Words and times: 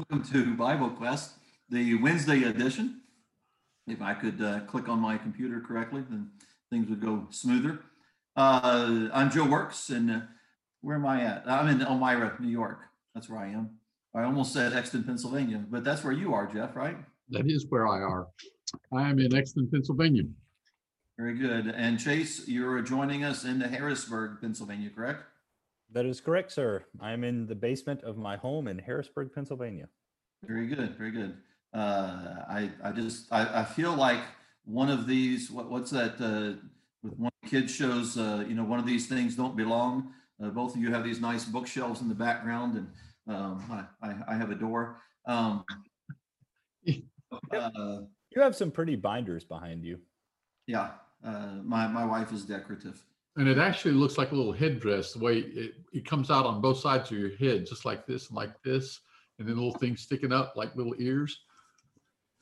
welcome 0.00 0.32
to 0.32 0.54
Bible 0.54 0.88
Quest, 0.88 1.32
the 1.68 1.94
Wednesday 1.96 2.44
edition. 2.44 3.02
If 3.86 4.00
I 4.00 4.14
could 4.14 4.40
uh, 4.40 4.60
click 4.60 4.88
on 4.88 4.98
my 4.98 5.18
computer 5.18 5.60
correctly, 5.60 6.02
then 6.08 6.30
things 6.70 6.88
would 6.88 7.02
go 7.02 7.26
smoother. 7.28 7.80
Uh, 8.34 9.10
I'm 9.12 9.30
Joe 9.30 9.44
Works, 9.44 9.90
and 9.90 10.10
uh, 10.10 10.20
where 10.80 10.96
am 10.96 11.04
I 11.04 11.22
at? 11.22 11.42
I'm 11.46 11.68
in 11.68 11.82
Elmira, 11.82 12.34
New 12.40 12.48
York. 12.48 12.78
That's 13.14 13.28
where 13.28 13.40
I 13.40 13.48
am. 13.48 13.72
I 14.14 14.22
almost 14.22 14.54
said 14.54 14.72
Exton, 14.72 15.04
Pennsylvania, 15.04 15.62
but 15.68 15.84
that's 15.84 16.02
where 16.02 16.14
you 16.14 16.32
are, 16.32 16.46
Jeff, 16.46 16.74
right? 16.74 16.96
That 17.28 17.46
is 17.46 17.66
where 17.68 17.86
I 17.86 17.98
are. 17.98 18.28
I 18.94 19.10
am 19.10 19.18
in 19.18 19.34
Exton, 19.34 19.68
Pennsylvania. 19.70 20.22
Very 21.18 21.34
good. 21.34 21.66
And 21.76 22.00
Chase, 22.00 22.48
you're 22.48 22.80
joining 22.80 23.22
us 23.22 23.44
in 23.44 23.60
Harrisburg, 23.60 24.38
Pennsylvania, 24.40 24.88
correct? 24.88 25.24
That 25.92 26.06
is 26.06 26.20
correct, 26.20 26.52
sir. 26.52 26.84
I'm 27.00 27.24
in 27.24 27.46
the 27.46 27.54
basement 27.54 28.02
of 28.04 28.16
my 28.16 28.36
home 28.36 28.68
in 28.68 28.78
Harrisburg, 28.78 29.32
Pennsylvania. 29.34 29.88
Very 30.44 30.66
good, 30.66 30.96
very 30.96 31.10
good. 31.10 31.36
Uh, 31.72 32.44
I 32.48 32.70
I 32.82 32.92
just 32.92 33.32
I, 33.32 33.60
I 33.60 33.64
feel 33.64 33.94
like 33.94 34.20
one 34.64 34.88
of 34.90 35.06
these 35.06 35.50
what, 35.50 35.70
what's 35.70 35.90
that 35.90 36.20
uh, 36.20 36.58
with 37.02 37.18
one 37.18 37.32
kids 37.46 37.74
shows 37.74 38.16
uh, 38.18 38.44
you 38.48 38.54
know 38.54 38.64
one 38.64 38.78
of 38.78 38.86
these 38.86 39.06
things 39.08 39.36
don't 39.36 39.56
belong. 39.56 40.12
Uh, 40.42 40.48
both 40.50 40.74
of 40.74 40.80
you 40.80 40.90
have 40.92 41.04
these 41.04 41.20
nice 41.20 41.44
bookshelves 41.44 42.00
in 42.00 42.08
the 42.08 42.14
background, 42.14 42.76
and 42.76 42.88
um, 43.36 43.62
I, 44.02 44.08
I 44.08 44.14
I 44.28 44.34
have 44.36 44.50
a 44.50 44.54
door. 44.54 45.00
Um, 45.26 45.64
uh, 47.52 48.00
You 48.30 48.40
have 48.42 48.54
some 48.56 48.70
pretty 48.70 48.96
binders 48.96 49.44
behind 49.44 49.84
you. 49.84 49.98
yeah, 50.66 50.92
uh, 51.24 51.56
my 51.64 51.86
my 51.88 52.04
wife 52.04 52.32
is 52.32 52.44
decorative. 52.44 53.02
And 53.36 53.48
it 53.48 53.58
actually 53.58 53.94
looks 53.94 54.18
like 54.18 54.32
a 54.32 54.34
little 54.34 54.52
headdress, 54.52 55.12
the 55.12 55.20
way 55.20 55.38
it, 55.38 55.74
it 55.92 56.04
comes 56.04 56.30
out 56.30 56.46
on 56.46 56.60
both 56.60 56.78
sides 56.78 57.10
of 57.10 57.18
your 57.18 57.36
head, 57.36 57.66
just 57.66 57.84
like 57.84 58.06
this 58.06 58.28
and 58.28 58.36
like 58.36 58.60
this. 58.62 59.00
And 59.38 59.48
then 59.48 59.56
little 59.56 59.78
things 59.78 60.02
sticking 60.02 60.32
up 60.32 60.54
like 60.56 60.76
little 60.76 60.94
ears. 60.98 61.40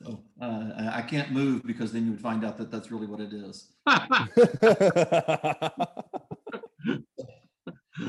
So 0.01 0.23
uh, 0.41 0.71
I 0.77 0.97
I 0.97 1.01
can't 1.01 1.31
move 1.31 1.65
because 1.65 1.91
then 1.91 2.05
you 2.05 2.11
would 2.11 2.21
find 2.21 2.43
out 2.43 2.57
that 2.57 2.71
that's 2.71 2.91
really 2.91 3.07
what 3.07 3.19
it 3.19 3.33
is. 3.33 3.73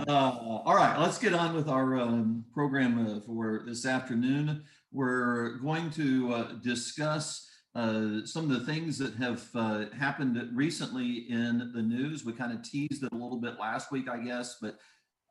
Uh, 0.06 0.60
all 0.64 0.76
right, 0.76 0.98
let's 1.00 1.18
get 1.18 1.34
on 1.34 1.54
with 1.54 1.68
our 1.68 1.98
um, 1.98 2.44
program 2.54 3.06
uh, 3.06 3.20
for 3.20 3.62
this 3.66 3.84
afternoon. 3.84 4.62
We're 4.92 5.58
going 5.58 5.90
to 5.92 6.32
uh, 6.32 6.52
discuss 6.62 7.49
uh, 7.74 8.24
some 8.24 8.50
of 8.50 8.50
the 8.50 8.72
things 8.72 8.98
that 8.98 9.14
have 9.14 9.44
uh, 9.54 9.84
happened 9.96 10.40
recently 10.52 11.30
in 11.30 11.70
the 11.74 11.82
news. 11.82 12.24
We 12.24 12.32
kind 12.32 12.52
of 12.52 12.62
teased 12.62 13.04
it 13.04 13.12
a 13.12 13.16
little 13.16 13.38
bit 13.38 13.60
last 13.60 13.92
week, 13.92 14.08
I 14.08 14.18
guess, 14.18 14.56
but 14.60 14.78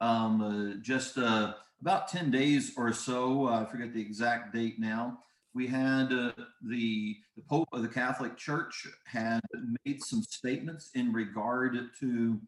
um, 0.02 0.42
uh, 0.42 0.82
just 0.82 1.18
uh, 1.18 1.54
about 1.82 2.08
10 2.08 2.32
days 2.32 2.74
or 2.78 2.94
so, 2.94 3.48
I 3.48 3.66
forget 3.66 3.94
the 3.94 4.02
exact 4.02 4.54
date 4.54 4.80
now, 4.80 5.20
we 5.54 5.68
had 5.68 6.14
uh, 6.14 6.32
the, 6.62 7.18
the 7.36 7.44
Pope 7.50 7.68
of 7.74 7.82
the 7.82 7.88
Catholic 7.88 8.38
Church 8.38 8.88
had 9.06 9.42
made 9.86 10.04
some 10.04 10.22
statements 10.22 10.92
in 10.94 11.12
regard 11.12 11.78
to 12.00 12.40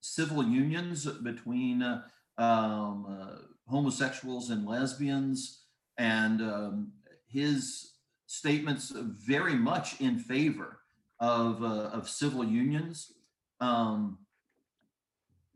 civil 0.00 0.44
unions 0.44 1.06
between 1.06 1.82
uh, 1.82 2.02
um, 2.38 3.06
uh, 3.08 3.36
homosexuals 3.68 4.50
and 4.50 4.66
lesbians, 4.66 5.64
and 5.98 6.40
um, 6.40 6.92
his 7.26 7.89
statements 8.30 8.92
very 8.94 9.54
much 9.54 10.00
in 10.00 10.18
favor 10.18 10.80
of, 11.18 11.62
uh, 11.62 11.90
of 11.92 12.08
civil 12.08 12.44
unions. 12.44 13.12
Um, 13.60 14.18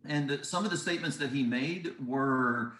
and 0.04 0.40
some 0.42 0.64
of 0.64 0.70
the 0.70 0.76
statements 0.76 1.16
that 1.18 1.30
he 1.30 1.42
made 1.42 1.92
were, 2.04 2.72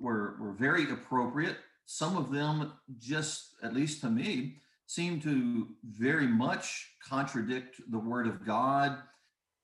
were, 0.00 0.36
were 0.40 0.52
very 0.52 0.90
appropriate. 0.90 1.56
Some 1.84 2.16
of 2.16 2.32
them, 2.32 2.72
just 2.98 3.54
at 3.62 3.74
least 3.74 4.00
to 4.00 4.10
me, 4.10 4.56
seem 4.86 5.20
to 5.20 5.68
very 5.84 6.26
much 6.26 6.94
contradict 7.06 7.80
the 7.90 7.98
word 7.98 8.26
of 8.26 8.44
God 8.44 8.98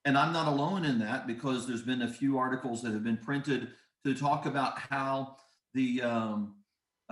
and 0.04 0.18
I'm 0.18 0.32
not 0.32 0.48
alone 0.48 0.84
in 0.84 0.98
that 1.00 1.26
because 1.26 1.66
there's 1.66 1.82
been 1.82 2.02
a 2.02 2.12
few 2.12 2.38
articles 2.38 2.82
that 2.82 2.92
have 2.92 3.04
been 3.04 3.16
printed 3.16 3.68
to 4.04 4.14
talk 4.14 4.46
about 4.46 4.78
how 4.78 5.36
the 5.74 6.02
um, 6.02 6.56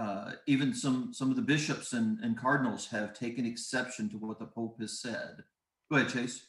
uh, 0.00 0.32
even 0.46 0.72
some 0.72 1.12
some 1.12 1.28
of 1.28 1.36
the 1.36 1.42
bishops 1.42 1.92
and, 1.92 2.18
and 2.20 2.38
cardinals 2.38 2.86
have 2.86 3.12
taken 3.12 3.44
exception 3.44 4.08
to 4.08 4.16
what 4.16 4.38
the 4.38 4.46
Pope 4.46 4.80
has 4.80 4.98
said. 4.98 5.44
Go 5.90 5.98
ahead, 5.98 6.10
Chase. 6.10 6.46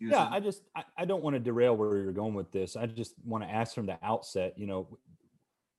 You 0.00 0.10
yeah, 0.10 0.28
I 0.28 0.40
just 0.40 0.62
I, 0.74 0.82
I 0.98 1.04
don't 1.04 1.22
want 1.22 1.34
to 1.34 1.40
derail 1.40 1.76
where 1.76 1.98
you're 1.98 2.12
going 2.12 2.34
with 2.34 2.50
this. 2.50 2.74
I 2.74 2.86
just 2.86 3.14
want 3.24 3.44
to 3.44 3.50
ask 3.50 3.74
from 3.74 3.86
the 3.86 3.96
outset, 4.02 4.54
you 4.56 4.66
know, 4.66 4.98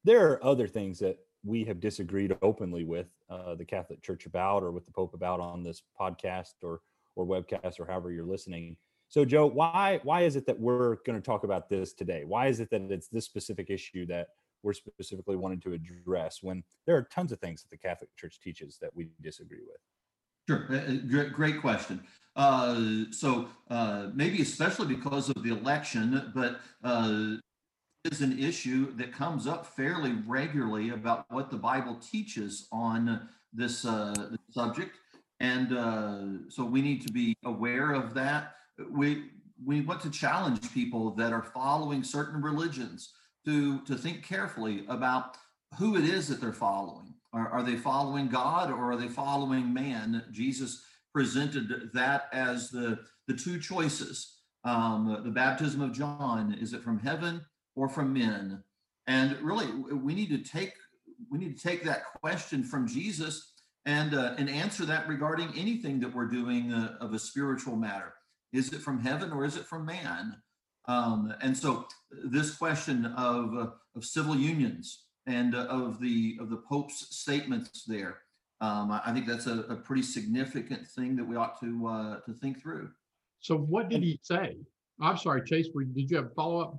there 0.06 0.31
are 0.31 0.44
other 0.44 0.67
things 0.67 0.97
that 1.00 1.17
we 1.44 1.66
have 1.66 1.81
disagreed 1.81 2.38
openly 2.41 2.85
with 2.85 3.07
uh, 3.29 3.56
the 3.56 3.66
Catholic 3.66 4.01
Church 4.01 4.25
about 4.25 4.63
or 4.63 4.72
with 4.72 4.85
the 4.85 4.91
Pope 4.91 5.13
about 5.13 5.41
on 5.41 5.63
this 5.63 5.83
podcast 6.00 6.53
or 6.63 6.79
or 7.17 7.25
webcast 7.25 7.77
or 7.79 7.85
however 7.85 8.12
you're 8.12 8.23
listening. 8.23 8.77
So, 9.09 9.25
Joe, 9.25 9.47
why 9.47 10.00
why 10.03 10.22
is 10.22 10.38
it 10.38 10.45
that 10.45 10.57
we're 10.57 10.95
going 11.06 11.22
to 11.22 11.25
talk 11.25 11.44
about 11.44 11.67
this 11.67 11.91
today? 11.91 12.23
Why 12.23 12.47
is 12.47 12.62
it 12.62 12.69
that 12.69 12.89
it's 12.89 13.09
this 13.09 13.25
specific 13.25 13.69
issue 13.69 14.06
that 14.06 14.29
we're 14.65 14.73
specifically 14.73 15.35
wanting 15.35 15.59
to 15.61 15.73
address 15.73 16.39
when 16.41 16.63
there 16.87 16.97
are 16.97 17.03
tons 17.03 17.31
of 17.31 17.39
things 17.39 17.61
that 17.61 17.69
the 17.69 17.77
Catholic 17.77 18.09
Church 18.17 18.39
teaches 18.41 18.77
that 18.81 18.93
we 18.93 19.11
disagree 19.21 19.61
with? 19.65 19.77
Sure, 20.49 20.65
uh, 20.69 21.21
uh, 21.21 21.29
great, 21.29 21.61
question. 21.61 22.03
Uh, 22.35 23.05
so 23.11 23.47
uh, 23.69 24.07
maybe 24.13 24.41
especially 24.41 24.93
because 24.93 25.29
of 25.29 25.41
the 25.43 25.51
election, 25.51 26.31
but 26.35 26.59
uh, 26.83 27.35
is 28.03 28.21
an 28.21 28.37
issue 28.37 28.91
that 28.95 29.11
comes 29.13 29.47
up 29.47 29.65
fairly 29.65 30.13
regularly 30.27 30.89
about 30.89 31.25
what 31.29 31.49
the 31.49 31.57
Bible 31.57 31.95
teaches 31.95 32.67
on 32.71 33.27
this, 33.53 33.85
uh, 33.85 34.13
subject, 34.51 34.97
and 35.39 35.75
uh, 35.75 36.49
so 36.49 36.63
we 36.63 36.81
need 36.81 37.05
to 37.05 37.11
be 37.11 37.35
aware 37.45 37.93
of 37.93 38.13
that. 38.13 38.55
We 38.89 39.29
we 39.63 39.81
want 39.81 40.01
to 40.01 40.11
challenge 40.11 40.71
people 40.73 41.11
that 41.11 41.31
are 41.31 41.41
following 41.41 42.03
certain 42.03 42.41
religions 42.41 43.13
to 43.45 43.81
to 43.81 43.95
think 43.95 44.23
carefully 44.23 44.85
about 44.88 45.38
who 45.78 45.95
it 45.95 46.03
is 46.06 46.28
that 46.28 46.41
they're 46.41 46.53
following. 46.53 47.13
Are, 47.33 47.50
are 47.50 47.63
they 47.63 47.75
following 47.75 48.28
God 48.28 48.72
or 48.72 48.91
are 48.91 48.95
they 48.95 49.09
following 49.09 49.73
man? 49.73 50.23
Jesus 50.31 50.83
presented 51.13 51.91
that 51.94 52.28
as 52.31 52.69
the, 52.69 53.00
the 53.28 53.33
two 53.33 53.59
choices. 53.59 54.33
Um, 54.63 55.22
the 55.23 55.29
baptism 55.29 55.79
of 55.81 55.94
John, 55.94 56.57
is 56.59 56.73
it 56.73 56.81
from 56.81 57.00
heaven 57.00 57.45
or 57.75 57.88
from 57.88 58.13
men? 58.13 58.63
And 59.06 59.38
really, 59.41 59.67
we 59.67 60.16
need 60.16 60.29
to 60.29 60.39
take 60.39 60.73
we 61.29 61.38
need 61.38 61.56
to 61.57 61.63
take 61.63 61.83
that 61.83 62.06
question 62.19 62.63
from 62.63 62.88
Jesus 62.88 63.53
and 63.85 64.16
uh, 64.16 64.33
and 64.38 64.50
answer 64.50 64.85
that 64.85 65.07
regarding 65.07 65.53
anything 65.56 66.00
that 66.00 66.13
we're 66.13 66.25
doing 66.25 66.73
uh, 66.73 66.95
of 67.00 67.13
a 67.13 67.19
spiritual 67.19 67.75
matter. 67.75 68.13
Is 68.51 68.73
it 68.73 68.81
from 68.81 69.00
heaven 69.00 69.31
or 69.31 69.45
is 69.45 69.56
it 69.56 69.66
from 69.66 69.85
man? 69.85 70.35
Um, 70.88 71.34
and 71.41 71.57
so 71.57 71.88
this 72.12 72.56
question 72.56 73.07
of, 73.18 73.56
uh, 73.56 73.68
of 73.96 74.06
civil 74.06 74.35
unions 74.35 75.06
and 75.28 75.56
uh, 75.56 75.66
of 75.69 76.00
the 76.00 76.38
of 76.40 76.50
the 76.50 76.57
Pope's 76.69 77.07
statements 77.18 77.84
there, 77.88 78.19
um, 78.62 78.91
I, 78.91 79.01
I 79.06 79.13
think 79.13 79.28
that's 79.28 79.47
a, 79.47 79.62
a, 79.62 79.75
pretty 79.75 80.03
significant 80.03 80.88
thing 80.88 81.16
that 81.16 81.25
we 81.28 81.35
ought 81.35 81.59
to 81.62 81.88
uh, 81.88 82.19
to 82.22 82.34
think 82.34 82.62
through. 82.62 82.90
So 83.40 83.57
what 83.57 83.90
did 83.90 84.03
he 84.03 84.19
say? 84.22 84.57
I'm 85.01 85.18
sorry, 85.18 85.44
Chase, 85.44 85.68
were- 85.74 85.84
did 85.84 86.09
you 86.09 86.18
have 86.18 86.28
a 86.28 86.35
follow-up? 86.35 86.78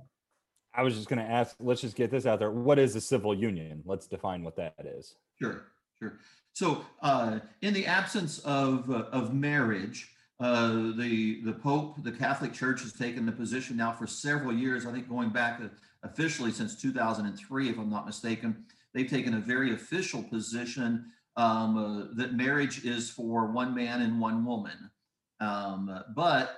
I 0.73 0.83
was 0.83 0.95
just 0.95 1.09
going 1.09 1.19
to 1.19 1.29
ask. 1.29 1.55
Let's 1.59 1.81
just 1.81 1.95
get 1.95 2.11
this 2.11 2.25
out 2.25 2.39
there. 2.39 2.51
What 2.51 2.79
is 2.79 2.95
a 2.95 3.01
civil 3.01 3.33
union? 3.33 3.81
Let's 3.85 4.07
define 4.07 4.43
what 4.43 4.55
that 4.57 4.75
is. 4.85 5.15
Sure, 5.41 5.65
sure. 5.99 6.19
So, 6.53 6.85
uh, 7.01 7.39
in 7.61 7.73
the 7.73 7.85
absence 7.85 8.39
of 8.39 8.89
uh, 8.89 9.05
of 9.11 9.33
marriage, 9.33 10.11
uh, 10.39 10.91
the 10.95 11.41
the 11.43 11.53
Pope, 11.53 12.03
the 12.03 12.11
Catholic 12.11 12.53
Church, 12.53 12.81
has 12.81 12.93
taken 12.93 13.25
the 13.25 13.31
position 13.31 13.75
now 13.75 13.91
for 13.91 14.05
several 14.05 14.53
years. 14.53 14.85
I 14.85 14.91
think 14.91 15.09
going 15.09 15.29
back 15.29 15.59
uh, 15.61 15.69
officially 16.03 16.51
since 16.51 16.79
2003, 16.79 17.69
if 17.69 17.77
I'm 17.77 17.89
not 17.89 18.05
mistaken, 18.05 18.65
they've 18.93 19.09
taken 19.09 19.33
a 19.33 19.39
very 19.39 19.73
official 19.73 20.21
position 20.21 21.11
um, 21.37 21.77
uh, 21.77 22.15
that 22.15 22.33
marriage 22.33 22.85
is 22.85 23.09
for 23.09 23.47
one 23.47 23.73
man 23.73 24.01
and 24.01 24.19
one 24.19 24.45
woman. 24.45 24.91
Um, 25.39 26.03
but 26.15 26.57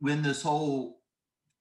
when 0.00 0.22
this 0.22 0.42
whole 0.42 1.00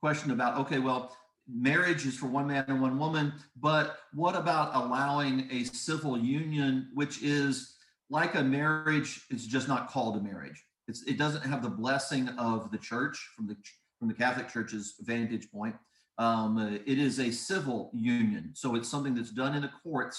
question 0.02 0.32
about 0.32 0.58
okay, 0.62 0.80
well, 0.80 1.16
marriage 1.48 2.06
is 2.06 2.18
for 2.18 2.28
one 2.28 2.48
man 2.48 2.66
and 2.68 2.82
one 2.82 2.98
woman, 2.98 3.34
but 3.60 3.98
what 4.14 4.36
about 4.36 4.76
allowing 4.76 5.48
a 5.52 5.66
civil 5.66 6.18
union, 6.18 6.90
which 6.94 7.22
is 7.22 7.76
like 8.10 8.34
a 8.36 8.44
marriage, 8.44 9.22
it's 9.30 9.46
just 9.46 9.68
not 9.68 9.90
called 9.90 10.18
a 10.18 10.22
marriage. 10.22 10.64
It's, 10.90 11.04
it 11.04 11.18
doesn't 11.18 11.46
have 11.52 11.62
the 11.62 11.70
blessing 11.84 12.30
of 12.50 12.72
the 12.72 12.78
church 12.78 13.16
from 13.36 13.48
the 13.48 13.56
from 13.98 14.08
the 14.08 14.14
Catholic 14.14 14.48
Church's 14.50 14.96
vantage 15.02 15.52
point. 15.52 15.76
Um, 16.18 16.82
it 16.86 16.98
is 16.98 17.20
a 17.20 17.32
civil 17.32 17.92
union, 17.94 18.52
so 18.54 18.76
it's 18.76 18.90
something 18.90 19.16
that's 19.16 19.32
done 19.44 19.54
in 19.56 19.62
the 19.62 19.72
courts, 19.84 20.18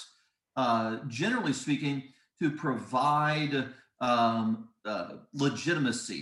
uh, 0.55 0.97
generally 1.07 1.53
speaking, 1.53 2.03
to 2.39 2.51
provide 2.51 3.55
um, 3.99 4.69
uh, 4.85 5.13
legitimacy 5.33 6.21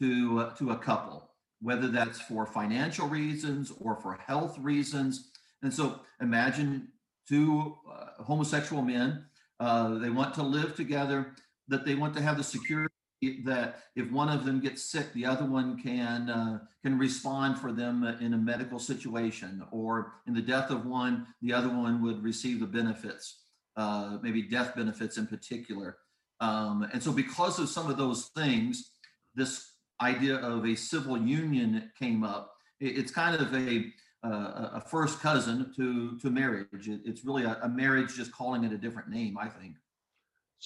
to 0.00 0.40
uh, 0.40 0.54
to 0.58 0.70
a 0.70 0.78
couple, 0.88 1.18
whether 1.60 1.88
that's 1.88 2.20
for 2.20 2.46
financial 2.46 3.08
reasons 3.08 3.72
or 3.80 3.96
for 4.02 4.18
health 4.26 4.58
reasons. 4.58 5.30
And 5.62 5.72
so, 5.72 5.84
imagine 6.20 6.88
two 7.28 7.76
uh, 7.90 8.22
homosexual 8.22 8.82
men 8.82 9.26
Uh, 9.58 9.98
they 10.02 10.10
want 10.10 10.34
to 10.34 10.42
live 10.42 10.76
together, 10.76 11.32
that 11.68 11.84
they 11.86 11.94
want 11.94 12.14
to 12.14 12.20
have 12.20 12.36
the 12.36 12.44
security 12.44 12.95
that 13.44 13.80
if 13.94 14.10
one 14.10 14.28
of 14.28 14.44
them 14.44 14.60
gets 14.60 14.82
sick, 14.82 15.12
the 15.14 15.24
other 15.26 15.44
one 15.44 15.80
can 15.80 16.28
uh, 16.28 16.58
can 16.82 16.98
respond 16.98 17.58
for 17.58 17.72
them 17.72 18.04
in 18.20 18.34
a 18.34 18.38
medical 18.38 18.78
situation, 18.78 19.62
or 19.70 20.12
in 20.26 20.34
the 20.34 20.42
death 20.42 20.70
of 20.70 20.84
one, 20.86 21.26
the 21.42 21.52
other 21.52 21.68
one 21.68 22.02
would 22.02 22.22
receive 22.22 22.60
the 22.60 22.66
benefits, 22.66 23.42
uh, 23.76 24.18
maybe 24.22 24.42
death 24.42 24.74
benefits 24.74 25.16
in 25.16 25.26
particular. 25.26 25.96
Um, 26.40 26.86
and 26.92 27.02
so, 27.02 27.12
because 27.12 27.58
of 27.58 27.68
some 27.68 27.90
of 27.90 27.96
those 27.96 28.26
things, 28.36 28.90
this 29.34 29.72
idea 30.02 30.36
of 30.36 30.66
a 30.66 30.74
civil 30.74 31.16
union 31.16 31.90
came 31.98 32.22
up. 32.22 32.52
It- 32.80 32.98
it's 32.98 33.10
kind 33.10 33.34
of 33.36 33.54
a 33.54 33.92
uh, 34.24 34.70
a 34.74 34.80
first 34.80 35.20
cousin 35.20 35.72
to 35.76 36.18
to 36.18 36.30
marriage. 36.30 36.88
It- 36.88 37.02
it's 37.04 37.24
really 37.24 37.44
a, 37.44 37.58
a 37.62 37.68
marriage, 37.68 38.14
just 38.14 38.32
calling 38.32 38.64
it 38.64 38.72
a 38.72 38.78
different 38.78 39.08
name. 39.08 39.38
I 39.38 39.48
think. 39.48 39.76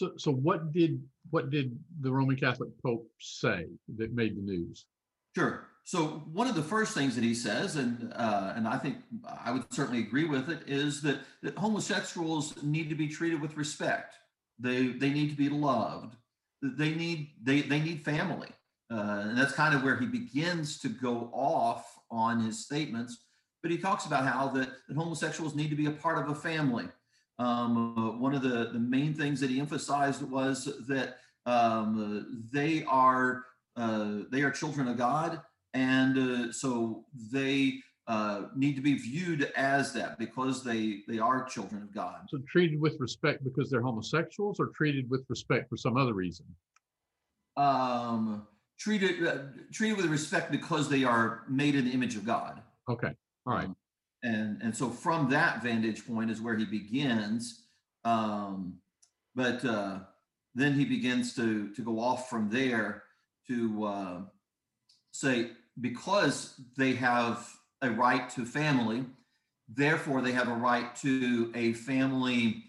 So, 0.01 0.13
so 0.17 0.33
what 0.33 0.73
did, 0.73 1.03
what 1.29 1.51
did 1.51 1.79
the 2.01 2.11
Roman 2.11 2.35
Catholic 2.35 2.71
Pope 2.83 3.07
say 3.21 3.67
that 3.99 4.15
made 4.15 4.35
the 4.35 4.41
news? 4.41 4.87
Sure. 5.37 5.67
So 5.85 6.23
one 6.33 6.47
of 6.47 6.55
the 6.55 6.63
first 6.63 6.95
things 6.95 7.15
that 7.17 7.25
he 7.25 7.35
says, 7.35 7.77
and 7.77 8.11
uh, 8.17 8.55
and 8.57 8.67
I 8.67 8.79
think 8.79 8.97
I 9.45 9.53
would 9.53 9.71
certainly 9.71 10.01
agree 10.01 10.25
with 10.25 10.49
it, 10.49 10.61
is 10.67 11.03
that, 11.03 11.19
that 11.43 11.55
homosexuals 11.59 12.63
need 12.63 12.89
to 12.89 12.95
be 12.95 13.09
treated 13.09 13.43
with 13.43 13.59
respect. 13.59 14.15
They 14.59 14.87
they 14.87 15.11
need 15.11 15.29
to 15.31 15.37
be 15.37 15.51
loved. 15.51 16.17
They 16.63 16.95
need 16.95 17.33
they 17.43 17.61
they 17.61 17.81
need 17.81 18.03
family, 18.03 18.49
uh, 18.91 19.25
and 19.27 19.37
that's 19.37 19.53
kind 19.53 19.75
of 19.75 19.83
where 19.83 19.99
he 19.99 20.07
begins 20.07 20.79
to 20.81 20.89
go 20.89 21.31
off 21.35 21.85
on 22.11 22.41
his 22.41 22.65
statements. 22.65 23.25
But 23.63 23.71
he 23.71 23.77
talks 23.77 24.07
about 24.07 24.25
how 24.27 24.49
that, 24.49 24.71
that 24.89 24.97
homosexuals 24.97 25.55
need 25.55 25.69
to 25.71 25.77
be 25.77 25.87
a 25.87 25.91
part 25.91 26.19
of 26.19 26.31
a 26.31 26.35
family. 26.35 26.87
Um, 27.41 27.95
uh, 27.97 28.19
one 28.19 28.35
of 28.35 28.43
the 28.43 28.69
the 28.71 28.79
main 28.79 29.15
things 29.15 29.41
that 29.41 29.49
he 29.49 29.61
emphasized 29.61 30.23
was 30.23 30.69
that 30.89 31.17
um, 31.47 32.27
uh, 32.29 32.39
they 32.53 32.85
are 32.85 33.47
uh, 33.77 34.19
they 34.31 34.43
are 34.43 34.51
children 34.51 34.87
of 34.89 34.99
God, 34.99 35.41
and 35.73 36.19
uh, 36.19 36.53
so 36.53 37.07
they 37.33 37.79
uh, 38.07 38.43
need 38.55 38.77
to 38.77 38.83
be 38.83 38.95
viewed 38.95 39.51
as 39.57 39.95
that 39.95 40.19
because 40.19 40.63
they 40.63 40.99
they 41.09 41.19
are 41.19 41.45
children 41.45 41.81
of 41.81 41.95
God. 41.95 42.27
So 42.29 42.41
treated 42.47 42.79
with 42.79 43.01
respect 43.01 43.43
because 43.43 43.71
they're 43.71 43.81
homosexuals 43.81 44.61
or 44.61 44.67
treated 44.77 45.09
with 45.09 45.25
respect 45.31 45.71
for 45.71 45.79
some 45.79 45.97
other 45.97 46.13
reason? 46.13 46.45
Um, 47.57 48.47
treated 48.79 49.27
uh, 49.27 49.39
treated 49.73 49.97
with 49.97 50.07
respect 50.07 50.51
because 50.53 50.91
they 50.91 51.05
are 51.05 51.45
made 51.49 51.75
in 51.75 51.87
the 51.87 51.93
image 51.93 52.17
of 52.17 52.27
God. 52.27 52.61
Okay, 52.87 53.15
all 53.47 53.55
right. 53.55 53.65
Um, 53.65 53.77
and 54.23 54.61
and 54.63 54.77
so 54.77 54.91
from 54.91 55.31
that 55.31 55.63
vantage 55.63 56.07
point 56.07 56.31
is 56.31 56.41
where 56.41 56.57
he 56.57 56.65
begins. 56.65 57.63
Um, 58.05 58.79
but 59.35 59.65
uh, 59.65 60.01
then 60.55 60.75
he 60.75 60.85
begins 60.85 61.35
to 61.37 61.73
to 61.75 61.83
go 61.83 62.01
off 62.01 62.29
from 62.29 62.51
there 62.51 63.05
to 63.49 63.85
uh, 63.85 64.21
say 65.13 65.51
because 65.81 66.61
they 66.77 66.95
have 66.95 67.49
a 67.83 67.91
right 67.91 68.29
to 68.31 68.45
family, 68.45 69.05
therefore 69.69 70.21
they 70.21 70.33
have 70.33 70.49
a 70.49 70.55
right 70.55 70.95
to 70.97 71.51
a 71.55 71.73
family 71.73 72.65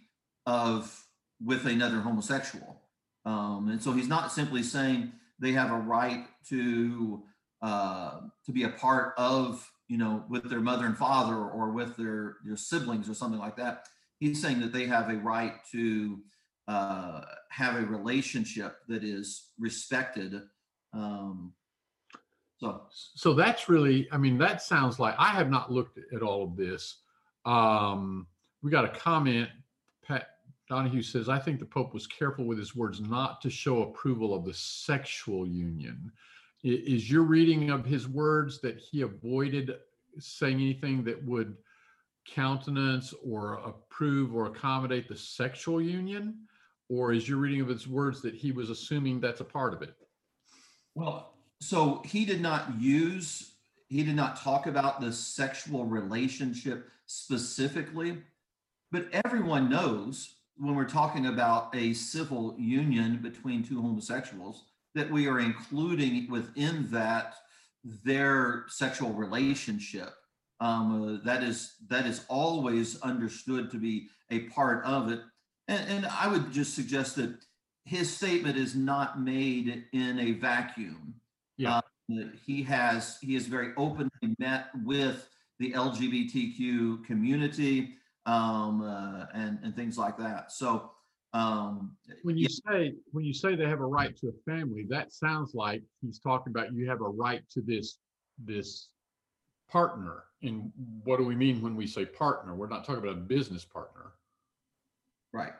of 0.45 1.05
with 1.43 1.65
another 1.65 1.99
homosexual. 1.99 2.81
Um, 3.25 3.69
and 3.69 3.81
so 3.81 3.91
he's 3.91 4.07
not 4.07 4.31
simply 4.31 4.63
saying 4.63 5.11
they 5.39 5.51
have 5.51 5.71
a 5.71 5.77
right 5.77 6.25
to 6.49 7.23
uh, 7.61 8.21
to 8.45 8.51
be 8.51 8.63
a 8.63 8.69
part 8.69 9.13
of 9.17 9.69
you 9.91 9.97
know 9.97 10.23
with 10.29 10.49
their 10.49 10.61
mother 10.61 10.85
and 10.85 10.97
father 10.97 11.35
or 11.35 11.71
with 11.71 11.97
their 11.97 12.37
their 12.45 12.55
siblings 12.55 13.09
or 13.09 13.13
something 13.13 13.39
like 13.39 13.57
that. 13.57 13.89
He's 14.21 14.41
saying 14.41 14.61
that 14.61 14.71
they 14.71 14.85
have 14.85 15.09
a 15.09 15.17
right 15.17 15.55
to 15.73 16.19
uh, 16.67 17.21
have 17.49 17.75
a 17.75 17.85
relationship 17.85 18.77
that 18.87 19.03
is 19.03 19.49
respected. 19.59 20.43
Um, 20.93 21.53
so 22.57 22.83
So 23.15 23.33
that's 23.33 23.67
really, 23.67 24.07
I 24.11 24.17
mean, 24.17 24.37
that 24.37 24.61
sounds 24.61 24.99
like, 24.99 25.15
I 25.17 25.29
have 25.29 25.49
not 25.49 25.71
looked 25.71 25.99
at 26.15 26.21
all 26.21 26.43
of 26.43 26.55
this. 26.55 26.97
Um, 27.45 28.27
we 28.61 28.69
got 28.71 28.85
a 28.85 28.89
comment. 28.89 29.49
Pat 30.07 30.27
Donahue 30.69 31.01
says, 31.01 31.27
I 31.27 31.39
think 31.39 31.59
the 31.59 31.65
Pope 31.65 31.93
was 31.93 32.05
careful 32.07 32.45
with 32.45 32.59
his 32.59 32.75
words 32.75 33.01
not 33.01 33.41
to 33.41 33.49
show 33.49 33.81
approval 33.81 34.33
of 34.33 34.45
the 34.45 34.53
sexual 34.53 35.47
union. 35.47 36.11
Is 36.63 37.09
your 37.09 37.23
reading 37.23 37.71
of 37.71 37.85
his 37.85 38.07
words 38.07 38.61
that 38.61 38.77
he 38.77 39.01
avoided 39.01 39.75
saying 40.19 40.55
anything 40.55 41.03
that 41.05 41.23
would 41.25 41.57
countenance 42.27 43.13
or 43.25 43.55
approve 43.65 44.35
or 44.35 44.45
accommodate 44.45 45.07
the 45.07 45.15
sexual 45.15 45.81
union? 45.81 46.47
Or 46.89 47.13
is 47.13 47.27
your 47.27 47.39
reading 47.39 47.61
of 47.61 47.67
his 47.67 47.87
words 47.87 48.21
that 48.21 48.35
he 48.35 48.51
was 48.51 48.69
assuming 48.69 49.19
that's 49.19 49.39
a 49.39 49.45
part 49.45 49.73
of 49.73 49.81
it? 49.81 49.95
Well, 50.93 51.33
so 51.61 52.03
he 52.05 52.25
did 52.25 52.41
not 52.41 52.79
use, 52.79 53.53
he 53.87 54.03
did 54.03 54.15
not 54.15 54.39
talk 54.39 54.67
about 54.67 54.99
the 54.99 55.11
sexual 55.11 55.85
relationship 55.85 56.89
specifically, 57.05 58.17
but 58.91 59.07
everyone 59.25 59.69
knows 59.69 60.35
when 60.57 60.75
we're 60.75 60.85
talking 60.85 61.27
about 61.27 61.73
a 61.75 61.93
civil 61.93 62.55
union 62.59 63.17
between 63.17 63.63
two 63.63 63.81
homosexuals 63.81 64.65
that 64.95 65.09
we 65.09 65.27
are 65.27 65.39
including 65.39 66.29
within 66.29 66.87
that 66.91 67.35
their 67.83 68.65
sexual 68.67 69.11
relationship. 69.11 70.13
Um, 70.59 71.19
uh, 71.21 71.25
that 71.25 71.43
is 71.43 71.75
that 71.89 72.05
is 72.05 72.23
always 72.27 73.01
understood 73.01 73.71
to 73.71 73.77
be 73.77 74.07
a 74.29 74.41
part 74.49 74.85
of 74.85 75.11
it, 75.11 75.19
and, 75.67 75.89
and 75.89 76.05
I 76.05 76.27
would 76.27 76.51
just 76.51 76.75
suggest 76.75 77.15
that 77.15 77.35
his 77.85 78.15
statement 78.15 78.57
is 78.57 78.75
not 78.75 79.19
made 79.19 79.85
in 79.91 80.19
a 80.19 80.33
vacuum. 80.33 81.15
Yeah. 81.57 81.77
Um, 82.09 82.33
he 82.45 82.61
has 82.63 83.17
he 83.21 83.33
has 83.33 83.47
very 83.47 83.73
openly 83.75 84.35
met 84.37 84.67
with 84.83 85.27
the 85.59 85.71
LGBTQ 85.71 87.05
community 87.05 87.95
um, 88.25 88.81
uh, 88.81 89.25
and 89.33 89.59
and 89.63 89.75
things 89.75 89.97
like 89.97 90.17
that. 90.17 90.51
So 90.51 90.91
um, 91.33 91.95
When 92.23 92.37
you 92.37 92.49
say, 92.49 92.95
when 93.11 93.23
you 93.23 93.33
say 93.33 93.55
they 93.55 93.67
have 93.67 93.79
a 93.81 93.85
right 93.85 94.15
to 94.17 94.29
a 94.29 94.51
family, 94.51 94.85
that 94.89 95.13
sounds 95.13 95.53
like 95.53 95.81
he's 96.01 96.19
talking 96.19 96.51
about 96.51 96.73
you 96.73 96.89
have 96.89 97.01
a 97.01 97.07
right 97.07 97.41
to 97.51 97.61
this, 97.61 97.97
this 98.43 98.89
partner. 99.69 100.23
And 100.43 100.71
what 101.03 101.17
do 101.17 101.25
we 101.25 101.35
mean 101.35 101.61
when 101.61 101.75
we 101.75 101.87
say 101.87 102.05
partner? 102.05 102.55
We're 102.55 102.67
not 102.67 102.85
talking 102.85 103.03
about 103.03 103.17
a 103.17 103.21
business 103.21 103.63
partner. 103.63 104.13
Right. 105.33 105.53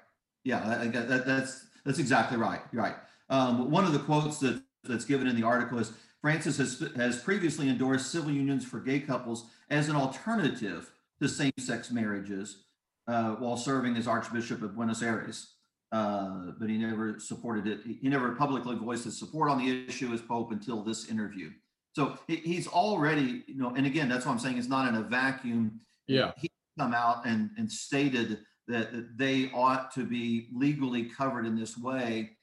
Yeah, 0.43 0.59
I, 0.59 0.83
I 0.83 0.87
that, 0.87 1.25
that's 1.25 1.67
that's 1.85 1.99
exactly 1.99 2.37
right. 2.37 2.61
You're 2.71 2.81
right. 2.81 2.95
Um, 3.29 3.71
one 3.71 3.85
of 3.85 3.93
the 3.93 3.99
quotes 3.99 4.39
that 4.39 4.61
that's 4.83 5.05
given 5.05 5.27
in 5.27 5.35
the 5.35 5.43
article 5.43 5.77
is 5.79 5.93
Francis 6.21 6.57
has 6.57 6.83
has 6.95 7.21
previously 7.21 7.69
endorsed 7.69 8.11
civil 8.11 8.31
unions 8.31 8.65
for 8.65 8.79
gay 8.79 8.99
couples 8.99 9.45
as 9.69 9.87
an 9.87 9.95
alternative 9.95 10.91
to 11.21 11.29
same-sex 11.29 11.91
marriages 11.91 12.63
uh, 13.07 13.35
while 13.35 13.55
serving 13.55 13.95
as 13.95 14.07
Archbishop 14.07 14.61
of 14.63 14.75
Buenos 14.75 15.03
Aires. 15.03 15.53
Uh, 15.91 16.51
but 16.57 16.69
he 16.69 16.77
never 16.77 17.19
supported 17.19 17.67
it. 17.67 17.81
He, 18.01 18.07
never 18.07 18.33
publicly 18.35 18.75
voiced 18.77 19.03
his 19.03 19.19
support 19.19 19.49
on 19.49 19.57
the 19.57 19.85
issue 19.87 20.13
as 20.13 20.21
Pope 20.21 20.51
until 20.51 20.83
this 20.83 21.09
interview. 21.09 21.51
So 21.93 22.17
he's 22.27 22.67
already, 22.67 23.43
you 23.47 23.57
know, 23.57 23.73
and 23.75 23.85
again, 23.85 24.07
that's 24.07 24.25
what 24.25 24.31
I'm 24.31 24.39
saying. 24.39 24.57
It's 24.57 24.69
not 24.69 24.87
in 24.87 24.95
a 24.95 25.01
vacuum 25.03 25.81
Yeah, 26.07 26.31
he 26.37 26.49
come 26.79 26.93
out 26.93 27.25
and, 27.25 27.49
and 27.57 27.69
stated 27.69 28.39
that, 28.69 28.93
that 28.93 29.17
they 29.17 29.51
ought 29.53 29.91
to 29.95 30.05
be 30.05 30.47
legally 30.53 31.03
covered 31.09 31.45
in 31.45 31.57
this 31.59 31.77
way. 31.77 32.37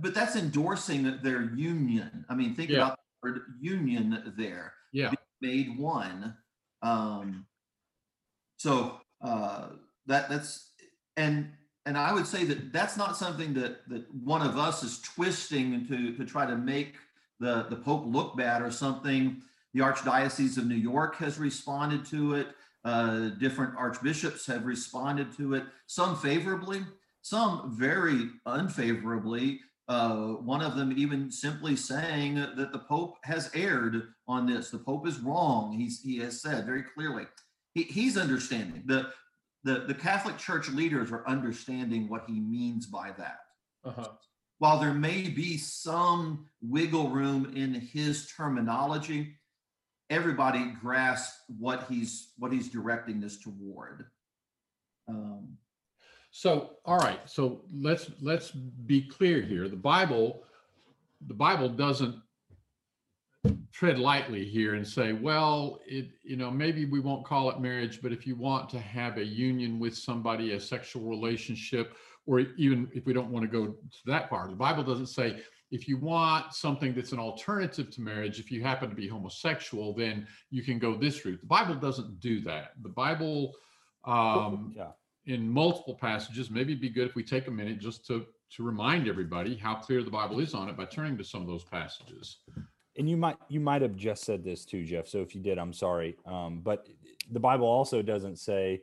But 0.00 0.14
that's 0.14 0.36
endorsing 0.36 1.20
their 1.22 1.42
union. 1.54 2.26
I 2.28 2.34
mean, 2.34 2.54
think 2.54 2.68
Yeah. 2.68 2.78
about 2.78 2.98
the 2.98 3.30
word 3.30 3.40
union 3.58 4.34
there. 4.36 4.74
yeah. 4.92 5.12
Made 5.40 5.78
one. 5.78 6.34
Um, 6.82 7.46
so 8.58 9.00
uh, 9.22 9.68
that 10.06 10.28
that's 10.28 10.72
and 11.16 11.52
and 11.86 11.96
I 11.96 12.12
would 12.12 12.26
say 12.26 12.44
that 12.44 12.72
that's 12.72 12.96
not 12.96 13.16
something 13.16 13.54
that 13.54 13.88
that 13.88 14.12
one 14.12 14.42
of 14.42 14.58
us 14.58 14.82
is 14.82 15.00
twisting 15.00 15.86
to 15.86 16.12
to 16.14 16.24
try 16.24 16.44
to 16.44 16.56
make 16.56 16.96
the 17.40 17.66
the 17.70 17.76
Pope 17.76 18.04
look 18.06 18.36
bad 18.36 18.60
or 18.60 18.70
something. 18.70 19.40
The 19.72 19.80
Archdiocese 19.80 20.58
of 20.58 20.66
New 20.66 20.74
York 20.74 21.16
has 21.16 21.38
responded 21.38 22.04
to 22.06 22.34
it. 22.34 22.48
Uh, 22.84 23.30
different 23.40 23.74
archbishops 23.76 24.46
have 24.46 24.64
responded 24.64 25.36
to 25.36 25.54
it. 25.54 25.64
Some 25.86 26.16
favorably, 26.16 26.82
some 27.22 27.76
very 27.76 28.30
unfavorably. 28.46 29.60
Uh, 29.88 30.34
one 30.34 30.62
of 30.62 30.76
them 30.76 30.92
even 30.96 31.30
simply 31.30 31.76
saying 31.76 32.34
that 32.34 32.72
the 32.72 32.84
Pope 32.88 33.16
has 33.22 33.50
erred 33.54 34.02
on 34.26 34.46
this. 34.46 34.70
The 34.70 34.78
Pope 34.78 35.06
is 35.06 35.20
wrong. 35.20 35.72
He's 35.72 36.02
he 36.02 36.18
has 36.18 36.42
said 36.42 36.66
very 36.66 36.82
clearly. 36.82 37.26
He, 37.74 37.84
he's 37.84 38.16
understanding 38.16 38.82
the 38.86 39.10
the 39.66 39.76
the 39.90 39.94
Catholic 40.08 40.36
Church 40.38 40.66
leaders 40.80 41.08
are 41.12 41.26
understanding 41.34 42.08
what 42.08 42.24
he 42.30 42.36
means 42.56 42.86
by 42.86 43.08
that 43.22 43.40
Uh-huh. 43.84 44.08
while 44.58 44.78
there 44.80 44.94
may 44.94 45.20
be 45.42 45.58
some 45.58 46.24
wiggle 46.62 47.08
room 47.10 47.40
in 47.62 47.70
his 47.74 48.14
terminology, 48.36 49.20
everybody 50.08 50.62
grasps 50.80 51.34
what 51.58 51.80
he's 51.90 52.12
what 52.40 52.52
he's 52.52 52.68
directing 52.70 53.20
this 53.20 53.36
toward. 53.46 53.98
Um, 55.08 55.58
So, 56.30 56.50
all 56.84 56.98
right. 56.98 57.20
So 57.36 57.42
let's 57.72 58.04
let's 58.20 58.50
be 58.50 59.00
clear 59.16 59.38
here. 59.52 59.68
The 59.68 59.82
Bible, 59.94 60.26
the 61.26 61.34
Bible 61.46 61.68
doesn't 61.84 62.16
tread 63.72 63.98
lightly 63.98 64.44
here 64.44 64.74
and 64.74 64.86
say, 64.86 65.12
well, 65.12 65.80
it 65.86 66.08
you 66.22 66.36
know 66.36 66.50
maybe 66.50 66.84
we 66.84 67.00
won't 67.00 67.24
call 67.24 67.50
it 67.50 67.60
marriage, 67.60 68.00
but 68.02 68.12
if 68.12 68.26
you 68.26 68.36
want 68.36 68.68
to 68.70 68.78
have 68.78 69.18
a 69.18 69.24
union 69.24 69.78
with 69.78 69.96
somebody, 69.96 70.52
a 70.52 70.60
sexual 70.60 71.02
relationship, 71.02 71.94
or 72.26 72.40
even 72.56 72.88
if 72.94 73.06
we 73.06 73.12
don't 73.12 73.30
want 73.30 73.44
to 73.44 73.50
go 73.50 73.66
to 73.66 73.76
that 74.06 74.28
far, 74.30 74.48
the 74.48 74.54
Bible 74.54 74.82
doesn't 74.82 75.06
say 75.06 75.42
if 75.70 75.88
you 75.88 75.98
want 75.98 76.54
something 76.54 76.94
that's 76.94 77.12
an 77.12 77.18
alternative 77.18 77.90
to 77.90 78.00
marriage, 78.00 78.38
if 78.38 78.52
you 78.52 78.62
happen 78.62 78.88
to 78.88 78.94
be 78.94 79.08
homosexual, 79.08 79.92
then 79.92 80.26
you 80.50 80.62
can 80.62 80.78
go 80.78 80.94
this 80.96 81.24
route. 81.24 81.40
The 81.40 81.46
Bible 81.46 81.74
doesn't 81.74 82.20
do 82.20 82.40
that. 82.42 82.72
The 82.82 82.88
Bible. 82.88 83.52
Um, 84.04 84.72
yeah. 84.76 84.90
in 85.26 85.48
multiple 85.48 85.96
passages. 86.00 86.48
Maybe 86.48 86.70
it'd 86.72 86.80
be 86.80 86.88
good 86.88 87.08
if 87.08 87.16
we 87.16 87.24
take 87.24 87.48
a 87.48 87.50
minute 87.50 87.80
just 87.80 88.06
to 88.06 88.24
to 88.52 88.62
remind 88.62 89.08
everybody 89.08 89.56
how 89.56 89.74
clear 89.74 90.02
the 90.04 90.10
Bible 90.10 90.38
is 90.38 90.54
on 90.54 90.68
it 90.68 90.76
by 90.76 90.84
turning 90.84 91.18
to 91.18 91.24
some 91.24 91.40
of 91.40 91.48
those 91.48 91.64
passages. 91.64 92.38
And 92.98 93.08
you 93.08 93.16
might 93.16 93.36
you 93.48 93.60
might 93.60 93.82
have 93.82 93.94
just 93.96 94.24
said 94.24 94.44
this 94.44 94.64
too 94.64 94.84
jeff 94.84 95.06
so 95.06 95.20
if 95.20 95.34
you 95.34 95.40
did 95.40 95.58
i'm 95.58 95.72
sorry 95.72 96.16
um, 96.26 96.60
but 96.62 96.88
the 97.32 97.40
bible 97.40 97.66
also 97.66 98.02
doesn't 98.02 98.36
say 98.38 98.80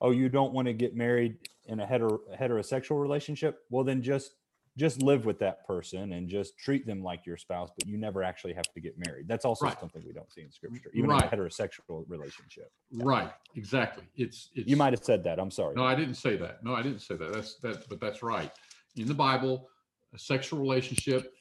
oh 0.00 0.10
you 0.10 0.28
don't 0.28 0.52
want 0.52 0.66
to 0.66 0.72
get 0.72 0.94
married 0.96 1.36
in 1.66 1.80
a 1.80 1.86
hetero, 1.86 2.20
heterosexual 2.38 3.00
relationship 3.00 3.60
well 3.70 3.84
then 3.84 4.02
just 4.02 4.34
just 4.76 5.02
live 5.02 5.26
with 5.26 5.38
that 5.40 5.66
person 5.66 6.12
and 6.12 6.28
just 6.28 6.56
treat 6.56 6.86
them 6.86 7.02
like 7.02 7.26
your 7.26 7.36
spouse 7.36 7.70
but 7.76 7.86
you 7.86 7.98
never 7.98 8.22
actually 8.22 8.52
have 8.54 8.70
to 8.72 8.80
get 8.80 8.94
married 8.96 9.26
that's 9.28 9.44
also 9.44 9.66
Right. 9.66 9.78
something 9.80 10.02
we 10.06 10.12
don't 10.12 10.32
see 10.32 10.42
in 10.42 10.50
scripture 10.52 10.90
even 10.94 11.10
Right. 11.10 11.22
in 11.22 11.28
a 11.28 11.36
heterosexual 11.36 12.04
relationship 12.08 12.70
Right, 12.92 13.30
exactly. 13.56 14.04
It's 14.16 14.50
it's 14.54 14.68
you 14.68 14.76
might 14.76 14.92
have 14.92 15.04
said 15.04 15.22
that 15.24 15.38
i'm 15.38 15.50
sorry 15.50 15.74
No, 15.74 15.84
I 15.84 15.94
didn't 15.94 16.14
say 16.14 16.36
that. 16.36 16.62
No, 16.64 16.74
I 16.74 16.82
didn't 16.82 17.00
say 17.00 17.16
that. 17.16 17.32
That's 17.32 17.56
that, 17.56 17.88
but 17.88 18.00
that's 18.00 18.22
right. 18.22 18.50
In 18.96 19.06
the 19.06 19.14
Bible, 19.14 19.68
a 20.14 20.18
sexual 20.18 20.58
relationship 20.60 21.34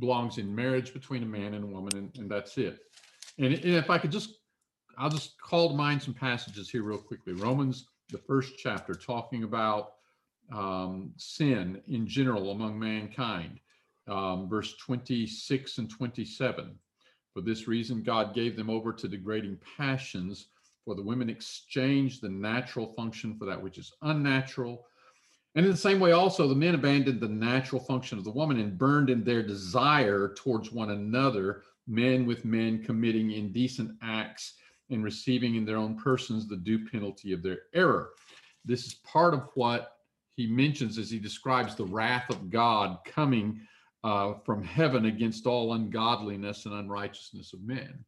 belongs 0.00 0.38
in 0.38 0.54
marriage 0.54 0.92
between 0.92 1.22
a 1.22 1.26
man 1.26 1.54
and 1.54 1.64
a 1.64 1.66
woman, 1.66 1.96
and, 1.96 2.18
and 2.18 2.30
that's 2.30 2.58
it. 2.58 2.80
And, 3.38 3.54
if 3.54 3.90
I 3.90 3.98
could 3.98 4.10
just, 4.10 4.38
I'll 4.98 5.10
just 5.10 5.40
call 5.40 5.70
to 5.70 5.76
mind 5.76 6.02
some 6.02 6.14
passages 6.14 6.68
here 6.68 6.82
real 6.82 6.98
quickly. 6.98 7.34
Romans, 7.34 7.86
the 8.10 8.18
first 8.18 8.54
chapter, 8.58 8.94
talking 8.94 9.44
about 9.44 9.92
um, 10.52 11.12
sin 11.16 11.80
in 11.86 12.06
general 12.06 12.50
among 12.50 12.78
mankind, 12.78 13.60
um, 14.08 14.48
verse 14.48 14.76
26 14.76 15.78
and 15.78 15.90
27. 15.90 16.74
For 17.32 17.40
this 17.40 17.68
reason, 17.68 18.02
God 18.02 18.34
gave 18.34 18.56
them 18.56 18.68
over 18.68 18.92
to 18.92 19.08
degrading 19.08 19.58
passions, 19.76 20.46
for 20.84 20.94
the 20.94 21.02
women 21.02 21.30
exchanged 21.30 22.20
the 22.20 22.28
natural 22.28 22.92
function 22.94 23.36
for 23.36 23.44
that 23.44 23.62
which 23.62 23.78
is 23.78 23.92
unnatural. 24.02 24.86
And 25.54 25.66
in 25.66 25.72
the 25.72 25.76
same 25.76 25.98
way, 25.98 26.12
also, 26.12 26.46
the 26.46 26.54
men 26.54 26.74
abandoned 26.74 27.20
the 27.20 27.28
natural 27.28 27.82
function 27.82 28.18
of 28.18 28.24
the 28.24 28.30
woman 28.30 28.60
and 28.60 28.78
burned 28.78 29.10
in 29.10 29.24
their 29.24 29.42
desire 29.42 30.32
towards 30.36 30.70
one 30.70 30.90
another, 30.90 31.62
men 31.88 32.24
with 32.24 32.44
men 32.44 32.84
committing 32.84 33.32
indecent 33.32 33.90
acts 34.02 34.54
and 34.90 35.02
receiving 35.02 35.56
in 35.56 35.64
their 35.64 35.76
own 35.76 35.96
persons 35.96 36.46
the 36.46 36.56
due 36.56 36.88
penalty 36.88 37.32
of 37.32 37.42
their 37.42 37.62
error. 37.74 38.10
This 38.64 38.86
is 38.86 38.94
part 38.94 39.34
of 39.34 39.48
what 39.54 39.96
he 40.36 40.46
mentions 40.46 40.98
as 40.98 41.10
he 41.10 41.18
describes 41.18 41.74
the 41.74 41.84
wrath 41.84 42.30
of 42.30 42.50
God 42.50 42.98
coming 43.04 43.60
uh, 44.04 44.34
from 44.44 44.62
heaven 44.62 45.06
against 45.06 45.46
all 45.46 45.74
ungodliness 45.74 46.66
and 46.66 46.74
unrighteousness 46.74 47.52
of 47.52 47.62
men. 47.62 48.04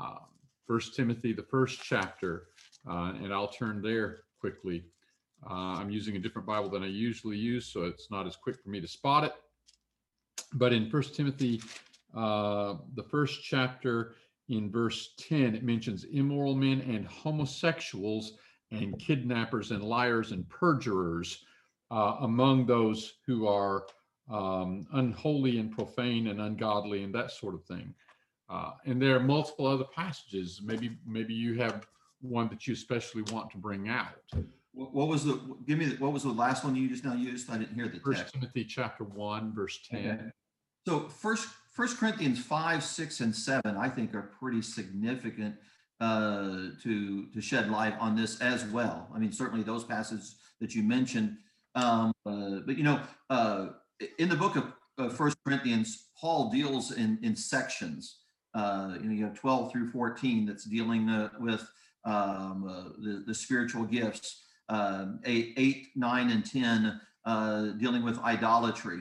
Um, 0.00 0.26
First 0.66 0.94
Timothy, 0.96 1.32
the 1.32 1.42
first 1.42 1.80
chapter, 1.82 2.48
uh, 2.88 3.12
and 3.22 3.32
I'll 3.32 3.48
turn 3.48 3.82
there 3.82 4.20
quickly. 4.40 4.84
Uh, 5.48 5.76
I'm 5.78 5.90
using 5.90 6.16
a 6.16 6.18
different 6.18 6.46
Bible 6.46 6.70
than 6.70 6.82
I 6.82 6.88
usually 6.88 7.36
use, 7.36 7.66
so 7.66 7.84
it's 7.84 8.10
not 8.10 8.26
as 8.26 8.36
quick 8.36 8.60
for 8.62 8.70
me 8.70 8.80
to 8.80 8.88
spot 8.88 9.24
it. 9.24 9.32
But 10.54 10.72
in 10.72 10.88
First 10.88 11.14
Timothy, 11.14 11.60
uh, 12.14 12.76
the 12.94 13.02
first 13.02 13.42
chapter, 13.42 14.14
in 14.48 14.70
verse 14.70 15.14
10, 15.18 15.54
it 15.54 15.64
mentions 15.64 16.04
immoral 16.04 16.54
men 16.54 16.80
and 16.82 17.06
homosexuals 17.06 18.32
and 18.70 18.98
kidnappers 18.98 19.70
and 19.70 19.82
liars 19.82 20.32
and 20.32 20.48
perjurers 20.48 21.44
uh, 21.90 22.16
among 22.20 22.66
those 22.66 23.14
who 23.26 23.46
are 23.46 23.86
um, 24.30 24.86
unholy 24.92 25.58
and 25.58 25.70
profane 25.70 26.28
and 26.28 26.40
ungodly 26.40 27.02
and 27.04 27.14
that 27.14 27.30
sort 27.30 27.54
of 27.54 27.64
thing. 27.64 27.94
Uh, 28.48 28.72
and 28.84 29.00
there 29.00 29.16
are 29.16 29.20
multiple 29.20 29.66
other 29.66 29.84
passages. 29.84 30.60
Maybe 30.62 30.98
maybe 31.06 31.32
you 31.32 31.54
have 31.54 31.86
one 32.20 32.48
that 32.48 32.66
you 32.66 32.74
especially 32.74 33.22
want 33.32 33.50
to 33.50 33.58
bring 33.58 33.88
out. 33.88 34.20
What, 34.74 34.92
what 34.92 35.08
was 35.08 35.24
the, 35.24 35.40
give 35.66 35.78
me, 35.78 35.86
the 35.86 35.96
what 35.96 36.12
was 36.12 36.24
the 36.24 36.30
last 36.30 36.64
one 36.64 36.74
you 36.76 36.88
just 36.88 37.04
now 37.04 37.14
used? 37.14 37.48
I 37.48 37.58
didn't 37.58 37.74
hear 37.74 37.88
the 37.88 38.00
First 38.00 38.18
text. 38.18 38.34
Timothy 38.34 38.64
chapter 38.64 39.04
one, 39.04 39.54
verse 39.54 39.78
ten. 39.88 40.32
So 40.86 41.08
first, 41.08 41.48
First 41.70 41.98
Corinthians 41.98 42.38
five, 42.38 42.82
six, 42.82 43.20
and 43.20 43.34
seven, 43.34 43.76
I 43.76 43.88
think 43.88 44.14
are 44.14 44.30
pretty 44.40 44.62
significant 44.62 45.56
uh, 46.00 46.70
to 46.82 47.26
to 47.32 47.40
shed 47.40 47.70
light 47.70 47.94
on 47.98 48.16
this 48.16 48.40
as 48.40 48.64
well. 48.66 49.08
I 49.14 49.18
mean, 49.18 49.32
certainly 49.32 49.64
those 49.64 49.84
passages 49.84 50.36
that 50.60 50.74
you 50.74 50.82
mentioned, 50.82 51.36
um, 51.74 52.12
uh, 52.26 52.60
but 52.66 52.76
you 52.76 52.84
know, 52.84 53.00
uh, 53.30 53.68
in 54.18 54.28
the 54.28 54.36
book 54.36 54.56
of 54.56 54.72
uh, 54.98 55.08
First 55.08 55.36
Corinthians, 55.44 56.10
Paul 56.20 56.50
deals 56.50 56.92
in 56.92 57.18
in 57.22 57.34
sections. 57.34 58.18
Uh, 58.54 58.94
you 59.00 59.08
know, 59.08 59.14
you 59.14 59.24
have 59.24 59.34
twelve 59.34 59.72
through 59.72 59.90
fourteen 59.90 60.46
that's 60.46 60.64
dealing 60.64 61.08
uh, 61.08 61.30
with 61.40 61.68
um, 62.04 62.66
uh, 62.68 62.90
the 63.02 63.24
the 63.26 63.34
spiritual 63.34 63.84
gifts. 63.84 64.42
Um, 64.68 65.20
eight, 65.24 65.88
nine, 65.94 66.30
and 66.30 66.44
ten 66.44 67.00
uh, 67.24 67.72
dealing 67.72 68.02
with 68.02 68.18
idolatry 68.20 69.00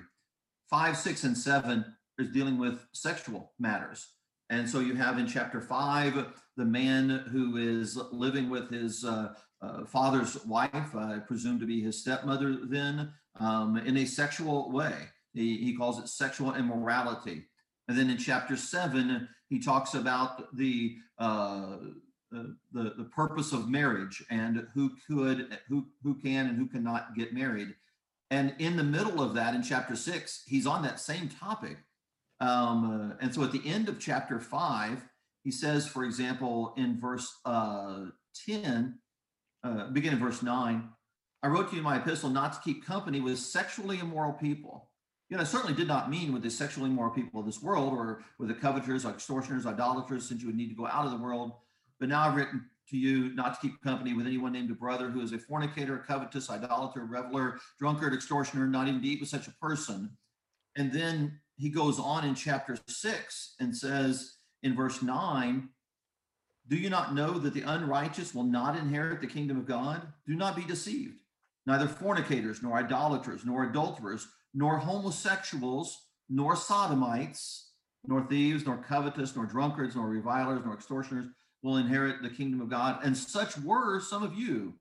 five, 0.70 0.98
six, 0.98 1.24
and 1.24 1.38
seven 1.38 1.86
is 2.17 2.32
dealing 2.32 2.58
with 2.58 2.88
sexual 2.93 3.53
matters. 3.60 4.08
And 4.50 4.67
so 4.67 4.79
you 4.79 4.96
have 4.96 5.20
in 5.20 5.27
chapter 5.27 5.62
five 5.62 6.34
the 6.58 6.65
man 6.65 7.27
who 7.32 7.58
is 7.58 7.96
living 8.12 8.50
with 8.50 8.72
his 8.72 9.05
uh, 9.05 9.34
uh, 9.62 9.86
father's 9.86 10.43
wife, 10.46 10.96
I 10.96 11.20
presume 11.20 11.60
to 11.60 11.67
be 11.67 11.79
his 11.79 12.01
stepmother, 12.01 12.58
then 12.63 13.12
um, 13.39 13.77
in 13.77 13.98
a 13.98 14.05
sexual 14.05 14.72
way. 14.72 14.96
He, 15.34 15.58
he 15.58 15.75
calls 15.75 16.00
it 16.00 16.10
sexual 16.10 16.55
immorality. 16.55 17.46
And 17.88 17.98
then 17.98 18.10
in 18.10 18.17
chapter 18.17 18.58
seven, 18.58 19.27
he 19.50 19.60
talks 19.60 19.93
about 19.93 20.55
the 20.55 20.98
uh, 21.20 21.77
the, 22.71 22.93
the 22.97 23.09
purpose 23.15 23.51
of 23.51 23.69
marriage 23.69 24.23
and 24.29 24.67
who 24.73 24.91
could, 25.07 25.57
who 25.67 25.85
who 26.03 26.15
can, 26.15 26.47
and 26.47 26.57
who 26.57 26.67
cannot 26.67 27.15
get 27.15 27.33
married. 27.33 27.69
And 28.31 28.55
in 28.59 28.77
the 28.77 28.83
middle 28.83 29.21
of 29.21 29.35
that, 29.35 29.53
in 29.53 29.61
chapter 29.61 29.95
six, 29.95 30.43
he's 30.47 30.65
on 30.65 30.81
that 30.83 30.99
same 30.99 31.29
topic. 31.29 31.77
Um, 32.39 33.11
uh, 33.11 33.15
and 33.21 33.33
so 33.33 33.43
at 33.43 33.51
the 33.51 33.61
end 33.65 33.89
of 33.89 33.99
chapter 33.99 34.39
five, 34.39 35.05
he 35.43 35.51
says, 35.51 35.87
for 35.87 36.03
example, 36.03 36.73
in 36.77 36.99
verse 36.99 37.39
uh, 37.45 38.05
10, 38.47 38.97
uh, 39.63 39.87
beginning 39.87 40.19
verse 40.19 40.41
9, 40.41 40.89
I 41.43 41.47
wrote 41.47 41.69
to 41.69 41.73
you 41.73 41.79
in 41.79 41.83
my 41.83 41.97
epistle 41.97 42.29
not 42.29 42.53
to 42.53 42.59
keep 42.61 42.85
company 42.85 43.19
with 43.19 43.37
sexually 43.37 43.99
immoral 43.99 44.33
people. 44.33 44.89
You 45.29 45.37
know, 45.37 45.41
I 45.41 45.45
certainly 45.45 45.75
did 45.75 45.87
not 45.87 46.09
mean 46.09 46.31
with 46.31 46.43
the 46.43 46.49
sexually 46.49 46.89
immoral 46.89 47.11
people 47.11 47.39
of 47.39 47.45
this 47.45 47.61
world 47.61 47.93
or 47.93 48.23
with 48.39 48.47
the 48.47 48.53
coveters, 48.53 49.05
extortioners, 49.05 49.65
idolaters, 49.65 50.27
since 50.27 50.41
you 50.41 50.47
would 50.47 50.55
need 50.55 50.69
to 50.69 50.75
go 50.75 50.87
out 50.87 51.05
of 51.05 51.11
the 51.11 51.17
world. 51.17 51.53
But 52.03 52.10
now 52.10 52.27
I've 52.27 52.36
written 52.36 52.65
to 52.89 52.98
you 52.98 53.33
not 53.33 53.53
to 53.53 53.62
keep 53.62 53.81
company 53.81 54.13
with 54.13 54.27
anyone 54.27 54.51
named 54.51 54.69
a 54.69 54.74
brother 54.74 55.10
who 55.10 55.22
is 55.22 55.31
a 55.31 55.38
fornicator, 55.38 55.95
a 55.95 56.00
covetous, 56.00 56.50
idolater, 56.50 57.05
reveler, 57.05 57.62
drunkard, 57.79 58.13
extortioner, 58.13 58.67
not 58.67 58.89
even 58.89 59.01
to 59.01 59.07
eat 59.07 59.22
with 59.22 59.29
such 59.29 59.48
a 59.48 59.53
person. 59.62 60.10
And 60.75 60.91
then 60.91 61.39
he 61.55 61.69
goes 61.69 62.00
on 62.00 62.25
in 62.25 62.36
chapter 62.36 62.77
six 62.89 63.55
and 63.62 63.74
says 63.74 64.33
in 64.63 64.75
verse 64.75 65.01
nine, 65.01 65.69
Do 66.67 66.75
you 66.75 66.89
not 66.89 67.15
know 67.15 67.39
that 67.39 67.53
the 67.53 67.62
unrighteous 67.62 68.36
will 68.36 68.43
not 68.43 68.77
inherit 68.77 69.22
the 69.22 69.27
kingdom 69.27 69.57
of 69.57 69.65
God? 69.65 70.01
Do 70.27 70.36
not 70.36 70.57
be 70.57 70.65
deceived. 70.65 71.15
Neither 71.65 71.88
fornicators, 71.88 72.62
nor 72.62 72.79
idolaters, 72.79 73.45
nor 73.45 73.63
adulterers, 73.63 74.27
nor 74.53 74.77
homosexuals, 74.77 76.07
nor 76.27 76.57
sodomites, 76.57 77.69
nor 78.05 78.27
thieves, 78.27 78.65
nor 78.65 78.75
covetous, 78.75 79.38
nor 79.38 79.45
drunkards, 79.45 79.95
nor 79.95 80.10
revilers, 80.10 80.65
nor 80.65 80.74
extortioners 80.74 81.27
will 81.63 81.77
inherit 81.77 82.22
the 82.22 82.29
kingdom 82.29 82.62
of 82.62 82.70
God. 82.70 83.00
And 83.03 83.17
such 83.17 83.58
were 83.58 84.00
some 84.00 84.22
of 84.22 84.36
you. 84.36 84.74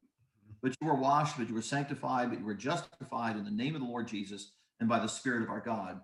But 0.63 0.77
you 0.81 0.87
were 0.87 0.95
washed, 0.95 1.39
but 1.39 1.49
you 1.49 1.55
were 1.55 1.63
sanctified, 1.63 2.31
but 2.31 2.39
you 2.39 2.45
were 2.45 2.55
justified 2.55 3.37
in 3.37 3.45
the 3.45 3.51
name 3.51 3.75
of 3.75 3.81
the 3.81 3.87
Lord 3.87 4.07
Jesus 4.07 4.53
and 4.79 4.89
by 4.89 4.99
the 4.99 5.09
Spirit 5.09 5.43
of 5.43 5.49
our 5.49 5.61
God. 5.61 6.01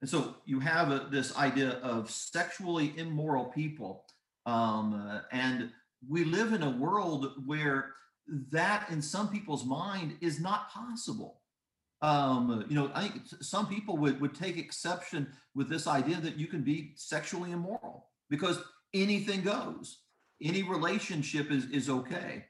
And 0.00 0.08
so 0.08 0.36
you 0.44 0.60
have 0.60 0.90
a, 0.90 1.08
this 1.10 1.36
idea 1.36 1.72
of 1.82 2.10
sexually 2.10 2.92
immoral 2.96 3.46
people. 3.46 4.04
Um, 4.46 4.94
uh, 4.94 5.20
and 5.30 5.70
we 6.08 6.24
live 6.24 6.52
in 6.52 6.62
a 6.62 6.70
world 6.70 7.32
where 7.46 7.90
that, 8.50 8.88
in 8.90 9.02
some 9.02 9.28
people's 9.28 9.64
mind, 9.64 10.16
is 10.20 10.40
not 10.40 10.70
possible. 10.70 11.40
Um, 12.00 12.64
you 12.68 12.74
know, 12.74 12.90
I 12.94 13.02
think 13.08 13.22
some 13.40 13.68
people 13.68 13.96
would, 13.98 14.20
would 14.20 14.34
take 14.34 14.58
exception 14.58 15.28
with 15.54 15.68
this 15.68 15.86
idea 15.86 16.16
that 16.16 16.36
you 16.36 16.46
can 16.46 16.62
be 16.62 16.92
sexually 16.96 17.52
immoral 17.52 18.08
because 18.28 18.58
anything 18.92 19.42
goes, 19.42 20.01
any 20.42 20.62
relationship 20.62 21.50
is, 21.50 21.66
is 21.70 21.88
okay. 21.88 22.44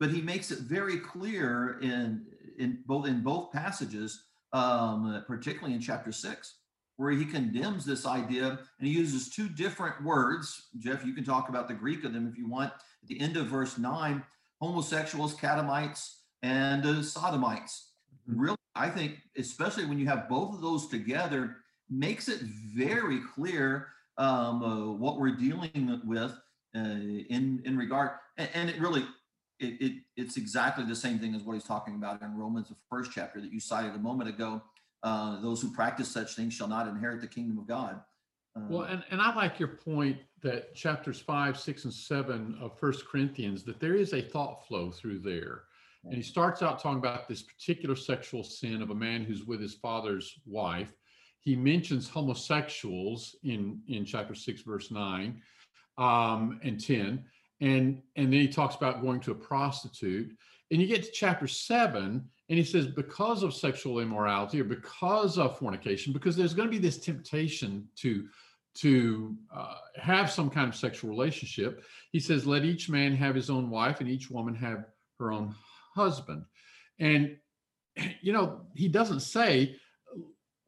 But 0.00 0.10
he 0.10 0.20
makes 0.20 0.50
it 0.50 0.60
very 0.60 0.98
clear 0.98 1.78
in 1.80 2.26
in 2.58 2.82
both 2.86 3.06
in 3.06 3.22
both 3.22 3.52
passages, 3.52 4.24
um, 4.52 5.24
particularly 5.26 5.74
in 5.74 5.80
chapter 5.80 6.12
six, 6.12 6.56
where 6.96 7.12
he 7.12 7.24
condemns 7.24 7.84
this 7.84 8.04
idea 8.06 8.58
and 8.78 8.88
he 8.88 8.92
uses 8.92 9.30
two 9.30 9.48
different 9.48 10.02
words. 10.04 10.68
Jeff, 10.78 11.04
you 11.04 11.14
can 11.14 11.24
talk 11.24 11.48
about 11.48 11.68
the 11.68 11.74
Greek 11.74 12.04
of 12.04 12.12
them 12.12 12.28
if 12.30 12.36
you 12.36 12.48
want. 12.48 12.72
At 12.72 13.08
the 13.08 13.20
end 13.20 13.36
of 13.36 13.46
verse 13.46 13.78
nine, 13.78 14.22
homosexuals, 14.60 15.34
catamites, 15.34 16.16
and 16.42 16.84
uh, 16.84 17.02
sodomites. 17.02 17.92
Mhm. 18.28 18.34
Really, 18.36 18.56
I 18.74 18.88
think, 18.88 19.18
especially 19.36 19.86
when 19.86 19.98
you 19.98 20.06
have 20.06 20.28
both 20.28 20.54
of 20.54 20.60
those 20.60 20.88
together, 20.88 21.56
makes 21.88 22.28
it 22.28 22.40
very 22.40 23.20
clear 23.34 23.88
um, 24.18 24.62
uh, 24.62 24.92
what 24.92 25.18
we're 25.18 25.36
dealing 25.36 26.00
with 26.04 26.36
uh, 26.76 26.80
in 26.80 27.62
in 27.64 27.76
regard, 27.76 28.10
and, 28.36 28.48
and 28.54 28.70
it 28.70 28.80
really 28.80 29.04
it, 29.60 29.80
it 29.80 29.92
it's 30.16 30.36
exactly 30.36 30.84
the 30.84 30.96
same 30.96 31.18
thing 31.18 31.34
as 31.34 31.42
what 31.42 31.54
he's 31.54 31.64
talking 31.64 31.94
about 31.94 32.22
in 32.22 32.36
Romans, 32.36 32.68
the 32.68 32.76
first 32.88 33.12
chapter 33.12 33.40
that 33.40 33.52
you 33.52 33.60
cited 33.60 33.94
a 33.94 33.98
moment 33.98 34.28
ago. 34.28 34.62
Uh, 35.02 35.40
those 35.40 35.60
who 35.60 35.72
practice 35.72 36.08
such 36.08 36.34
things 36.34 36.54
shall 36.54 36.68
not 36.68 36.86
inherit 36.86 37.20
the 37.20 37.26
kingdom 37.26 37.58
of 37.58 37.66
God. 37.66 38.00
Uh, 38.56 38.60
Well, 38.68 38.82
and, 38.82 39.02
and 39.10 39.20
I 39.20 39.34
like 39.34 39.58
your 39.58 39.68
point 39.68 40.18
that 40.42 40.74
chapters 40.74 41.18
five, 41.18 41.58
six, 41.58 41.84
and 41.84 41.92
seven 41.92 42.56
of 42.60 42.78
First 42.78 43.06
Corinthians, 43.08 43.64
that 43.64 43.80
there 43.80 43.94
is 43.94 44.12
a 44.12 44.22
thought 44.22 44.66
flow 44.66 44.90
through 44.90 45.18
there. 45.20 45.64
And 46.04 46.14
he 46.14 46.22
starts 46.22 46.62
out 46.62 46.82
talking 46.82 46.98
about 46.98 47.28
this 47.28 47.42
particular 47.42 47.94
sexual 47.94 48.42
sin 48.42 48.82
of 48.82 48.90
a 48.90 48.94
man 48.94 49.22
who's 49.22 49.44
with 49.44 49.60
his 49.60 49.74
father's 49.74 50.34
wife. 50.46 50.92
He 51.38 51.54
mentions 51.54 52.08
homosexuals 52.08 53.36
in, 53.44 53.80
in 53.86 54.04
chapter 54.04 54.34
six, 54.34 54.62
verse 54.62 54.90
nine 54.90 55.40
um, 55.98 56.60
and 56.62 56.82
10. 56.82 57.24
And, 57.60 58.02
and 58.16 58.32
then 58.32 58.40
he 58.40 58.48
talks 58.48 58.74
about 58.74 59.02
going 59.02 59.20
to 59.20 59.30
a 59.30 59.34
prostitute. 59.34 60.36
And 60.70 60.80
you 60.80 60.88
get 60.88 61.04
to 61.04 61.10
chapter 61.12 61.46
seven, 61.46 62.28
and 62.48 62.58
he 62.58 62.64
says, 62.64 62.86
because 62.86 63.42
of 63.42 63.54
sexual 63.54 64.00
immorality 64.00 64.60
or 64.60 64.64
because 64.64 65.38
of 65.38 65.58
fornication, 65.58 66.12
because 66.12 66.34
there's 66.34 66.54
going 66.54 66.68
to 66.68 66.72
be 66.72 66.82
this 66.82 66.98
temptation 66.98 67.88
to 67.96 68.26
to 68.74 69.36
uh, 69.54 69.74
have 69.96 70.30
some 70.30 70.48
kind 70.48 70.68
of 70.68 70.74
sexual 70.74 71.10
relationship. 71.10 71.84
He 72.10 72.20
says, 72.20 72.46
let 72.46 72.64
each 72.64 72.88
man 72.88 73.14
have 73.14 73.34
his 73.34 73.50
own 73.50 73.68
wife 73.68 74.00
and 74.00 74.08
each 74.08 74.30
woman 74.30 74.54
have 74.54 74.86
her 75.18 75.32
own 75.32 75.54
husband. 75.94 76.44
And, 76.98 77.36
you 78.22 78.32
know, 78.32 78.62
he 78.74 78.88
doesn't 78.88 79.20
say, 79.20 79.76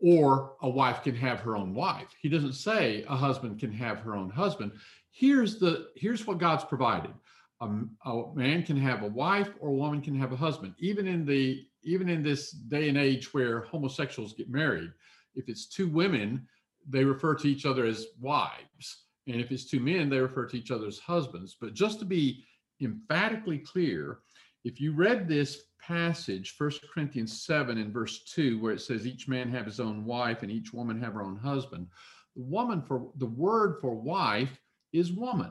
or 0.00 0.56
a 0.60 0.68
wife 0.68 1.02
can 1.02 1.14
have 1.14 1.40
her 1.40 1.56
own 1.56 1.72
wife. 1.72 2.08
He 2.20 2.28
doesn't 2.28 2.52
say 2.54 3.04
a 3.08 3.16
husband 3.16 3.58
can 3.58 3.72
have 3.72 4.00
her 4.00 4.14
own 4.14 4.28
husband. 4.28 4.72
Here's 5.16 5.60
the 5.60 5.90
here's 5.94 6.26
what 6.26 6.38
God's 6.38 6.64
provided. 6.64 7.12
A 7.60 8.24
man 8.34 8.64
can 8.64 8.76
have 8.76 9.04
a 9.04 9.08
wife 9.08 9.48
or 9.60 9.68
a 9.68 9.74
woman 9.74 10.02
can 10.02 10.18
have 10.18 10.32
a 10.32 10.36
husband. 10.36 10.74
Even 10.78 11.06
in 11.06 11.24
the 11.24 11.64
even 11.84 12.08
in 12.08 12.20
this 12.22 12.50
day 12.50 12.88
and 12.88 12.98
age 12.98 13.32
where 13.32 13.60
homosexuals 13.60 14.32
get 14.32 14.50
married, 14.50 14.90
if 15.36 15.48
it's 15.48 15.66
two 15.66 15.88
women, 15.88 16.46
they 16.88 17.04
refer 17.04 17.36
to 17.36 17.48
each 17.48 17.64
other 17.64 17.86
as 17.86 18.06
wives. 18.20 19.04
And 19.28 19.40
if 19.40 19.52
it's 19.52 19.64
two 19.64 19.78
men, 19.78 20.10
they 20.10 20.18
refer 20.18 20.46
to 20.46 20.58
each 20.58 20.72
other 20.72 20.88
as 20.88 20.98
husbands. 20.98 21.56
But 21.60 21.74
just 21.74 22.00
to 22.00 22.04
be 22.04 22.44
emphatically 22.82 23.58
clear, 23.58 24.18
if 24.64 24.80
you 24.80 24.92
read 24.92 25.28
this 25.28 25.62
passage, 25.80 26.54
1 26.58 26.72
Corinthians 26.92 27.44
7 27.44 27.78
in 27.78 27.92
verse 27.92 28.24
2, 28.24 28.60
where 28.60 28.72
it 28.72 28.80
says, 28.80 29.06
each 29.06 29.28
man 29.28 29.50
have 29.50 29.66
his 29.66 29.80
own 29.80 30.04
wife 30.04 30.42
and 30.42 30.50
each 30.50 30.72
woman 30.72 31.00
have 31.00 31.14
her 31.14 31.22
own 31.22 31.36
husband, 31.36 31.86
the 32.34 32.42
woman 32.42 32.82
for 32.82 33.12
the 33.16 33.26
word 33.26 33.76
for 33.80 33.94
wife 33.94 34.58
is 34.94 35.12
woman. 35.12 35.50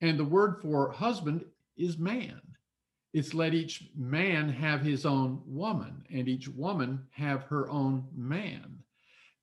And 0.00 0.18
the 0.18 0.24
word 0.24 0.56
for 0.60 0.90
husband 0.90 1.44
is 1.76 1.98
man. 1.98 2.40
It's 3.12 3.34
let 3.34 3.54
each 3.54 3.90
man 3.94 4.48
have 4.48 4.80
his 4.80 5.04
own 5.06 5.42
woman 5.46 6.04
and 6.10 6.28
each 6.28 6.48
woman 6.48 7.06
have 7.10 7.44
her 7.44 7.68
own 7.68 8.04
man. 8.16 8.78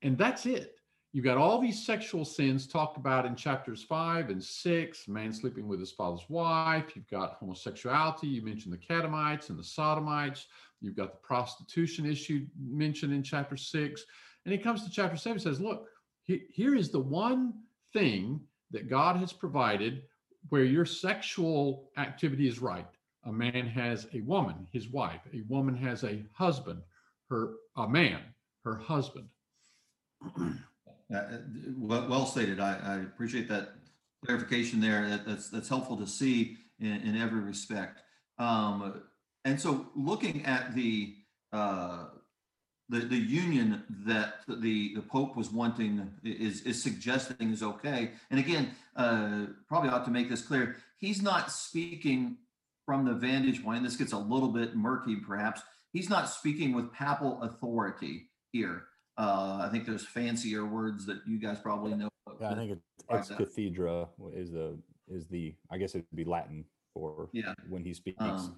And 0.01 0.17
that's 0.17 0.45
it. 0.45 0.75
You've 1.11 1.25
got 1.25 1.37
all 1.37 1.59
these 1.59 1.85
sexual 1.85 2.25
sins 2.25 2.67
talked 2.67 2.97
about 2.97 3.25
in 3.25 3.35
chapters 3.35 3.83
five 3.83 4.29
and 4.29 4.43
six, 4.43 5.07
man 5.07 5.31
sleeping 5.33 5.67
with 5.67 5.79
his 5.79 5.91
father's 5.91 6.27
wife. 6.29 6.95
You've 6.95 7.09
got 7.09 7.37
homosexuality. 7.39 8.27
You 8.27 8.43
mentioned 8.43 8.73
the 8.73 8.77
catamites 8.77 9.49
and 9.49 9.57
the 9.57 9.63
sodomites. 9.63 10.47
You've 10.81 10.95
got 10.95 11.11
the 11.11 11.27
prostitution 11.27 12.05
issue 12.05 12.45
mentioned 12.59 13.13
in 13.13 13.23
chapter 13.23 13.57
six. 13.57 14.05
And 14.45 14.51
he 14.51 14.57
comes 14.57 14.83
to 14.83 14.89
chapter 14.89 15.17
seven 15.17 15.39
says, 15.39 15.59
look, 15.59 15.87
he, 16.23 16.43
here 16.49 16.75
is 16.75 16.89
the 16.89 16.99
one 16.99 17.53
thing 17.91 18.39
that 18.71 18.89
God 18.89 19.17
has 19.17 19.33
provided 19.33 20.03
where 20.49 20.63
your 20.63 20.85
sexual 20.85 21.89
activity 21.97 22.47
is 22.47 22.59
right. 22.59 22.87
A 23.25 23.31
man 23.31 23.67
has 23.67 24.07
a 24.13 24.21
woman, 24.21 24.67
his 24.71 24.87
wife. 24.87 25.21
A 25.33 25.41
woman 25.49 25.75
has 25.75 26.03
a 26.03 26.23
husband, 26.33 26.81
her 27.29 27.55
a 27.75 27.87
man, 27.87 28.21
her 28.63 28.75
husband. 28.75 29.27
Uh, 31.11 31.39
well, 31.75 32.27
stated. 32.27 32.59
I, 32.59 32.77
I 32.83 32.95
appreciate 32.97 33.49
that 33.49 33.69
clarification 34.23 34.79
there. 34.79 35.09
That, 35.09 35.25
that's 35.25 35.49
that's 35.49 35.67
helpful 35.67 35.97
to 35.97 36.05
see 36.05 36.57
in, 36.79 36.91
in 37.01 37.17
every 37.17 37.39
respect. 37.39 38.01
Um, 38.37 39.01
and 39.43 39.59
so, 39.59 39.87
looking 39.95 40.45
at 40.45 40.75
the 40.75 41.15
uh, 41.51 42.05
the 42.89 42.99
the 42.99 43.17
union 43.17 43.83
that 44.05 44.35
the 44.47 44.95
the 44.95 45.01
Pope 45.01 45.35
was 45.35 45.51
wanting 45.51 46.09
is 46.23 46.61
is 46.63 46.81
suggesting 46.81 47.51
is 47.51 47.61
okay. 47.63 48.11
And 48.31 48.39
again, 48.39 48.71
uh, 48.95 49.45
probably 49.67 49.89
ought 49.89 50.05
to 50.05 50.11
make 50.11 50.29
this 50.29 50.41
clear. 50.41 50.77
He's 50.97 51.21
not 51.21 51.51
speaking 51.51 52.37
from 52.85 53.05
the 53.05 53.13
vantage 53.13 53.63
point. 53.63 53.83
This 53.83 53.95
gets 53.95 54.11
a 54.13 54.17
little 54.17 54.49
bit 54.49 54.75
murky, 54.75 55.15
perhaps. 55.15 55.61
He's 55.93 56.09
not 56.09 56.29
speaking 56.29 56.73
with 56.73 56.91
papal 56.91 57.41
authority 57.43 58.29
here. 58.51 58.83
Uh, 59.17 59.59
I 59.63 59.69
think 59.71 59.85
there's 59.85 60.05
fancier 60.05 60.65
words 60.65 61.05
that 61.05 61.19
you 61.27 61.39
guys 61.39 61.59
probably 61.59 61.93
know. 61.93 62.09
Yeah, 62.41 62.51
I 62.51 62.55
think 62.55 62.71
it's 62.71 62.81
ex 63.09 63.29
cathedra 63.29 64.07
is 64.33 64.51
the 64.51 64.77
is 65.07 65.27
the 65.27 65.55
I 65.71 65.77
guess 65.77 65.95
it'd 65.95 66.05
be 66.15 66.23
Latin 66.25 66.65
for 66.93 67.29
Yeah. 67.33 67.53
when 67.67 67.83
he 67.83 67.93
speaks 67.93 68.17
Um, 68.21 68.57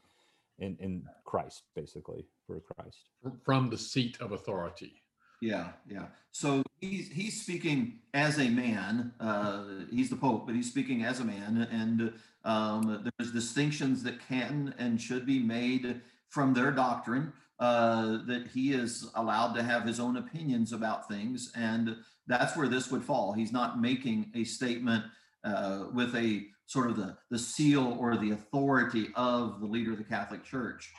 in 0.59 0.77
in 0.79 1.03
Christ, 1.25 1.63
basically 1.75 2.25
for 2.47 2.59
Christ. 2.59 3.09
from 3.43 3.69
the 3.69 3.77
seat 3.77 4.17
of 4.19 4.31
authority. 4.31 5.01
Yeah, 5.41 5.69
yeah. 5.89 6.05
So 6.31 6.63
he's 6.79 7.09
he's 7.09 7.41
speaking 7.41 7.99
as 8.13 8.39
a 8.39 8.47
man. 8.47 9.13
Uh, 9.19 9.85
he's 9.91 10.09
the 10.09 10.15
Pope, 10.15 10.45
but 10.45 10.55
he's 10.55 10.69
speaking 10.69 11.03
as 11.03 11.19
a 11.19 11.25
man, 11.25 11.67
and 11.71 12.13
um, 12.45 13.09
there's 13.17 13.31
distinctions 13.31 14.03
that 14.03 14.25
can 14.27 14.73
and 14.77 15.01
should 15.01 15.25
be 15.25 15.39
made 15.39 16.01
from 16.29 16.53
their 16.53 16.71
doctrine. 16.71 17.33
Uh, 17.59 18.25
that 18.25 18.47
he 18.51 18.73
is 18.73 19.11
allowed 19.13 19.53
to 19.53 19.61
have 19.61 19.83
his 19.83 19.99
own 19.99 20.17
opinions 20.17 20.73
about 20.73 21.07
things, 21.07 21.51
and 21.55 21.95
that's 22.25 22.55
where 22.55 22.67
this 22.67 22.89
would 22.89 23.03
fall. 23.03 23.33
He's 23.33 23.51
not 23.51 23.79
making 23.79 24.31
a 24.33 24.43
statement 24.43 25.03
uh, 25.43 25.85
with 25.93 26.15
a 26.15 26.47
sort 26.71 26.89
of 26.89 26.95
the 26.95 27.17
the 27.29 27.39
seal 27.39 27.97
or 27.99 28.15
the 28.15 28.31
authority 28.31 29.09
of 29.15 29.59
the 29.59 29.65
leader 29.65 29.91
of 29.91 29.97
the 29.97 30.03
Catholic 30.03 30.43
Church. 30.43 30.91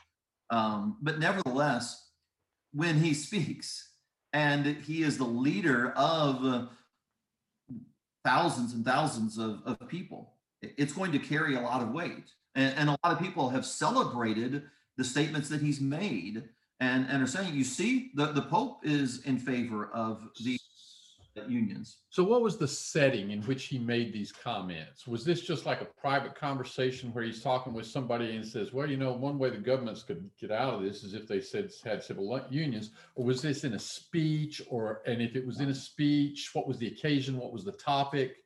Um, 0.50 0.98
but 1.00 1.18
nevertheless, 1.18 2.10
when 2.72 3.00
he 3.00 3.14
speaks, 3.28 3.90
and 4.32 4.66
he 4.66 5.02
is 5.02 5.18
the 5.18 5.24
leader 5.24 5.92
of 5.92 6.44
uh, 6.44 6.66
thousands 8.24 8.72
and 8.72 8.84
thousands 8.84 9.38
of, 9.38 9.62
of 9.66 9.88
people. 9.88 10.34
It's 10.62 10.92
going 10.92 11.12
to 11.12 11.18
carry 11.18 11.56
a 11.56 11.60
lot 11.60 11.82
of 11.82 11.90
weight. 11.90 12.30
And, 12.54 12.74
and 12.76 12.88
a 12.88 12.96
lot 13.04 13.12
of 13.12 13.18
people 13.18 13.48
have 13.50 13.66
celebrated 13.66 14.64
the 14.96 15.04
statements 15.04 15.48
that 15.48 15.60
he's 15.60 15.80
made 15.80 16.44
and, 16.80 17.06
and 17.08 17.22
are 17.22 17.26
saying, 17.26 17.54
you 17.54 17.64
see, 17.64 18.10
the, 18.14 18.26
the 18.26 18.42
Pope 18.42 18.80
is 18.84 19.24
in 19.24 19.38
favor 19.38 19.90
of 19.92 20.28
the 20.42 20.58
unions. 21.48 21.98
So, 22.10 22.22
what 22.24 22.42
was 22.42 22.56
the 22.56 22.68
setting 22.68 23.30
in 23.30 23.42
which 23.42 23.64
he 23.64 23.78
made 23.78 24.12
these 24.12 24.32
comments? 24.32 25.06
Was 25.06 25.24
this 25.24 25.40
just 25.40 25.66
like 25.66 25.80
a 25.80 25.86
private 25.86 26.34
conversation 26.34 27.12
where 27.12 27.24
he's 27.24 27.42
talking 27.42 27.72
with 27.72 27.86
somebody 27.86 28.36
and 28.36 28.46
says, 28.46 28.72
"Well, 28.72 28.88
you 28.88 28.96
know, 28.96 29.12
one 29.12 29.38
way 29.38 29.50
the 29.50 29.58
governments 29.58 30.02
could 30.02 30.28
get 30.40 30.50
out 30.50 30.74
of 30.74 30.82
this 30.82 31.02
is 31.02 31.14
if 31.14 31.26
they 31.26 31.40
said 31.40 31.70
had 31.84 32.02
civil 32.02 32.40
unions," 32.50 32.90
or 33.14 33.24
was 33.24 33.42
this 33.42 33.64
in 33.64 33.74
a 33.74 33.78
speech? 33.78 34.62
Or 34.68 35.02
and 35.06 35.22
if 35.22 35.36
it 35.36 35.46
was 35.46 35.60
in 35.60 35.70
a 35.70 35.74
speech, 35.74 36.50
what 36.52 36.66
was 36.68 36.78
the 36.78 36.88
occasion? 36.88 37.38
What 37.38 37.52
was 37.52 37.64
the 37.64 37.72
topic? 37.72 38.36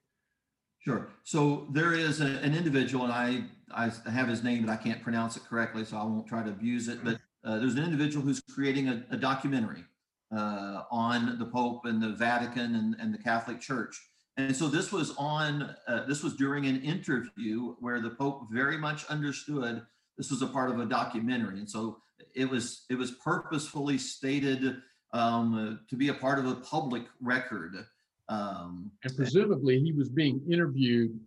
Sure. 0.78 1.08
So 1.24 1.66
there 1.72 1.94
is 1.94 2.20
a- 2.20 2.38
an 2.44 2.54
individual, 2.54 3.04
and 3.04 3.12
I, 3.12 3.42
I 3.74 4.10
have 4.10 4.28
his 4.28 4.44
name, 4.44 4.64
but 4.64 4.70
I 4.72 4.76
can't 4.76 5.02
pronounce 5.02 5.36
it 5.36 5.42
correctly, 5.42 5.84
so 5.84 5.96
I 5.96 6.04
won't 6.04 6.28
try 6.28 6.44
to 6.44 6.50
abuse 6.50 6.86
it. 6.86 7.02
But 7.02 7.18
uh, 7.42 7.58
there's 7.58 7.74
an 7.74 7.82
individual 7.82 8.24
who's 8.24 8.40
creating 8.54 8.88
a, 8.88 9.04
a 9.10 9.16
documentary 9.16 9.84
uh, 10.34 10.82
on 10.90 11.38
the 11.38 11.46
Pope 11.46 11.84
and 11.84 12.02
the 12.02 12.10
Vatican 12.10 12.74
and, 12.74 12.96
and 12.98 13.12
the 13.12 13.18
Catholic 13.18 13.60
Church. 13.60 13.96
And 14.36 14.54
so 14.54 14.68
this 14.68 14.92
was 14.92 15.14
on, 15.16 15.74
uh, 15.88 16.04
this 16.06 16.22
was 16.22 16.34
during 16.34 16.66
an 16.66 16.82
interview 16.82 17.74
where 17.80 18.00
the 18.00 18.10
Pope 18.10 18.48
very 18.50 18.76
much 18.76 19.06
understood 19.06 19.82
this 20.18 20.30
was 20.30 20.42
a 20.42 20.46
part 20.46 20.70
of 20.70 20.78
a 20.80 20.86
documentary. 20.86 21.58
And 21.58 21.68
so 21.68 21.98
it 22.34 22.48
was, 22.48 22.84
it 22.90 22.96
was 22.96 23.12
purposefully 23.12 23.98
stated 23.98 24.76
um, 25.12 25.80
to 25.88 25.96
be 25.96 26.08
a 26.08 26.14
part 26.14 26.38
of 26.38 26.46
a 26.46 26.56
public 26.56 27.04
record. 27.20 27.86
Um, 28.28 28.90
And 29.04 29.16
presumably, 29.16 29.80
he 29.80 29.92
was 29.92 30.08
being 30.08 30.40
interviewed 30.50 31.18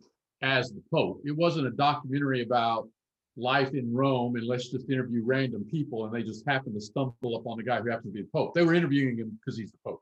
as 0.42 0.72
the 0.72 0.84
Pope. 0.94 1.22
It 1.26 1.36
wasn't 1.36 1.68
a 1.68 1.72
documentary 1.72 2.44
about 2.44 2.88
life 3.40 3.74
in 3.74 3.94
Rome 3.94 4.36
and 4.36 4.46
let's 4.46 4.70
just 4.70 4.90
interview 4.90 5.24
random 5.26 5.66
people. 5.70 6.06
And 6.06 6.14
they 6.14 6.24
just 6.24 6.48
happen 6.48 6.74
to 6.74 6.82
stumble 6.82 7.38
upon 7.38 7.58
the 7.58 7.64
guy 7.64 7.80
who 7.80 7.90
happens 7.90 8.14
to 8.14 8.18
be 8.18 8.22
the 8.24 8.30
Pope. 8.34 8.54
They 8.54 8.64
were 8.64 8.74
interviewing 8.74 9.18
him 9.18 9.40
because 9.40 9.58
he's 9.58 9.72
the 9.72 9.78
Pope. 9.84 10.02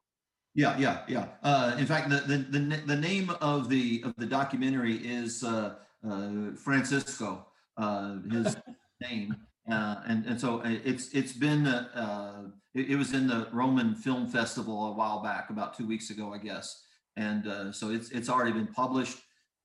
Yeah, 0.58 0.76
yeah, 0.80 1.02
yeah. 1.08 1.28
Uh, 1.44 1.76
in 1.78 1.86
fact, 1.86 2.10
the, 2.10 2.18
the 2.18 2.38
the 2.38 2.78
the 2.88 2.96
name 2.96 3.30
of 3.42 3.70
the 3.70 4.02
of 4.04 4.16
the 4.18 4.26
documentary 4.26 4.96
is 4.96 5.44
uh, 5.44 5.76
uh, 6.10 6.56
Francisco, 6.56 7.46
uh, 7.78 8.16
his 8.32 8.58
name, 9.02 9.36
uh, 9.72 9.98
and 10.08 10.26
and 10.26 10.42
so 10.42 10.64
it's 10.66 11.14
it's 11.14 11.34
been 11.34 11.68
uh, 11.68 11.88
uh, 11.94 12.50
it, 12.74 12.90
it 12.90 12.96
was 12.96 13.14
in 13.14 13.28
the 13.28 13.48
Roman 13.52 13.94
Film 13.94 14.28
Festival 14.28 14.88
a 14.88 14.94
while 14.94 15.22
back, 15.22 15.52
about 15.52 15.78
two 15.78 15.86
weeks 15.86 16.10
ago, 16.10 16.34
I 16.34 16.40
guess, 16.40 16.82
and 17.16 17.48
uh, 17.48 17.72
so 17.72 17.92
it's 17.92 18.10
it's 18.10 18.28
already 18.28 18.52
been 18.52 18.74
published, 18.74 19.20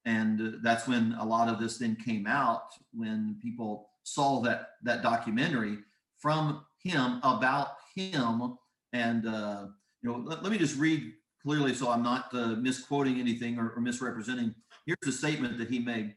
and 0.04 0.58
that's 0.62 0.88
when 0.88 1.14
a 1.20 1.24
lot 1.24 1.48
of 1.48 1.60
this 1.60 1.78
then 1.78 1.96
came 1.96 2.26
out 2.26 2.72
when 2.92 3.38
people 3.42 3.90
saw 4.02 4.40
that 4.40 4.70
that 4.82 5.02
documentary 5.02 5.78
from 6.18 6.64
him 6.82 7.20
about 7.22 7.76
him 7.94 8.56
and. 8.92 9.26
Uh, 9.26 9.66
you 10.02 10.10
know, 10.10 10.18
let, 10.18 10.42
let 10.42 10.52
me 10.52 10.58
just 10.58 10.76
read 10.76 11.12
clearly 11.42 11.74
so 11.74 11.90
I'm 11.90 12.02
not 12.02 12.28
uh, 12.34 12.56
misquoting 12.56 13.20
anything 13.20 13.58
or, 13.58 13.70
or 13.70 13.80
misrepresenting. 13.80 14.54
Here's 14.86 14.98
a 15.06 15.12
statement 15.12 15.58
that 15.58 15.70
he 15.70 15.78
made 15.78 16.14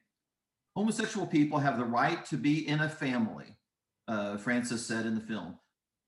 Homosexual 0.75 1.27
people 1.27 1.59
have 1.59 1.77
the 1.77 1.85
right 1.85 2.25
to 2.25 2.35
be 2.35 2.67
in 2.67 2.81
a 2.81 2.89
family, 2.89 3.55
uh, 4.07 4.37
Francis 4.37 4.85
said 4.85 5.05
in 5.05 5.15
the 5.15 5.21
film. 5.21 5.57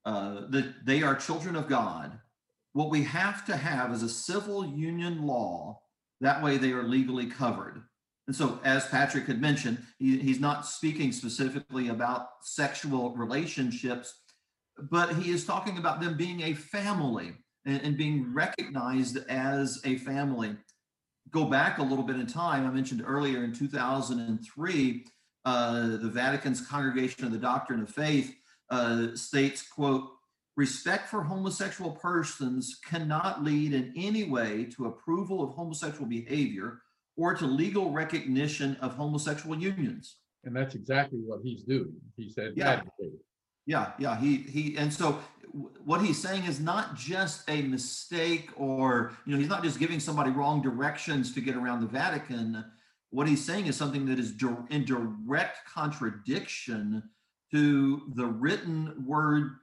Uh, 0.05 0.41
that 0.49 0.85
they 0.85 1.01
are 1.03 1.15
children 1.15 1.55
of 1.55 1.69
God. 1.69 2.19
What 2.73 2.89
we 2.89 3.03
have 3.03 3.45
to 3.45 3.55
have 3.55 3.93
is 3.93 4.03
a 4.03 4.09
civil 4.09 4.65
union 4.65 5.25
law. 5.25 5.79
That 6.21 6.43
way 6.43 6.57
they 6.57 6.71
are 6.71 6.83
legally 6.83 7.27
covered. 7.27 7.83
And 8.27 8.35
so, 8.35 8.59
as 8.63 8.87
Patrick 8.87 9.25
had 9.25 9.39
mentioned, 9.39 9.77
he, 9.99 10.17
he's 10.17 10.39
not 10.39 10.65
speaking 10.65 11.11
specifically 11.11 11.87
about 11.87 12.27
sexual 12.41 13.15
relationships, 13.15 14.13
but 14.89 15.15
he 15.15 15.31
is 15.31 15.45
talking 15.45 15.77
about 15.77 16.01
them 16.01 16.17
being 16.17 16.41
a 16.41 16.53
family 16.53 17.33
and, 17.65 17.81
and 17.81 17.97
being 17.97 18.33
recognized 18.33 19.17
as 19.29 19.79
a 19.85 19.97
family. 19.99 20.55
Go 21.31 21.45
back 21.45 21.77
a 21.77 21.83
little 21.83 22.03
bit 22.03 22.17
in 22.17 22.27
time. 22.27 22.65
I 22.65 22.71
mentioned 22.71 23.03
earlier 23.05 23.43
in 23.43 23.53
2003, 23.53 25.05
uh, 25.45 25.81
the 25.97 26.09
Vatican's 26.09 26.59
Congregation 26.59 27.25
of 27.25 27.31
the 27.31 27.37
Doctrine 27.37 27.81
of 27.81 27.89
Faith 27.89 28.35
uh, 28.69 29.15
states, 29.15 29.61
quote, 29.65 30.09
respect 30.57 31.07
for 31.07 31.21
homosexual 31.23 31.91
persons 31.91 32.79
cannot 32.83 33.43
lead 33.43 33.73
in 33.73 33.93
any 33.95 34.23
way 34.25 34.65
to 34.75 34.87
approval 34.87 35.41
of 35.43 35.51
homosexual 35.51 36.07
behavior 36.07 36.81
or 37.15 37.33
to 37.35 37.45
legal 37.45 37.91
recognition 37.91 38.75
of 38.81 38.95
homosexual 38.95 39.55
unions. 39.57 40.17
And 40.43 40.55
that's 40.55 40.75
exactly 40.75 41.19
what 41.19 41.41
he's 41.43 41.63
doing. 41.63 41.95
He 42.17 42.29
said, 42.31 42.53
Yeah. 42.55 42.71
advocating. 42.71 43.19
Yeah, 43.67 43.91
yeah, 43.99 44.17
he 44.19 44.37
he 44.37 44.77
and 44.77 44.91
so 44.93 45.19
w- 45.51 45.69
what 45.83 46.01
he's 46.01 46.21
saying 46.21 46.45
is 46.45 46.59
not 46.61 46.95
just 46.95 47.43
a 47.49 47.61
mistake 47.63 48.49
or 48.55 49.11
you 49.25 49.33
know 49.33 49.37
he's 49.39 49.49
not 49.49 49.61
just 49.61 49.77
giving 49.77 49.99
somebody 49.99 50.31
wrong 50.31 50.61
directions 50.61 51.33
to 51.33 51.41
get 51.41 51.55
around 51.55 51.81
the 51.81 51.87
Vatican. 51.87 52.63
What 53.09 53.27
he's 53.27 53.43
saying 53.43 53.65
is 53.67 53.75
something 53.75 54.05
that 54.05 54.19
is 54.19 54.31
in 54.69 54.85
direct 54.85 55.57
contradiction 55.67 57.03
to 57.51 58.01
the 58.15 58.25
written 58.25 59.03
word 59.05 59.57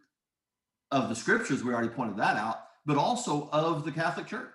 of 0.94 1.08
the 1.08 1.14
scriptures. 1.14 1.64
We 1.64 1.72
already 1.72 1.88
pointed 1.88 2.16
that 2.18 2.36
out, 2.36 2.60
but 2.86 2.96
also 2.96 3.48
of 3.52 3.84
the 3.84 3.90
Catholic 3.90 4.26
Church. 4.26 4.54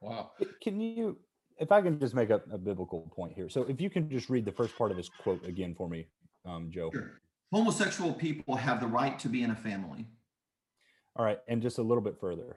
Wow. 0.00 0.32
Can 0.62 0.80
you, 0.80 1.16
if 1.58 1.70
I 1.70 1.80
can 1.80 1.98
just 1.98 2.14
make 2.14 2.30
a, 2.30 2.42
a 2.52 2.58
biblical 2.58 3.10
point 3.14 3.34
here. 3.34 3.48
So 3.48 3.62
if 3.62 3.80
you 3.80 3.88
can 3.88 4.10
just 4.10 4.28
read 4.28 4.44
the 4.44 4.52
first 4.52 4.76
part 4.76 4.90
of 4.90 4.96
this 4.96 5.08
quote 5.08 5.44
again 5.46 5.74
for 5.76 5.88
me, 5.88 6.06
um, 6.44 6.70
Joe. 6.70 6.90
Sure. 6.92 7.20
Homosexual 7.52 8.12
people 8.12 8.56
have 8.56 8.80
the 8.80 8.86
right 8.86 9.18
to 9.20 9.28
be 9.28 9.42
in 9.42 9.50
a 9.52 9.56
family. 9.56 10.06
All 11.16 11.24
right. 11.24 11.38
And 11.48 11.62
just 11.62 11.78
a 11.78 11.82
little 11.82 12.02
bit 12.02 12.18
further. 12.20 12.56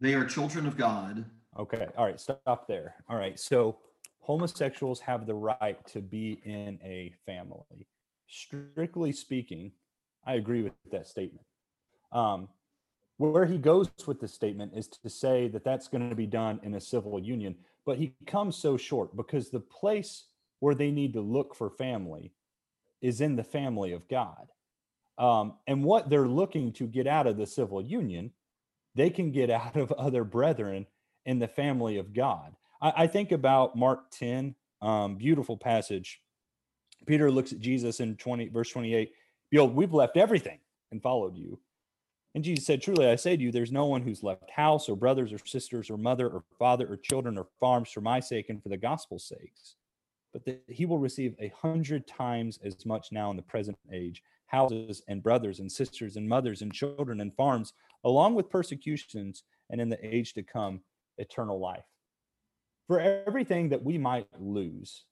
They 0.00 0.14
are 0.14 0.24
children 0.24 0.66
of 0.66 0.76
God. 0.76 1.24
Okay. 1.58 1.86
All 1.96 2.04
right. 2.04 2.20
Stop 2.20 2.68
there. 2.68 2.94
All 3.08 3.16
right. 3.16 3.38
So 3.38 3.78
homosexuals 4.20 5.00
have 5.00 5.26
the 5.26 5.34
right 5.34 5.84
to 5.88 6.00
be 6.00 6.40
in 6.44 6.78
a 6.84 7.12
family. 7.26 7.88
Strictly 8.28 9.12
speaking, 9.12 9.72
I 10.24 10.34
agree 10.34 10.62
with 10.62 10.72
that 10.92 11.08
statement. 11.08 11.44
Um, 12.12 12.48
where 13.18 13.44
he 13.44 13.58
goes 13.58 13.90
with 14.06 14.18
this 14.18 14.32
statement 14.32 14.72
is 14.74 14.88
to 14.88 15.10
say 15.10 15.48
that 15.48 15.62
that's 15.62 15.88
going 15.88 16.08
to 16.08 16.16
be 16.16 16.26
done 16.26 16.58
in 16.62 16.74
a 16.74 16.80
civil 16.80 17.18
union, 17.18 17.54
but 17.84 17.98
he 17.98 18.14
comes 18.26 18.56
so 18.56 18.76
short 18.78 19.14
because 19.14 19.50
the 19.50 19.60
place 19.60 20.24
where 20.60 20.74
they 20.74 20.90
need 20.90 21.12
to 21.12 21.20
look 21.20 21.54
for 21.54 21.68
family 21.68 22.32
is 23.02 23.20
in 23.20 23.36
the 23.36 23.44
family 23.44 23.92
of 23.92 24.08
God. 24.08 24.48
Um, 25.18 25.54
and 25.66 25.84
what 25.84 26.08
they're 26.08 26.26
looking 26.26 26.72
to 26.74 26.86
get 26.86 27.06
out 27.06 27.26
of 27.26 27.36
the 27.36 27.46
civil 27.46 27.82
union, 27.82 28.32
they 28.94 29.10
can 29.10 29.32
get 29.32 29.50
out 29.50 29.76
of 29.76 29.92
other 29.92 30.24
brethren 30.24 30.86
in 31.26 31.38
the 31.38 31.48
family 31.48 31.98
of 31.98 32.14
God. 32.14 32.54
I, 32.80 32.92
I 32.96 33.06
think 33.06 33.32
about 33.32 33.76
Mark 33.76 34.10
10, 34.12 34.54
um, 34.80 35.16
beautiful 35.16 35.58
passage. 35.58 36.22
Peter 37.06 37.30
looks 37.30 37.52
at 37.52 37.60
Jesus 37.60 38.00
in 38.00 38.16
20, 38.16 38.48
verse 38.48 38.70
28. 38.70 39.12
Behold, 39.50 39.74
we've 39.74 39.92
left 39.92 40.16
everything 40.16 40.58
and 40.90 41.02
followed 41.02 41.36
you. 41.36 41.58
And 42.34 42.44
Jesus 42.44 42.64
said, 42.64 42.80
Truly, 42.80 43.08
I 43.08 43.16
say 43.16 43.36
to 43.36 43.42
you, 43.42 43.50
there's 43.50 43.72
no 43.72 43.86
one 43.86 44.02
who's 44.02 44.22
left 44.22 44.50
house 44.50 44.88
or 44.88 44.96
brothers 44.96 45.32
or 45.32 45.38
sisters 45.44 45.90
or 45.90 45.96
mother 45.96 46.28
or 46.28 46.44
father 46.58 46.86
or 46.92 46.96
children 46.96 47.36
or 47.36 47.48
farms 47.58 47.90
for 47.90 48.00
my 48.00 48.20
sake 48.20 48.50
and 48.50 48.62
for 48.62 48.68
the 48.68 48.76
gospel's 48.76 49.24
sakes, 49.24 49.74
but 50.32 50.44
that 50.44 50.62
he 50.68 50.86
will 50.86 50.98
receive 50.98 51.34
a 51.40 51.52
hundred 51.60 52.06
times 52.06 52.58
as 52.64 52.86
much 52.86 53.08
now 53.10 53.30
in 53.30 53.36
the 53.36 53.42
present 53.42 53.76
age 53.92 54.22
houses 54.46 55.02
and 55.06 55.22
brothers 55.22 55.60
and 55.60 55.70
sisters 55.70 56.16
and 56.16 56.28
mothers 56.28 56.60
and 56.62 56.72
children 56.72 57.20
and 57.20 57.32
farms, 57.34 57.72
along 58.04 58.34
with 58.34 58.50
persecutions, 58.50 59.44
and 59.70 59.80
in 59.80 59.88
the 59.88 60.04
age 60.04 60.34
to 60.34 60.42
come, 60.42 60.80
eternal 61.18 61.60
life. 61.60 61.84
For 62.88 62.98
everything 62.98 63.68
that 63.68 63.84
we 63.84 63.96
might 63.96 64.26
lose 64.40 65.04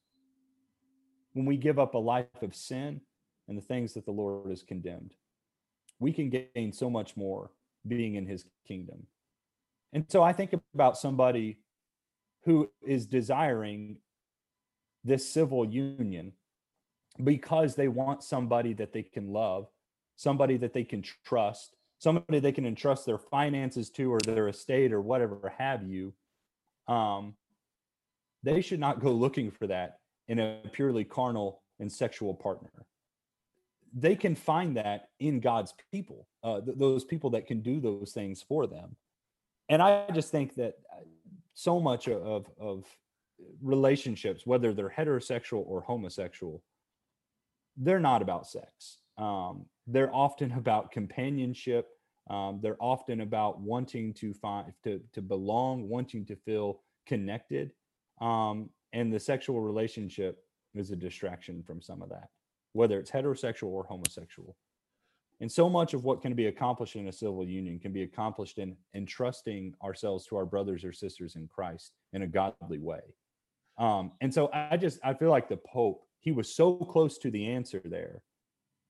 when 1.35 1.47
we 1.47 1.57
give 1.57 1.79
up 1.79 1.95
a 1.95 1.99
life 1.99 2.27
of 2.43 2.55
sin 2.55 3.01
and 3.47 3.57
the 3.57 3.63
things 3.63 3.95
that 3.95 4.05
the 4.05 4.11
Lord 4.11 4.51
has 4.51 4.65
condemned, 4.65 5.15
we 5.99 6.13
can 6.13 6.31
gain 6.31 6.73
so 6.73 6.89
much 6.89 7.17
more 7.17 7.51
being 7.87 8.15
in 8.15 8.27
his 8.27 8.45
kingdom. 8.67 9.07
And 9.93 10.05
so 10.09 10.23
I 10.23 10.33
think 10.33 10.55
about 10.75 10.99
somebody 10.99 11.59
who 12.45 12.71
is 12.83 13.07
desiring 13.07 13.97
this 15.05 15.29
civil 15.29 15.65
union 15.65 16.33
because 17.25 17.75
they 17.75 17.89
want 17.89 18.23
somebody 18.23 18.75
that 18.75 18.93
they 18.93 19.03
can 19.03 19.33
love, 19.33 19.67
somebody 20.17 20.57
that 20.59 20.73
they 20.73 20.85
can 20.85 21.03
trust, 21.25 21.77
somebody 21.99 22.39
they 22.39 22.53
can 22.53 22.67
entrust 22.67 23.07
their 23.07 23.19
finances 23.19 23.91
to 23.91 24.13
or 24.13 24.19
their 24.21 24.49
estate 24.49 24.93
or 24.93 25.01
whatever 25.01 25.53
have 25.59 25.83
you. 25.83 26.13
Um, 26.87 27.35
they 28.43 28.61
should 28.61 28.81
not 28.81 29.01
go 29.01 29.11
looking 29.11 29.51
for 29.51 29.67
that 29.67 29.99
in 30.29 30.39
a 30.39 30.61
purely 30.73 31.05
carnal 31.05 31.63
and 31.81 31.91
sexual 31.91 32.35
partner. 32.35 32.71
They 33.99 34.17
can 34.17 34.35
find 34.35 34.77
that 34.77 35.09
in 35.19 35.41
God's 35.41 35.75
people, 35.93 36.29
uh, 36.43 36.61
th- 36.61 36.77
those 36.79 37.05
people 37.05 37.31
that 37.31 37.47
can 37.47 37.61
do 37.61 37.81
those 37.81 38.13
things 38.13 38.43
for 38.43 38.67
them. 38.67 38.97
And 39.69 39.83
I 39.83 40.07
just 40.13 40.31
think 40.31 40.55
that 40.57 40.75
uh, 40.93 41.05
so 41.55 41.81
much 41.81 42.09
of, 42.09 42.47
of 42.61 42.85
relationships, 43.63 44.47
whether 44.47 44.73
they're 44.73 44.95
heterosexual 44.97 45.65
or 45.67 45.81
homosexual, 45.83 46.63
they're 47.77 48.01
not 48.01 48.23
about 48.23 48.47
sex. 48.47 48.99
Um, 49.17 49.67
they're 49.87 50.15
often 50.15 50.53
about 50.57 50.91
companionship. 50.91 51.89
Um, 52.31 52.61
they're 52.63 52.77
often 52.81 53.23
about 53.23 53.61
wanting 53.61 54.13
to 54.15 54.35
find 54.35 54.73
to 54.85 55.01
to 55.15 55.23
belong, 55.23 55.89
wanting 55.89 56.27
to 56.27 56.37
feel 56.37 56.83
connected. 57.07 57.73
Um, 58.21 58.69
and 58.93 59.13
the 59.13 59.21
sexual 59.21 59.61
relationship 59.61 60.45
is 60.75 60.91
a 60.91 60.97
distraction 60.97 61.63
from 61.63 61.81
some 61.81 62.03
of 62.03 62.11
that, 62.11 62.29
whether 62.73 62.99
it's 62.99 63.11
heterosexual 63.11 63.69
or 63.69 63.85
homosexual. 63.85 64.57
And 65.41 65.51
so 65.51 65.69
much 65.69 65.95
of 65.95 66.05
what 66.05 66.21
can 66.21 66.35
be 66.35 66.47
accomplished 66.47 66.97
in 66.97 67.09
a 67.09 67.13
civil 67.13 67.47
union 67.47 67.79
can 67.79 67.93
be 67.93 68.03
accomplished 68.03 68.59
in 68.59 68.77
entrusting 68.95 69.75
ourselves 69.83 70.27
to 70.27 70.37
our 70.37 70.47
brothers 70.47 70.85
or 70.85 70.93
sisters 70.93 71.37
in 71.37 71.47
Christ 71.47 71.93
in 72.13 72.23
a 72.23 72.27
godly 72.27 72.79
way. 72.79 73.01
Um, 73.79 74.13
and 74.21 74.35
so 74.35 74.51
I 74.53 74.77
just 74.77 74.99
I 75.05 75.15
feel 75.15 75.31
like 75.31 75.49
the 75.49 75.59
Pope 75.59 76.03
he 76.21 76.33
was 76.33 76.55
so 76.55 76.75
close 76.75 77.17
to 77.19 77.31
the 77.31 77.47
answer 77.47 77.81
there, 77.85 78.23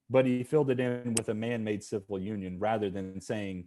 but 0.08 0.24
he 0.24 0.42
filled 0.42 0.70
it 0.70 0.80
in 0.80 1.14
with 1.14 1.28
a 1.28 1.34
man-made 1.34 1.84
civil 1.84 2.18
union 2.18 2.58
rather 2.58 2.88
than 2.88 3.20
saying 3.20 3.66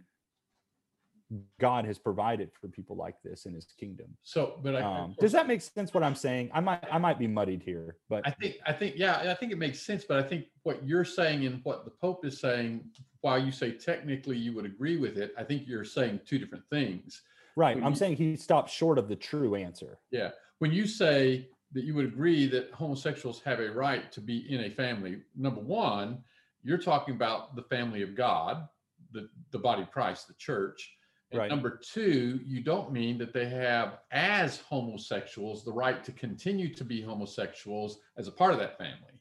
God 1.58 1.84
has 1.84 1.98
provided 1.98 2.50
for 2.52 2.68
people 2.68 2.96
like 2.96 3.14
this 3.22 3.46
in 3.46 3.54
His 3.54 3.66
kingdom. 3.78 4.06
So, 4.22 4.58
but 4.62 4.76
I, 4.76 4.82
Um, 4.82 5.14
does 5.18 5.32
that 5.32 5.46
make 5.46 5.60
sense? 5.62 5.94
What 5.94 6.02
I'm 6.02 6.14
saying? 6.14 6.50
I 6.52 6.60
might 6.60 6.84
I 6.90 6.98
might 6.98 7.18
be 7.18 7.26
muddied 7.26 7.62
here, 7.62 7.96
but 8.08 8.26
I 8.26 8.30
think, 8.30 8.56
I 8.66 8.72
think, 8.72 8.96
yeah, 8.96 9.30
I 9.30 9.34
think 9.34 9.52
it 9.52 9.58
makes 9.58 9.80
sense, 9.80 10.04
but 10.04 10.18
I 10.18 10.28
think 10.28 10.46
what 10.62 10.86
you're 10.86 11.04
saying 11.04 11.46
and 11.46 11.60
what 11.64 11.84
the 11.84 11.90
Pope 11.90 12.24
is 12.24 12.40
saying, 12.40 12.84
while 13.20 13.38
you 13.38 13.52
say 13.52 13.72
technically 13.72 14.36
you 14.36 14.52
would 14.54 14.64
agree 14.66 14.96
with 14.96 15.16
it, 15.18 15.32
I 15.38 15.44
think 15.44 15.66
you're 15.66 15.84
saying 15.84 16.20
two 16.26 16.38
different 16.38 16.64
things. 16.70 17.22
right. 17.56 17.76
when 17.76 17.84
I'm 17.84 17.92
you- 17.92 17.96
saying 17.98 18.16
he 18.16 18.36
stopped 18.36 18.70
short 18.70 18.98
of 18.98 19.08
the 19.08 19.16
true 19.16 19.54
answer. 19.54 19.98
Yeah. 20.10 20.30
When 20.58 20.72
you 20.72 20.86
say 20.86 21.48
that 21.72 21.84
you 21.84 21.94
would 21.94 22.04
agree 22.04 22.46
that 22.46 22.70
homosexuals 22.72 23.40
have 23.42 23.58
a 23.60 23.70
right 23.70 24.12
to 24.12 24.20
be 24.20 24.50
in 24.52 24.64
a 24.64 24.70
family. 24.70 25.22
Number 25.34 25.60
one, 25.60 26.22
you're 26.62 26.78
talking 26.78 27.14
about 27.14 27.56
the 27.56 27.62
family 27.62 28.02
of 28.02 28.14
God, 28.14 28.68
the, 29.12 29.28
the 29.50 29.58
body 29.58 29.82
of 29.82 29.90
Christ, 29.90 30.28
the 30.28 30.34
church. 30.34 30.94
And 31.32 31.38
Right. 31.38 31.48
number 31.48 31.78
two, 31.78 32.40
you 32.44 32.62
don't 32.62 32.92
mean 32.92 33.16
that 33.18 33.32
they 33.32 33.48
have, 33.48 34.00
as 34.10 34.58
homosexuals, 34.60 35.64
the 35.64 35.72
right 35.72 36.04
to 36.04 36.12
continue 36.12 36.72
to 36.74 36.84
be 36.84 37.00
homosexuals 37.00 38.00
as 38.16 38.28
a 38.28 38.32
part 38.32 38.52
of 38.52 38.58
that 38.60 38.76
family. 38.76 39.20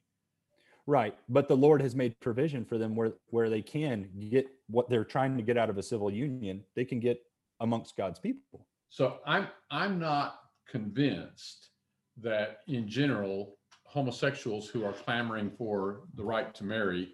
Right. 0.87 1.17
But 1.29 1.47
the 1.47 1.55
Lord 1.55 1.81
has 1.81 1.95
made 1.95 2.19
provision 2.19 2.65
for 2.65 2.77
them 2.77 2.95
where 2.95 3.13
where 3.27 3.49
they 3.49 3.61
can 3.61 4.09
get 4.29 4.47
what 4.67 4.89
they're 4.89 5.05
trying 5.05 5.37
to 5.37 5.43
get 5.43 5.57
out 5.57 5.69
of 5.69 5.77
a 5.77 5.83
civil 5.83 6.11
union, 6.11 6.63
they 6.75 6.85
can 6.85 6.99
get 6.99 7.23
amongst 7.61 7.95
God's 7.95 8.19
people. 8.19 8.67
So 8.89 9.19
I'm 9.25 9.47
I'm 9.69 9.99
not 9.99 10.39
convinced 10.67 11.69
that 12.17 12.59
in 12.67 12.89
general 12.89 13.57
homosexuals 13.85 14.67
who 14.67 14.83
are 14.83 14.93
clamoring 14.93 15.51
for 15.51 16.01
the 16.15 16.23
right 16.23 16.53
to 16.55 16.63
marry 16.65 17.13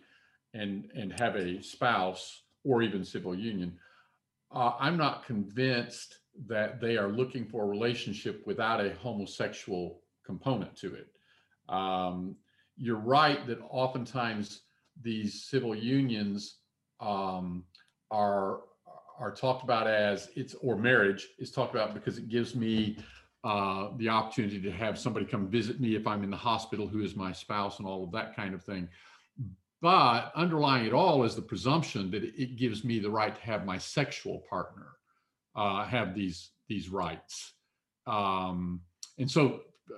and 0.54 0.90
and 0.96 1.14
have 1.20 1.36
a 1.36 1.62
spouse 1.62 2.44
or 2.64 2.82
even 2.82 3.04
civil 3.06 3.36
union, 3.36 3.78
uh, 4.52 4.74
I'm 4.80 4.98
not 4.98 5.26
convinced 5.26 6.20
that 6.48 6.80
they 6.80 6.98
are 6.98 7.10
looking 7.10 7.46
for 7.46 7.64
a 7.64 7.68
relationship 7.68 8.44
without 8.46 8.80
a 8.86 8.94
homosexual 8.96 10.02
component 10.26 10.76
to 10.78 10.94
it. 10.94 11.08
Um, 11.70 12.36
you're 12.78 12.96
right 12.96 13.46
that 13.48 13.60
oftentimes 13.70 14.62
these 15.02 15.44
civil 15.44 15.76
unions 15.76 16.58
um, 17.00 17.64
are 18.12 18.62
are 19.20 19.32
talked 19.32 19.64
about 19.64 19.88
as 19.88 20.30
it's 20.36 20.54
or 20.62 20.76
marriage 20.76 21.28
is 21.40 21.52
talked 21.52 21.74
about 21.74 21.96
because 21.96 22.20
it 22.20 22.30
gives 22.30 22.56
me 22.56 22.98
uh, 23.44 23.90
the 23.98 24.10
opportunity 24.10 24.62
to 24.62 24.72
have 24.72 24.98
somebody 24.98 25.26
come 25.26 25.48
visit 25.48 25.80
me 25.80 25.96
if 25.96 26.06
I'm 26.06 26.24
in 26.24 26.30
the 26.30 26.38
hospital 26.38 26.88
who 26.88 27.02
is 27.02 27.16
my 27.16 27.32
spouse 27.32 27.80
and 27.80 27.88
all 27.88 28.04
of 28.04 28.12
that 28.12 28.36
kind 28.36 28.54
of 28.54 28.64
thing. 28.64 28.88
But 29.82 30.32
underlying 30.36 30.86
it 30.86 30.94
all 30.94 31.24
is 31.24 31.36
the 31.36 31.42
presumption 31.42 32.10
that 32.12 32.24
it, 32.24 32.34
it 32.42 32.56
gives 32.56 32.84
me 32.84 33.00
the 33.00 33.10
right 33.10 33.36
to 33.36 33.42
have 33.42 33.66
my 33.66 33.78
sexual 33.78 34.44
partner 34.50 34.88
uh, 35.56 35.86
have 35.86 36.16
these 36.16 36.52
these 36.68 36.90
rights. 36.90 37.54
Um, 38.06 38.82
and 39.20 39.30
so 39.30 39.62
uh, 39.92 39.98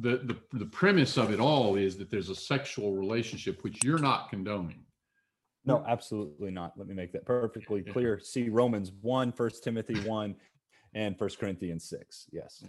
the, 0.00 0.16
the 0.18 0.58
the 0.58 0.66
premise 0.66 1.16
of 1.18 1.32
it 1.32 1.40
all 1.40 1.76
is 1.76 1.96
that 1.98 2.10
there's 2.10 2.30
a 2.30 2.34
sexual 2.34 2.94
relationship 2.94 3.62
which 3.62 3.84
you're 3.84 3.98
not 3.98 4.30
condoning. 4.30 4.84
No, 5.66 5.84
absolutely 5.86 6.50
not. 6.50 6.72
Let 6.76 6.88
me 6.88 6.94
make 6.94 7.12
that 7.12 7.26
perfectly 7.26 7.82
clear. 7.92 8.18
See 8.18 8.48
Romans 8.48 8.92
1, 9.02 9.34
1 9.36 9.50
Timothy 9.62 10.00
1, 10.00 10.34
and 10.94 11.18
First 11.18 11.38
Corinthians 11.38 11.84
6. 11.88 12.26
Yes. 12.32 12.64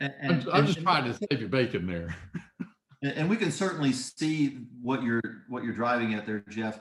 And, 0.00 0.12
I'm, 0.22 0.50
I'm 0.52 0.66
just 0.66 0.78
and- 0.78 0.86
trying 0.86 1.04
to 1.04 1.14
save 1.14 1.40
your 1.40 1.50
bacon 1.50 1.86
there. 1.86 2.16
And, 3.04 3.12
and 3.18 3.30
we 3.30 3.36
can 3.36 3.52
certainly 3.52 3.92
see 3.92 4.58
what 4.80 5.02
you're 5.02 5.20
what 5.48 5.62
you're 5.62 5.74
driving 5.74 6.14
at 6.14 6.26
there, 6.26 6.42
Jeff, 6.48 6.80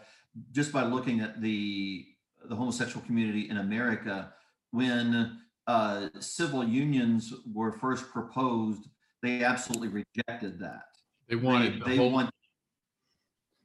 just 0.54 0.72
by 0.72 0.84
looking 0.84 1.20
at 1.20 1.42
the 1.42 2.08
the 2.46 2.56
homosexual 2.56 3.06
community 3.06 3.50
in 3.50 3.58
America. 3.58 4.34
When 4.72 5.40
uh, 5.68 6.08
civil 6.20 6.64
unions 6.64 7.34
were 7.54 7.74
first 7.74 8.10
proposed, 8.10 8.88
they 9.22 9.44
absolutely 9.44 9.90
rejected 9.90 10.60
that. 10.60 10.86
They 11.28 11.36
They, 11.36 11.42
wanted 11.42 11.80
the 11.82 11.86
they 11.86 12.00
want 12.00 12.30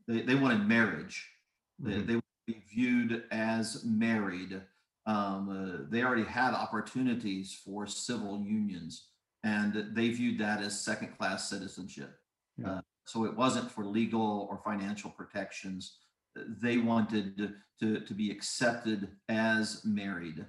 they, 0.09 0.23
they 0.23 0.35
wanted 0.35 0.67
marriage. 0.67 1.27
They, 1.79 1.93
Mhm. 1.93 2.07
they 2.07 2.15
would 2.17 2.25
be 2.47 2.63
viewed 2.75 3.25
as 3.31 3.85
married. 3.85 4.61
Um, 5.07 5.49
uh, 5.49 5.91
they 5.91 6.03
already 6.03 6.25
had 6.25 6.55
opportunities 6.55 7.55
for 7.55 7.87
civil 7.87 8.41
unions, 8.41 9.09
and 9.45 9.95
they 9.95 10.09
viewed 10.11 10.39
that 10.41 10.61
as 10.61 10.79
second 10.79 11.17
class 11.17 11.49
citizenship. 11.49 12.19
Yeah. 12.59 12.71
Uh, 12.71 12.81
so 13.05 13.25
it 13.25 13.35
wasn't 13.37 13.71
for 13.71 13.85
legal 13.85 14.47
or 14.51 14.61
financial 14.65 15.11
protections. 15.11 15.99
They 16.35 16.77
wanted 16.79 17.37
to, 17.39 17.53
to, 17.81 18.01
to 18.01 18.15
be 18.15 18.31
accepted 18.31 19.09
as 19.29 19.83
married. 19.85 20.45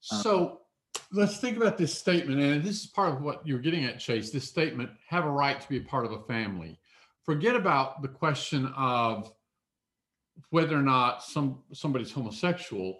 So 0.00 0.60
let's 1.12 1.38
think 1.38 1.56
about 1.56 1.76
this 1.76 1.96
statement, 1.96 2.40
and 2.40 2.62
this 2.62 2.80
is 2.80 2.86
part 2.86 3.12
of 3.12 3.20
what 3.20 3.46
you're 3.46 3.58
getting 3.58 3.84
at, 3.84 3.98
Chase. 3.98 4.30
This 4.30 4.48
statement, 4.48 4.90
have 5.08 5.24
a 5.24 5.30
right 5.30 5.60
to 5.60 5.68
be 5.68 5.78
a 5.78 5.82
part 5.82 6.06
of 6.06 6.12
a 6.12 6.20
family. 6.20 6.78
Forget 7.24 7.56
about 7.56 8.00
the 8.00 8.08
question 8.08 8.72
of 8.76 9.32
whether 10.50 10.76
or 10.76 10.82
not 10.82 11.22
some 11.22 11.58
somebody's 11.72 12.12
homosexual. 12.12 12.98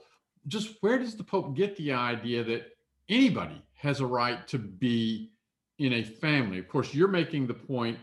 Just 0.48 0.76
where 0.80 0.98
does 0.98 1.14
the 1.14 1.24
Pope 1.24 1.54
get 1.56 1.76
the 1.76 1.92
idea 1.92 2.44
that 2.44 2.72
anybody 3.08 3.62
has 3.74 4.00
a 4.00 4.06
right 4.06 4.46
to 4.48 4.58
be 4.58 5.30
in 5.78 5.94
a 5.94 6.02
family? 6.02 6.58
Of 6.58 6.68
course, 6.68 6.92
you're 6.92 7.08
making 7.08 7.46
the 7.46 7.54
point, 7.54 7.98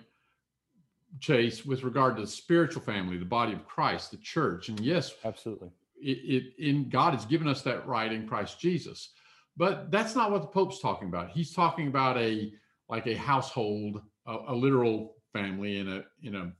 Chase, 1.19 1.65
with 1.65 1.83
regard 1.83 2.15
to 2.15 2.21
the 2.21 2.27
spiritual 2.27 2.81
family, 2.81 3.17
the 3.17 3.25
body 3.25 3.53
of 3.53 3.65
Christ, 3.65 4.11
the 4.11 4.17
church. 4.17 4.69
And 4.69 4.79
yes, 4.79 5.13
Absolutely. 5.23 5.69
it, 5.95 6.17
it 6.57 6.67
in 6.67 6.89
God 6.89 7.13
has 7.13 7.25
given 7.25 7.47
us 7.47 7.61
that 7.63 7.87
right 7.87 8.11
in 8.11 8.27
Christ 8.27 8.59
Jesus. 8.59 9.11
But 9.57 9.89
that's 9.91 10.15
not 10.15 10.31
what 10.31 10.41
the 10.41 10.47
Pope's 10.47 10.79
talking 10.79 11.07
about. 11.07 11.29
He's 11.31 11.53
talking 11.53 11.87
about 11.87 12.17
a 12.17 12.51
like 12.89 13.07
a 13.07 13.15
household, 13.15 14.01
a, 14.27 14.37
a 14.47 14.55
literal 14.55 15.15
family 15.33 15.79
in 15.79 15.87
a 15.87 16.03
in 16.23 16.35
a 16.35 16.51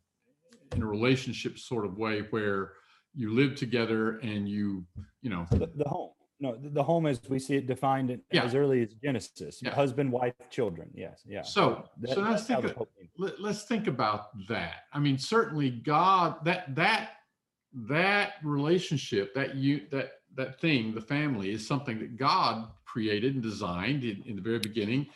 in 0.76 0.82
a 0.82 0.86
relationship 0.86 1.60
sort 1.60 1.86
of 1.86 1.98
way 1.98 2.22
where 2.30 2.74
you 3.14 3.34
live 3.34 3.56
together 3.56 4.18
and 4.20 4.48
you 4.48 4.86
you 5.22 5.30
know 5.30 5.46
The, 5.52 5.70
the 5.76 5.88
home. 5.88 6.12
No, 6.40 6.58
the, 6.58 6.84
home 6.84 7.06
as 7.06 7.22
we 7.30 7.40
see 7.40 7.56
it 7.56 7.66
defined 7.66 8.12
in- 8.12 8.22
Yeah. 8.32 8.44
as 8.44 8.56
early 8.56 8.82
as 8.82 8.94
Genesis. 8.96 9.62
Yeah. 9.64 9.74
Husband, 9.74 10.12
wife, 10.12 10.34
children. 10.50 10.90
Yes. 10.94 11.24
Yeah. 11.26 11.44
So- 11.44 11.88
so 12.06 12.22
let's 12.22 12.46
think 12.46 12.66
of- 12.66 12.76
Pope 12.76 12.92
means 12.98 13.12
it. 13.16 13.22
let, 13.22 13.40
let's 13.42 13.64
think 13.64 13.88
about 13.88 14.32
that. 14.50 14.84
I 14.92 15.00
mean, 15.00 15.18
certainly 15.18 15.70
God 15.72 16.44
that 16.46 16.76
that 16.76 17.12
that 17.88 18.34
relationship, 18.44 19.34
that 19.34 19.56
you 19.56 19.88
that 19.92 20.12
that 20.36 20.60
thing, 20.60 20.94
the 20.94 21.02
family, 21.02 21.52
is 21.52 21.66
something 21.66 22.00
that 22.00 22.18
God 22.18 22.70
created 22.86 23.34
and 23.36 23.44
designed 23.44 24.04
in, 24.04 24.22
in 24.26 24.36
the 24.36 24.42
very 24.42 24.60
beginning, 24.60 25.08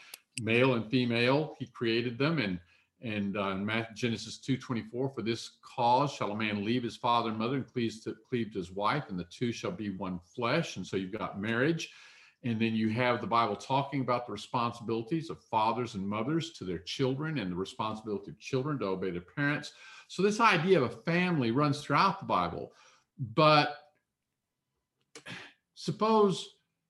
male 0.41 0.73
and 0.75 0.89
female. 0.89 1.55
He 1.59 1.67
created 1.67 2.17
them, 2.17 2.37
and 2.39 2.59
and 3.01 3.37
uh, 3.37 3.49
in 3.49 3.65
Matthew, 3.65 3.95
Genesis 3.95 4.37
two 4.37 4.57
twenty 4.57 4.83
four, 4.83 5.09
for 5.09 5.21
this 5.21 5.51
cause 5.61 6.11
shall 6.11 6.31
a 6.31 6.35
man 6.35 6.65
leave 6.65 6.83
his 6.83 6.97
father 6.97 7.29
and 7.29 7.39
mother 7.39 7.55
and 7.55 7.71
cleave 7.71 7.95
to 8.03 8.15
cleave 8.27 8.51
to 8.51 8.59
his 8.59 8.71
wife, 8.71 9.05
and 9.09 9.17
the 9.17 9.25
two 9.25 9.51
shall 9.51 9.71
be 9.71 9.89
one 9.89 10.19
flesh. 10.19 10.77
And 10.77 10.85
so 10.85 10.97
you've 10.97 11.17
got 11.17 11.39
marriage. 11.39 11.91
And 12.43 12.59
then 12.59 12.73
you 12.73 12.87
have 12.89 13.19
the 13.19 13.27
Bible 13.27 13.57
talking 13.57 13.99
about 13.99 14.25
the 14.25 14.31
responsibilities 14.31 15.29
of 15.29 15.43
fathers 15.43 15.95
and 15.95 16.07
mothers 16.07 16.53
to 16.53 16.63
their 16.63 16.79
children 16.79 17.37
and 17.37 17.51
the 17.51 17.55
responsibility 17.55 18.31
of 18.31 18.39
children 18.39 18.79
to 18.79 18.85
obey 18.85 19.11
their 19.11 19.19
parents. 19.19 19.73
So, 20.07 20.23
this 20.23 20.39
idea 20.39 20.81
of 20.81 20.91
a 20.91 20.95
family 21.03 21.51
runs 21.51 21.81
throughout 21.81 22.21
the 22.21 22.25
Bible. 22.25 22.71
But 23.17 23.75
suppose 25.75 26.47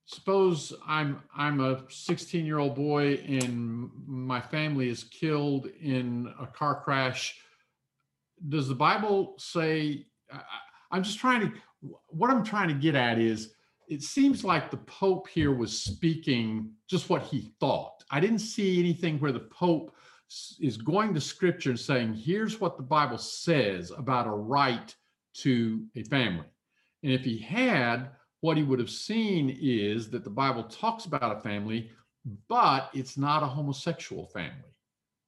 suppose 0.09 0.73
i'm 0.87 1.21
i'm 1.37 1.59
a 1.59 1.83
16 1.87 2.43
year 2.43 2.57
old 2.57 2.73
boy 2.73 3.13
and 3.27 3.91
my 4.07 4.41
family 4.41 4.89
is 4.89 5.03
killed 5.03 5.67
in 5.81 6.33
a 6.41 6.47
car 6.47 6.81
crash. 6.81 7.37
Does 8.47 8.67
the 8.67 8.73
bible 8.73 9.35
say 9.37 10.07
I- 10.33 10.41
i'm 10.91 11.03
just 11.03 11.19
trying 11.19 11.41
to 11.41 11.51
what 12.07 12.31
i'm 12.31 12.43
trying 12.43 12.69
to 12.69 12.73
get 12.73 12.95
at 12.95 13.19
is 13.19 13.53
it 13.87 14.01
seems 14.01 14.43
like 14.43 14.71
the 14.71 14.77
pope 14.77 15.27
here 15.27 15.53
was 15.53 15.79
speaking 15.79 16.71
just 16.87 17.09
what 17.09 17.23
he 17.23 17.51
thought. 17.59 18.03
I 18.11 18.19
didn't 18.19 18.39
see 18.39 18.79
anything 18.79 19.19
where 19.19 19.31
the 19.31 19.39
pope 19.39 19.95
is 20.59 20.77
going 20.77 21.13
to 21.13 21.21
scripture 21.21 21.71
and 21.71 21.79
saying 21.79 22.15
here's 22.15 22.59
what 22.59 22.77
the 22.77 22.83
bible 22.83 23.19
says 23.19 23.91
about 23.91 24.25
a 24.25 24.31
right 24.31 24.95
to 25.35 25.85
a 25.95 26.01
family. 26.03 26.47
And 27.03 27.11
if 27.13 27.21
he 27.21 27.37
had 27.37 28.09
what 28.41 28.57
he 28.57 28.63
would 28.63 28.79
have 28.79 28.89
seen 28.89 29.57
is 29.61 30.09
that 30.11 30.23
the 30.23 30.29
Bible 30.29 30.63
talks 30.63 31.05
about 31.05 31.35
a 31.37 31.39
family, 31.41 31.89
but 32.47 32.89
it's 32.93 33.17
not 33.17 33.43
a 33.43 33.45
homosexual 33.47 34.27
family. 34.27 34.73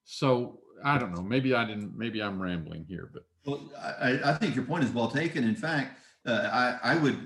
So 0.06 0.60
I 0.84 0.97
don't 0.97 1.13
know. 1.13 1.21
Maybe 1.21 1.54
I 1.54 1.65
didn't. 1.65 1.97
Maybe 1.97 2.21
I'm 2.21 2.41
rambling 2.41 2.86
here, 2.88 3.10
but 3.13 3.24
Well, 3.45 3.69
I, 3.80 4.19
I- 4.32 4.34
think 4.34 4.56
your 4.56 4.65
point 4.65 4.84
is 4.84 4.91
well 4.91 5.10
taken. 5.10 5.43
In 5.43 5.56
fact, 5.56 5.97
uh, 6.26 6.50
I, 6.52 6.93
I 6.93 6.95
would, 6.97 7.17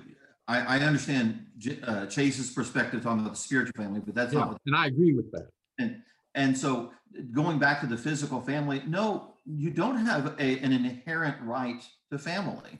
I, 0.48 0.78
I 0.78 0.80
understand 0.80 1.46
J- 1.58 1.80
uh, 1.84 2.06
Chase's 2.08 2.52
perspective 2.52 3.04
talking 3.04 3.20
about 3.22 3.34
the 3.34 3.40
spiritual 3.40 3.74
family, 3.82 4.02
but 4.06 4.16
that's 4.16 4.34
not 4.34 4.50
what 4.50 4.58
and 4.66 4.76
I 4.76 4.88
agree 4.88 5.14
with 5.14 5.32
that. 5.32 5.50
And, 5.80 6.02
and 6.34 6.58
so 6.58 6.92
going 7.32 7.60
back 7.60 7.80
to 7.82 7.88
the 7.88 7.98
physical 7.98 8.42
family, 8.42 8.82
no, 8.88 9.36
you 9.46 9.70
don't 9.70 9.98
have 9.98 10.36
a, 10.40 10.60
an 10.60 10.72
inherent 10.72 11.42
right 11.44 11.82
to 12.12 12.18
family. 12.18 12.80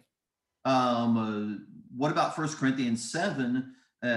Um, 0.66 1.18
uh, 1.18 1.75
what 1.96 2.12
about 2.12 2.36
First 2.36 2.58
Corinthians 2.58 3.12
7 3.12 3.74
uh, 4.04 4.08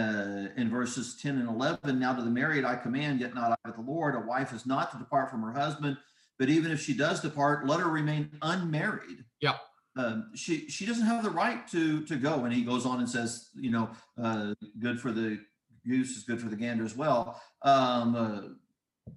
in 0.57 0.71
verses 0.71 1.17
10 1.21 1.39
and 1.39 1.49
11? 1.49 1.99
Now 1.99 2.15
to 2.15 2.23
the 2.23 2.31
married 2.31 2.65
I 2.65 2.77
command, 2.77 3.21
yet 3.21 3.35
not 3.35 3.53
I 3.53 3.57
but 3.65 3.77
the 3.77 3.83
Lord. 3.83 4.15
A 4.15 4.21
wife 4.21 4.53
is 4.53 4.67
not 4.67 4.91
to 4.93 4.99
depart 4.99 5.31
from 5.31 5.43
her 5.43 5.53
husband, 5.53 5.97
but 6.39 6.49
even 6.49 6.71
if 6.71 6.83
she 6.83 6.95
does 6.95 7.21
depart, 7.21 7.67
let 7.67 7.81
her 7.81 7.89
remain 7.89 8.31
unmarried. 8.43 9.25
Yeah. 9.41 9.57
Um, 9.97 10.31
she 10.35 10.69
she 10.69 10.87
doesn't 10.87 11.07
have 11.07 11.25
the 11.25 11.31
right 11.31 11.67
to 11.69 12.05
to 12.07 12.17
go. 12.17 12.45
And 12.45 12.53
he 12.53 12.63
goes 12.63 12.87
on 12.87 13.01
and 13.01 13.09
says, 13.09 13.49
you 13.55 13.71
know, 13.71 13.91
uh, 14.23 14.55
good 14.79 15.01
for 15.01 15.11
the 15.11 15.41
goose 15.87 16.17
is 16.17 16.23
good 16.25 16.41
for 16.41 16.49
the 16.49 16.57
gander 16.57 16.85
as 16.85 16.97
well. 16.97 17.41
Um, 17.63 18.15
uh, 18.15 19.13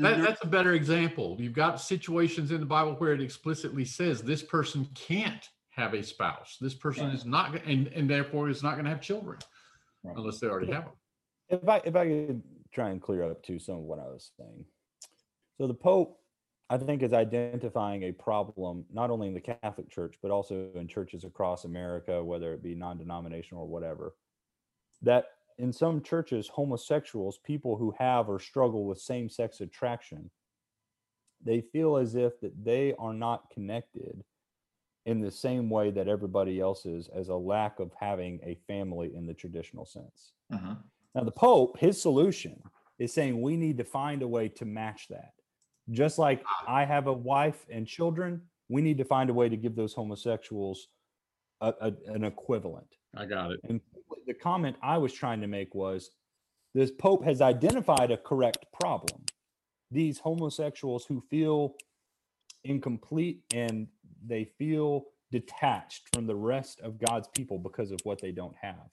That, 0.00 0.20
that's 0.20 0.42
a 0.42 0.46
better 0.46 0.72
example. 0.72 1.36
You've 1.38 1.52
got 1.52 1.80
situations 1.80 2.50
in 2.50 2.60
the 2.60 2.66
Bible 2.66 2.94
where 2.94 3.12
it 3.12 3.20
explicitly 3.20 3.84
says 3.84 4.20
this 4.20 4.42
person 4.42 4.88
can't 4.94 5.48
have 5.78 5.94
a 5.94 6.02
spouse. 6.02 6.56
This 6.60 6.74
person 6.74 7.10
is 7.10 7.24
not, 7.24 7.54
and, 7.64 7.86
and 7.88 8.10
therefore 8.10 8.48
is 8.48 8.62
not 8.62 8.72
going 8.72 8.84
to 8.84 8.90
have 8.90 9.00
children 9.00 9.38
Right. 10.04 10.16
unless 10.16 10.38
they 10.40 10.46
already 10.46 10.72
have 10.72 10.84
them. 10.84 10.92
if 11.48 11.68
I 11.68 11.78
if 11.84 11.96
I 11.96 12.06
could 12.06 12.42
try 12.72 12.90
and 12.90 13.00
clear 13.02 13.24
up 13.24 13.42
to 13.44 13.58
some 13.58 13.76
of 13.76 13.82
what 13.82 13.98
I 13.98 14.04
was 14.06 14.30
saying. 14.38 14.64
So 15.56 15.66
the 15.66 15.74
Pope, 15.74 16.20
I 16.70 16.76
think, 16.78 17.02
is 17.02 17.12
identifying 17.12 18.04
a 18.04 18.12
problem 18.12 18.84
not 18.92 19.10
only 19.10 19.26
in 19.26 19.34
the 19.34 19.40
Catholic 19.40 19.90
Church 19.90 20.14
but 20.22 20.30
also 20.30 20.68
in 20.74 20.86
churches 20.86 21.24
across 21.24 21.64
America, 21.64 22.22
whether 22.22 22.52
it 22.52 22.62
be 22.62 22.74
non-denominational 22.76 23.64
or 23.64 23.68
whatever. 23.68 24.14
That 25.02 25.26
in 25.58 25.72
some 25.72 26.00
churches, 26.02 26.46
homosexuals, 26.48 27.38
people 27.38 27.76
who 27.76 27.92
have 27.98 28.28
or 28.28 28.38
struggle 28.38 28.84
with 28.84 29.00
same-sex 29.00 29.60
attraction, 29.60 30.30
they 31.44 31.60
feel 31.60 31.96
as 31.96 32.14
if 32.14 32.38
that 32.40 32.64
they 32.64 32.94
are 32.98 33.14
not 33.14 33.50
connected 33.50 34.22
in 35.08 35.22
the 35.22 35.30
same 35.30 35.70
way 35.70 35.90
that 35.90 36.06
everybody 36.06 36.60
else 36.60 36.84
is, 36.84 37.08
as 37.16 37.30
a 37.30 37.34
lack 37.34 37.80
of 37.80 37.90
having 37.98 38.38
a 38.44 38.58
family 38.66 39.10
in 39.16 39.24
the 39.26 39.32
traditional 39.32 39.86
sense. 39.86 40.34
Uh-huh. 40.52 40.74
Now, 41.14 41.24
the 41.24 41.30
Pope, 41.30 41.78
his 41.78 42.00
solution 42.00 42.62
is 42.98 43.14
saying 43.14 43.40
we 43.40 43.56
need 43.56 43.78
to 43.78 43.84
find 43.84 44.20
a 44.20 44.28
way 44.28 44.48
to 44.48 44.66
match 44.66 45.08
that. 45.08 45.32
Just 45.90 46.18
like 46.18 46.44
I 46.66 46.84
have 46.84 47.06
a 47.06 47.12
wife 47.12 47.64
and 47.70 47.86
children, 47.86 48.42
we 48.68 48.82
need 48.82 48.98
to 48.98 49.04
find 49.04 49.30
a 49.30 49.32
way 49.32 49.48
to 49.48 49.56
give 49.56 49.74
those 49.74 49.94
homosexuals 49.94 50.88
a, 51.62 51.72
a- 51.80 52.12
an 52.12 52.24
equivalent. 52.24 52.96
I 53.16 53.24
got 53.24 53.52
it. 53.52 53.60
And 53.66 53.80
the 54.26 54.34
comment 54.34 54.76
I 54.82 54.98
was 54.98 55.14
trying 55.14 55.40
to 55.40 55.46
make 55.46 55.74
was 55.74 56.10
this 56.74 56.90
Pope 56.90 57.24
has 57.24 57.40
identified 57.40 58.10
a 58.10 58.18
correct 58.18 58.66
problem. 58.78 59.22
These 59.90 60.18
homosexuals 60.18 61.06
who 61.06 61.22
feel 61.30 61.76
incomplete 62.64 63.40
and 63.54 63.86
they 64.24 64.44
feel 64.44 65.06
detached 65.30 66.08
from 66.14 66.26
the 66.26 66.34
rest 66.34 66.80
of 66.80 66.98
God's 66.98 67.28
people 67.28 67.58
because 67.58 67.90
of 67.90 68.00
what 68.04 68.20
they 68.20 68.32
don't 68.32 68.56
have. 68.60 68.88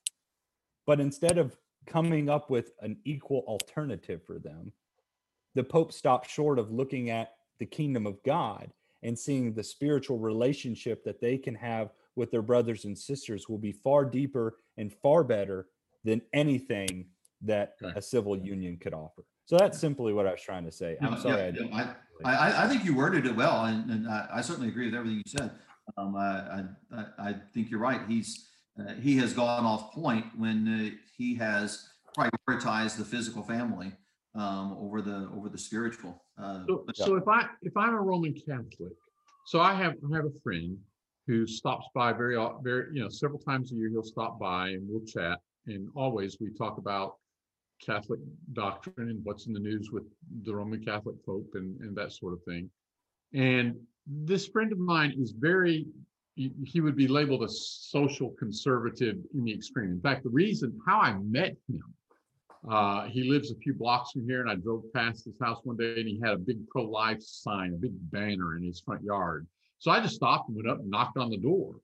But 0.85 0.99
instead 0.99 1.37
of 1.37 1.55
coming 1.85 2.29
up 2.29 2.49
with 2.49 2.71
an 2.81 2.97
equal 3.05 3.43
alternative 3.47 4.21
for 4.25 4.39
them, 4.39 4.71
the 5.55 5.63
Pope 5.63 5.93
stopped 5.93 6.29
short 6.29 6.59
of 6.59 6.71
looking 6.71 7.09
at 7.09 7.33
the 7.59 7.65
kingdom 7.65 8.05
of 8.05 8.21
God 8.23 8.71
and 9.03 9.17
seeing 9.17 9.53
the 9.53 9.63
spiritual 9.63 10.19
relationship 10.19 11.03
that 11.05 11.21
they 11.21 11.37
can 11.37 11.55
have 11.55 11.91
with 12.15 12.31
their 12.31 12.41
brothers 12.41 12.85
and 12.85 12.97
sisters 12.97 13.47
will 13.47 13.57
be 13.57 13.71
far 13.71 14.05
deeper 14.05 14.57
and 14.77 14.93
far 15.01 15.23
better 15.23 15.67
than 16.03 16.21
anything 16.33 17.05
that 17.41 17.75
a 17.95 18.01
civil 18.01 18.37
union 18.37 18.77
could 18.77 18.93
offer. 18.93 19.23
So 19.45 19.57
that's 19.57 19.77
simply 19.79 20.11
what 20.13 20.25
I 20.25 20.31
was 20.31 20.41
trying 20.41 20.65
to 20.65 20.71
say. 20.71 20.97
No, 21.01 21.09
I'm 21.11 21.19
sorry. 21.19 21.35
yeah, 21.41 21.47
I 21.47 21.51
didn't. 21.51 21.71
no, 21.71 21.77
I, 22.25 22.33
I, 22.33 22.65
I 22.65 22.67
think 22.67 22.83
you 22.83 22.95
worded 22.95 23.25
it 23.27 23.35
well, 23.35 23.65
and, 23.65 23.89
and 23.91 24.07
I, 24.09 24.27
I 24.35 24.41
certainly 24.41 24.69
agree 24.69 24.85
with 24.85 24.95
everything 24.95 25.17
you 25.17 25.31
said. 25.37 25.51
Um, 25.97 26.15
I, 26.15 26.21
I, 26.21 26.63
I- 26.97 27.05
I 27.29 27.35
think 27.53 27.69
you're 27.69 27.79
right. 27.79 28.01
He's, 28.07 28.49
uh, 28.79 28.93
he 28.95 29.17
has 29.17 29.33
gone 29.33 29.63
off 29.65 29.93
point 29.93 30.25
when 30.35 30.67
uh, 30.67 30.97
he 31.15 31.35
has 31.35 31.87
prioritized 32.17 32.97
the 32.97 33.05
physical 33.05 33.43
family 33.43 33.91
um, 34.33 34.75
over 34.79 35.01
the, 35.01 35.29
over 35.35 35.47
the 35.49 35.57
spiritual. 35.57 36.23
Uh, 36.41 36.63
So, 36.67 36.85
so 36.95 37.15
if 37.15 37.27
I, 37.27 37.47
if 37.61 37.77
I'm 37.77 37.93
a 37.93 38.01
Roman 38.01 38.33
Catholic, 38.33 38.93
so 39.45 39.59
I 39.61 39.73
have, 39.75 39.93
I 40.11 40.15
have 40.15 40.25
a 40.25 40.39
friend 40.43 40.77
who 41.27 41.45
stops 41.45 41.87
by 41.93 42.13
very, 42.13 42.35
au- 42.35 42.59
very, 42.63 42.87
you 42.95 43.01
know, 43.03 43.09
several 43.09 43.39
times 43.39 43.71
a 43.71 43.75
year, 43.75 43.89
he'll 43.89 44.03
stop 44.03 44.39
by 44.39 44.69
and 44.69 44.81
we'll 44.89 45.05
chat. 45.05 45.39
And 45.67 45.87
always 45.95 46.37
we 46.39 46.49
talk 46.57 46.77
about 46.79 47.15
Catholic 47.83 48.19
doctrine 48.53 49.09
and 49.09 49.23
what's 49.23 49.47
in 49.47 49.53
the 49.53 49.59
news 49.59 49.91
with 49.91 50.03
the 50.43 50.55
Roman 50.55 50.83
Catholic 50.83 51.15
Pope 51.25 51.49
and, 51.53 51.79
and 51.81 51.95
that 51.95 52.11
sort 52.11 52.33
of 52.33 52.43
thing. 52.43 52.69
And 53.33 53.75
this 54.07 54.47
friend 54.47 54.71
of 54.71 54.79
mine 54.79 55.13
is 55.17 55.31
very, 55.31 55.85
he, 56.35 56.81
would 56.81 56.95
be 56.95 57.07
labeled 57.07 57.43
a 57.43 57.49
social 57.49 58.31
conservative 58.31 59.17
in 59.33 59.45
the 59.45 59.53
extreme. 59.53 59.91
In 59.91 60.01
fact, 60.01 60.23
the 60.23 60.29
reason 60.29 60.79
how 60.85 60.99
I 60.99 61.13
met 61.13 61.55
him 61.67 61.83
uh, 62.69 63.05
he 63.05 63.29
lives 63.29 63.51
a 63.51 63.55
few 63.55 63.73
blocks 63.73 64.11
from 64.11 64.25
here, 64.25 64.41
and 64.41 64.49
I 64.49 64.55
drove 64.55 64.91
past 64.93 65.25
his 65.25 65.35
house 65.39 65.59
one 65.63 65.77
day, 65.77 65.99
and 65.99 66.07
he 66.07 66.19
had 66.19 66.33
a 66.33 66.37
big 66.37 66.67
pro-life 66.67 67.21
sign, 67.21 67.73
a 67.73 67.77
big 67.77 67.93
banner 68.11 68.57
in 68.57 68.63
his 68.63 68.81
front 68.81 69.03
yard. 69.03 69.45
So 69.77 69.91
I 69.91 69.99
just 69.99 70.15
stopped 70.15 70.49
and 70.49 70.55
went 70.55 70.69
up 70.69 70.79
and 70.79 70.89
knocked 70.89 71.17
on 71.17 71.29
the 71.29 71.37
door, 71.37 71.75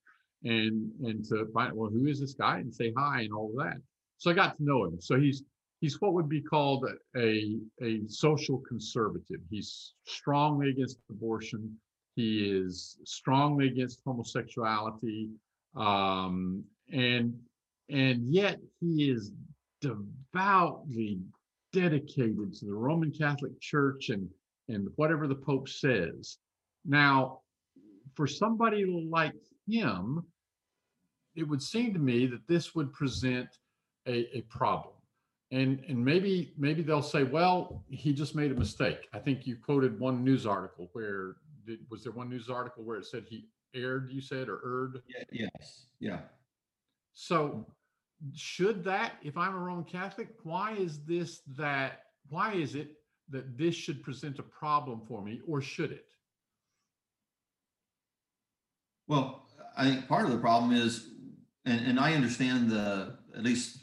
and 0.44 0.92
and 1.04 1.24
to 1.26 1.48
find 1.54 1.74
well, 1.74 1.90
who 1.90 2.08
is 2.08 2.20
this 2.20 2.34
guy, 2.34 2.60
and 2.60 2.74
say 2.74 2.94
hi 2.98 3.22
and 3.22 3.34
all 3.34 3.52
of 3.52 3.58
that. 3.58 3.78
So 4.18 4.32
I 4.32 4.34
got 4.34 4.58
to 4.58 4.64
know 4.64 4.86
him. 4.86 5.00
So 5.02 5.20
he's 5.20 5.44
he's 5.82 6.00
what 6.00 6.14
would 6.14 6.30
be 6.30 6.42
called 6.42 6.88
a 7.18 7.58
a 7.82 8.02
social 8.08 8.60
conservative. 8.60 9.42
He's 9.50 9.94
strongly 10.06 10.70
against 10.70 11.00
abortion. 11.10 11.76
He 12.16 12.50
is 12.50 12.98
strongly 13.04 13.68
against 13.68 14.02
homosexuality, 14.06 15.30
um, 15.76 16.64
and 16.94 17.34
and 17.90 18.34
yet 18.34 18.60
he 18.80 19.10
is 19.10 19.32
devoutly 19.82 21.20
dedicated 21.74 22.54
to 22.54 22.66
the 22.66 22.74
Roman 22.74 23.12
Catholic 23.12 23.60
Church 23.60 24.10
and 24.10 24.30
and 24.70 24.88
whatever 24.96 25.28
the 25.28 25.36
Pope 25.36 25.68
says. 25.68 26.38
Now, 26.86 27.42
for 28.16 28.28
somebody 28.28 28.86
like 28.86 29.34
him, 29.68 30.24
it 31.36 31.44
would 31.44 31.62
seem 31.62 31.94
to 31.94 32.00
me 32.00 32.28
that 32.28 32.48
this 32.48 32.76
would 32.76 32.94
present 32.94 33.50
a, 34.08 34.38
a 34.38 34.42
problem. 34.50 34.94
And 35.52 35.84
and 35.88 36.04
maybe 36.04 36.54
maybe 36.58 36.82
they'll 36.82 37.02
say, 37.02 37.24
well, 37.24 37.84
he 37.90 38.14
just 38.14 38.36
made 38.36 38.52
a 38.52 38.56
mistake. 38.56 39.10
I 39.14 39.20
think 39.20 39.46
you 39.46 39.58
quoted 39.58 40.00
one 40.00 40.24
news 40.24 40.46
article 40.46 40.90
where 40.94 41.36
did, 41.66 41.80
was 41.90 42.04
there 42.04 42.14
one 42.14 42.30
news 42.30 42.50
article 42.50 42.84
where 42.84 42.98
it 42.98 43.06
said 43.06 43.26
he 43.30 43.50
erred, 43.76 44.10
you 44.12 44.22
said, 44.22 44.48
or 44.48 44.62
erred? 44.66 45.02
Yeah, 45.08 45.48
Yes, 45.54 45.86
yeah. 46.00 46.20
So 47.14 47.66
should 48.34 48.84
that, 48.84 49.14
if 49.24 49.38
I'm 49.38 49.56
a 49.56 49.60
Roman 49.60 49.84
Catholic, 49.84 50.30
why 50.44 50.74
is 50.74 51.04
this 51.04 51.42
that, 51.58 52.04
why 52.30 52.54
is 52.54 52.76
it 52.76 52.94
that 53.30 53.58
this 53.58 53.76
should 53.76 54.04
present 54.04 54.40
a 54.40 54.44
problem 54.44 55.02
for 55.08 55.22
me 55.22 55.42
or 55.48 55.62
should 55.62 55.92
it? 55.92 56.06
Well, 59.08 59.48
I 59.76 59.86
think 59.86 60.08
part 60.08 60.26
of 60.26 60.32
the 60.32 60.38
problem 60.38 60.72
is, 60.72 61.10
and, 61.66 61.86
and 61.86 62.00
I 62.00 62.14
understand 62.14 62.70
the, 62.70 63.18
at 63.36 63.44
least 63.44 63.80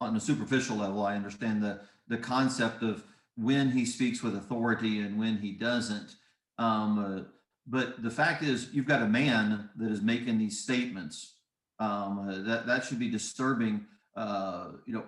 on 0.00 0.16
a 0.16 0.20
superficial 0.20 0.76
level, 0.76 1.04
I 1.04 1.16
understand 1.16 1.62
the, 1.62 1.80
the 2.08 2.18
concept 2.18 2.82
of 2.82 3.04
when 3.36 3.70
he 3.70 3.84
speaks 3.84 4.22
with 4.22 4.36
authority 4.36 5.00
and 5.00 5.18
when 5.18 5.38
he 5.38 5.52
doesn't. 5.52 6.16
Um, 6.58 6.98
uh, 6.98 7.22
but 7.66 8.02
the 8.02 8.10
fact 8.10 8.42
is, 8.42 8.68
you've 8.72 8.86
got 8.86 9.02
a 9.02 9.08
man 9.08 9.70
that 9.76 9.90
is 9.90 10.00
making 10.00 10.38
these 10.38 10.60
statements. 10.60 11.34
Um, 11.78 12.28
uh, 12.28 12.48
that, 12.48 12.66
that 12.66 12.84
should 12.84 12.98
be 12.98 13.10
disturbing. 13.10 13.86
Uh, 14.14 14.68
you 14.86 14.94
know, 14.94 15.04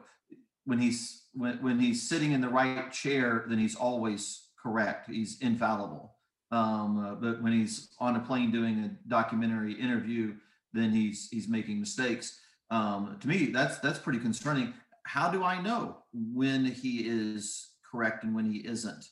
when 0.64 0.78
he's, 0.78 1.22
when, 1.34 1.62
when 1.62 1.78
he's 1.78 2.08
sitting 2.08 2.32
in 2.32 2.40
the 2.40 2.48
right 2.48 2.92
chair, 2.92 3.44
then 3.48 3.58
he's 3.58 3.76
always 3.76 4.48
correct. 4.60 5.08
He's 5.10 5.40
infallible. 5.40 6.14
Um, 6.50 7.04
uh, 7.04 7.14
but 7.14 7.42
when 7.42 7.52
he's 7.52 7.90
on 7.98 8.16
a 8.16 8.20
plane 8.20 8.50
doing 8.50 8.78
a 8.80 9.08
documentary 9.08 9.74
interview, 9.74 10.34
then 10.72 10.90
he's 10.90 11.28
he's 11.30 11.48
making 11.48 11.80
mistakes. 11.80 12.40
Um, 12.70 13.16
to 13.20 13.28
me, 13.28 13.46
that's 13.46 13.78
that's 13.78 13.98
pretty 13.98 14.18
concerning. 14.18 14.74
How 15.04 15.30
do 15.30 15.42
I 15.42 15.60
know 15.60 15.98
when 16.12 16.64
he 16.64 16.98
is 17.06 17.70
correct 17.90 18.24
and 18.24 18.34
when 18.34 18.50
he 18.50 18.58
isn't? 18.58 19.06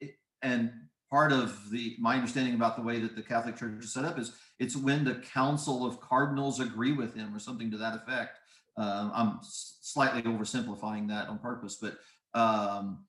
It- 0.00 0.16
and 0.42 0.72
part 1.10 1.32
of 1.32 1.70
the 1.70 1.96
my 1.98 2.14
understanding 2.14 2.54
about 2.54 2.76
the 2.76 2.82
way 2.82 3.00
that 3.00 3.16
the 3.16 3.22
Catholic 3.22 3.56
Church 3.56 3.84
is 3.84 3.92
set 3.92 4.04
up 4.04 4.18
is 4.18 4.32
it's 4.58 4.76
when 4.76 5.04
the 5.04 5.16
Council 5.16 5.84
of 5.84 6.00
Cardinals 6.00 6.60
agree 6.60 6.92
with 6.92 7.14
him 7.14 7.34
or 7.34 7.38
something 7.38 7.70
to 7.70 7.78
that 7.78 7.96
effect. 7.96 8.38
Um, 8.76 9.12
I'm 9.14 9.38
slightly 9.42 10.22
oversimplifying 10.22 11.08
that 11.08 11.28
on 11.28 11.38
purpose, 11.38 11.76
but 11.76 11.98
um, 12.34 13.04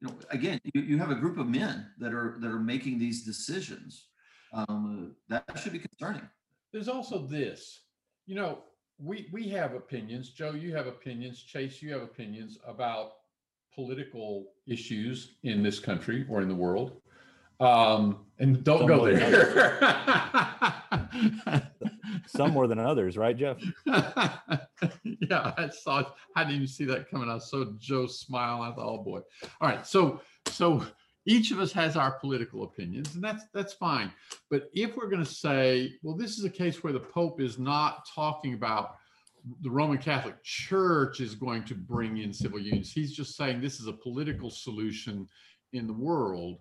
you 0.00 0.08
know, 0.08 0.14
again, 0.30 0.60
you, 0.74 0.80
you 0.82 0.98
have 0.98 1.10
a 1.10 1.14
group 1.14 1.38
of 1.38 1.46
men 1.46 1.86
that 1.98 2.12
are 2.12 2.38
that 2.40 2.50
are 2.50 2.58
making 2.58 2.98
these 2.98 3.24
decisions. 3.24 4.06
Um, 4.52 5.14
that 5.28 5.44
should 5.62 5.72
be 5.72 5.78
concerning. 5.78 6.28
There's 6.72 6.88
also 6.88 7.18
this, 7.26 7.82
you 8.26 8.34
know, 8.34 8.64
we, 9.02 9.28
we 9.32 9.48
have 9.48 9.74
opinions. 9.74 10.30
Joe, 10.30 10.52
you 10.52 10.74
have 10.74 10.86
opinions. 10.86 11.42
Chase, 11.42 11.82
you 11.82 11.92
have 11.92 12.02
opinions 12.02 12.58
about 12.66 13.12
political 13.74 14.52
issues 14.66 15.36
in 15.42 15.62
this 15.62 15.78
country 15.78 16.26
or 16.28 16.42
in 16.42 16.48
the 16.48 16.54
world. 16.54 17.00
Um, 17.60 18.24
and 18.38 18.64
don't 18.64 18.80
Some 18.80 18.88
go 18.88 19.04
there. 19.04 19.82
Some 22.26 22.52
more 22.52 22.66
than 22.66 22.78
others, 22.78 23.18
right, 23.18 23.36
Jeff? 23.36 23.58
yeah, 23.86 25.52
I 25.56 25.68
saw. 25.70 26.04
I 26.36 26.44
didn't 26.44 26.56
even 26.56 26.66
see 26.66 26.86
that 26.86 27.10
coming. 27.10 27.28
I 27.28 27.38
saw 27.38 27.66
Joe 27.78 28.06
smile. 28.06 28.62
I 28.62 28.72
thought, 28.72 28.86
oh 28.86 29.02
boy. 29.02 29.20
All 29.60 29.68
right, 29.68 29.86
so 29.86 30.22
so 30.46 30.86
each 31.30 31.52
of 31.52 31.60
us 31.60 31.72
has 31.72 31.96
our 31.96 32.10
political 32.10 32.64
opinions, 32.64 33.14
and 33.14 33.22
that's 33.22 33.44
that's 33.54 33.72
fine. 33.72 34.10
But 34.50 34.68
if 34.74 34.96
we're 34.96 35.08
going 35.08 35.24
to 35.24 35.30
say, 35.30 35.92
well, 36.02 36.16
this 36.16 36.36
is 36.38 36.44
a 36.44 36.50
case 36.50 36.82
where 36.82 36.92
the 36.92 36.98
Pope 36.98 37.40
is 37.40 37.56
not 37.56 38.04
talking 38.12 38.54
about 38.54 38.96
the 39.62 39.70
Roman 39.70 39.98
Catholic 39.98 40.42
Church 40.42 41.20
is 41.20 41.36
going 41.36 41.64
to 41.64 41.74
bring 41.74 42.18
in 42.18 42.32
civil 42.32 42.58
unions. 42.58 42.92
He's 42.92 43.12
just 43.12 43.36
saying 43.36 43.60
this 43.60 43.78
is 43.78 43.86
a 43.86 43.92
political 43.92 44.50
solution 44.50 45.28
in 45.72 45.86
the 45.86 45.92
world, 45.92 46.58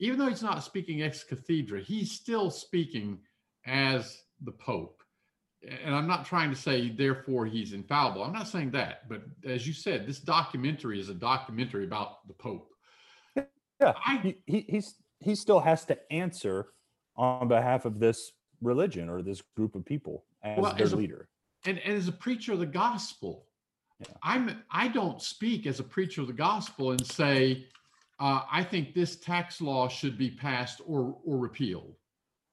even 0.00 0.18
though 0.18 0.26
he's 0.26 0.42
not 0.42 0.64
speaking 0.64 1.02
ex 1.02 1.22
cathedra, 1.22 1.82
he's 1.82 2.12
still 2.12 2.50
speaking 2.50 3.18
as 3.66 4.22
the 4.42 4.52
Pope. 4.52 5.02
And 5.84 5.94
I'm 5.94 6.08
not 6.08 6.24
trying 6.24 6.50
to 6.50 6.56
say, 6.56 6.88
therefore, 6.90 7.44
he's 7.44 7.74
infallible. 7.74 8.24
I'm 8.24 8.32
not 8.32 8.48
saying 8.48 8.70
that. 8.72 9.08
But 9.08 9.22
as 9.46 9.66
you 9.66 9.74
said, 9.74 10.06
this 10.06 10.18
documentary 10.18 10.98
is 10.98 11.10
a 11.10 11.14
documentary 11.14 11.84
about 11.84 12.26
the 12.26 12.34
Pope. 12.34 12.71
Yeah, 13.82 13.92
I- 14.06 14.18
he, 14.18 14.36
he 14.46 14.60
he's 14.68 14.94
he 15.20 15.34
still 15.34 15.60
has 15.60 15.84
to 15.86 15.98
answer 16.12 16.68
on 17.16 17.48
behalf 17.48 17.84
of 17.84 17.98
this 18.00 18.32
religion 18.60 19.08
or 19.08 19.22
this 19.22 19.42
group 19.56 19.74
of 19.74 19.84
people 19.84 20.24
as 20.42 20.58
Well, 20.58 20.72
their 20.74 20.84
as 20.86 20.92
a- 20.92 20.96
leader. 20.96 21.28
and, 21.66 21.78
and 21.78 21.94
as 21.96 22.08
a 22.08 22.12
preacher 22.12 22.52
of 22.52 22.58
the 22.60 22.66
gospel 22.66 23.46
Yeah. 24.00 24.06
i'm 24.22 24.62
i 24.70 24.88
don't 24.88 25.20
speak 25.20 25.66
as 25.66 25.78
a 25.80 25.84
preacher 25.84 26.20
of 26.22 26.26
the 26.28 26.32
gospel 26.50 26.90
and 26.92 27.04
say 27.06 27.66
uh, 28.20 28.40
i 28.50 28.62
think 28.64 28.94
this 28.94 29.16
tax 29.16 29.60
law 29.60 29.88
should 29.88 30.16
be 30.18 30.30
passed 30.30 30.80
or 30.86 31.00
or 31.24 31.38
repealed 31.38 31.94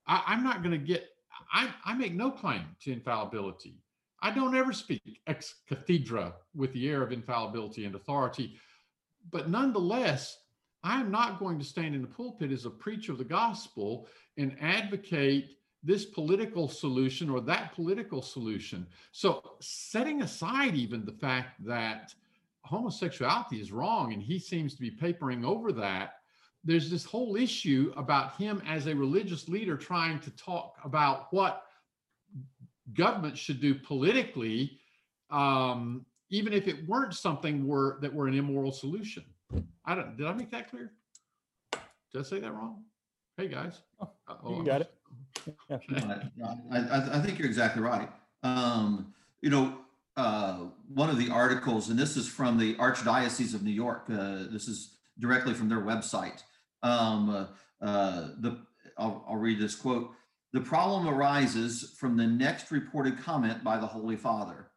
I, 0.07 0.23
i'm 0.27 0.43
not 0.43 0.57
going 0.63 0.71
to 0.79 0.85
get 0.93 1.01
I, 1.53 1.69
I 1.85 1.93
make 1.95 2.13
no 2.13 2.29
claim 2.31 2.63
to 2.81 2.91
infallibility 2.91 3.75
i 4.21 4.29
don't 4.31 4.55
ever 4.55 4.73
speak 4.73 5.21
ex 5.27 5.55
cathedra 5.69 6.33
with 6.55 6.71
the 6.73 6.89
air 6.89 7.01
of 7.03 7.11
infallibility 7.11 7.85
and 7.85 7.95
authority 7.95 8.47
but 9.31 9.49
nonetheless 9.49 10.21
i'm 10.83 11.11
not 11.11 11.39
going 11.39 11.59
to 11.59 11.65
stand 11.65 11.95
in 11.95 12.01
the 12.01 12.07
pulpit 12.07 12.51
as 12.51 12.65
a 12.65 12.69
preacher 12.69 13.11
of 13.11 13.17
the 13.17 13.23
gospel 13.23 14.07
and 14.37 14.55
advocate 14.61 15.59
this 15.83 16.05
political 16.05 16.67
solution 16.67 17.29
or 17.29 17.39
that 17.41 17.73
political 17.73 18.21
solution. 18.21 18.85
So, 19.11 19.55
setting 19.61 20.21
aside 20.21 20.75
even 20.75 21.05
the 21.05 21.13
fact 21.13 21.63
that 21.65 22.13
homosexuality 22.63 23.61
is 23.61 23.71
wrong 23.71 24.13
and 24.13 24.21
he 24.21 24.39
seems 24.39 24.75
to 24.75 24.81
be 24.81 24.91
papering 24.91 25.45
over 25.45 25.71
that, 25.73 26.15
there's 26.63 26.89
this 26.89 27.05
whole 27.05 27.37
issue 27.37 27.93
about 27.95 28.35
him 28.35 28.61
as 28.67 28.87
a 28.87 28.95
religious 28.95 29.47
leader 29.47 29.77
trying 29.77 30.19
to 30.19 30.31
talk 30.31 30.75
about 30.83 31.31
what 31.31 31.63
government 32.93 33.37
should 33.37 33.61
do 33.61 33.73
politically, 33.73 34.79
um, 35.31 36.05
even 36.29 36.51
if 36.51 36.67
it 36.67 36.87
weren't 36.87 37.13
something 37.13 37.65
were 37.65 37.97
that 38.01 38.13
were 38.13 38.27
an 38.27 38.33
immoral 38.33 38.73
solution. 38.73 39.23
I 39.85 39.95
don't. 39.95 40.17
Did 40.17 40.27
I 40.27 40.33
make 40.33 40.51
that 40.51 40.69
clear? 40.69 40.91
Did 41.71 42.19
I 42.19 42.23
say 42.23 42.39
that 42.39 42.53
wrong? 42.53 42.83
Hey 43.37 43.47
guys. 43.47 43.81
Oh, 43.99 44.09
Uh-oh, 44.27 44.51
you 44.51 44.57
I'm 44.59 44.65
got 44.65 44.81
it. 44.81 44.93
I, 46.71 46.77
I, 46.77 47.17
I 47.17 47.21
think 47.21 47.39
you're 47.39 47.47
exactly 47.47 47.81
right. 47.81 48.09
Um, 48.43 49.13
you 49.41 49.49
know, 49.49 49.77
uh, 50.17 50.65
one 50.93 51.09
of 51.09 51.17
the 51.17 51.29
articles, 51.29 51.89
and 51.89 51.97
this 51.97 52.17
is 52.17 52.27
from 52.27 52.57
the 52.57 52.75
Archdiocese 52.75 53.55
of 53.55 53.63
New 53.63 53.71
York. 53.71 54.05
Uh, 54.09 54.43
this 54.51 54.67
is 54.67 54.97
directly 55.19 55.53
from 55.53 55.69
their 55.69 55.79
website. 55.81 56.43
Um, 56.83 57.29
uh, 57.29 57.45
uh, 57.83 58.27
the 58.39 58.59
I'll, 58.97 59.25
I'll 59.27 59.37
read 59.37 59.59
this 59.59 59.75
quote. 59.75 60.11
The 60.51 60.61
problem 60.61 61.07
arises 61.07 61.95
from 61.99 62.17
the 62.17 62.27
next 62.27 62.71
reported 62.71 63.19
comment 63.19 63.63
by 63.63 63.77
the 63.77 63.87
Holy 63.87 64.15
Father. 64.15 64.68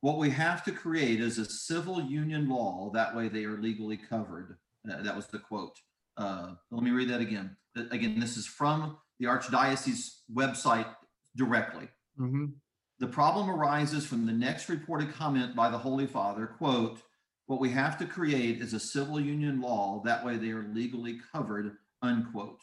What 0.00 0.18
we 0.18 0.30
have 0.30 0.62
to 0.64 0.72
create 0.72 1.20
is 1.20 1.38
a 1.38 1.44
civil 1.44 2.00
union 2.00 2.48
law. 2.48 2.90
That 2.94 3.14
way, 3.16 3.28
they 3.28 3.44
are 3.44 3.60
legally 3.60 3.96
covered. 3.96 4.58
Uh, 4.88 5.02
that 5.02 5.16
was 5.16 5.26
the 5.26 5.38
quote. 5.40 5.76
Uh, 6.16 6.54
let 6.70 6.82
me 6.82 6.90
read 6.90 7.10
that 7.10 7.20
again. 7.20 7.56
Uh, 7.76 7.84
Again, 7.90 8.18
this 8.20 8.36
is 8.36 8.46
from 8.46 8.96
the 9.18 9.26
Archdiocese 9.26 10.20
website 10.32 10.94
directly. 11.36 11.88
Mhm. 12.18 12.54
The 13.00 13.06
problem 13.06 13.48
arises 13.50 14.06
from 14.06 14.26
the 14.26 14.32
next 14.32 14.68
reported 14.68 15.12
comment 15.12 15.54
by 15.54 15.70
the 15.70 15.78
Holy 15.78 16.06
Father, 16.06 16.46
quote, 16.46 17.02
what 17.46 17.60
we 17.60 17.70
have 17.70 17.96
to 17.98 18.06
create 18.06 18.60
is 18.60 18.74
a 18.74 18.80
civil 18.80 19.18
union 19.20 19.60
law. 19.60 20.02
That 20.04 20.24
way 20.24 20.36
they 20.36 20.50
are 20.50 20.68
legally 20.68 21.20
covered, 21.32 21.78
unquote. 22.02 22.60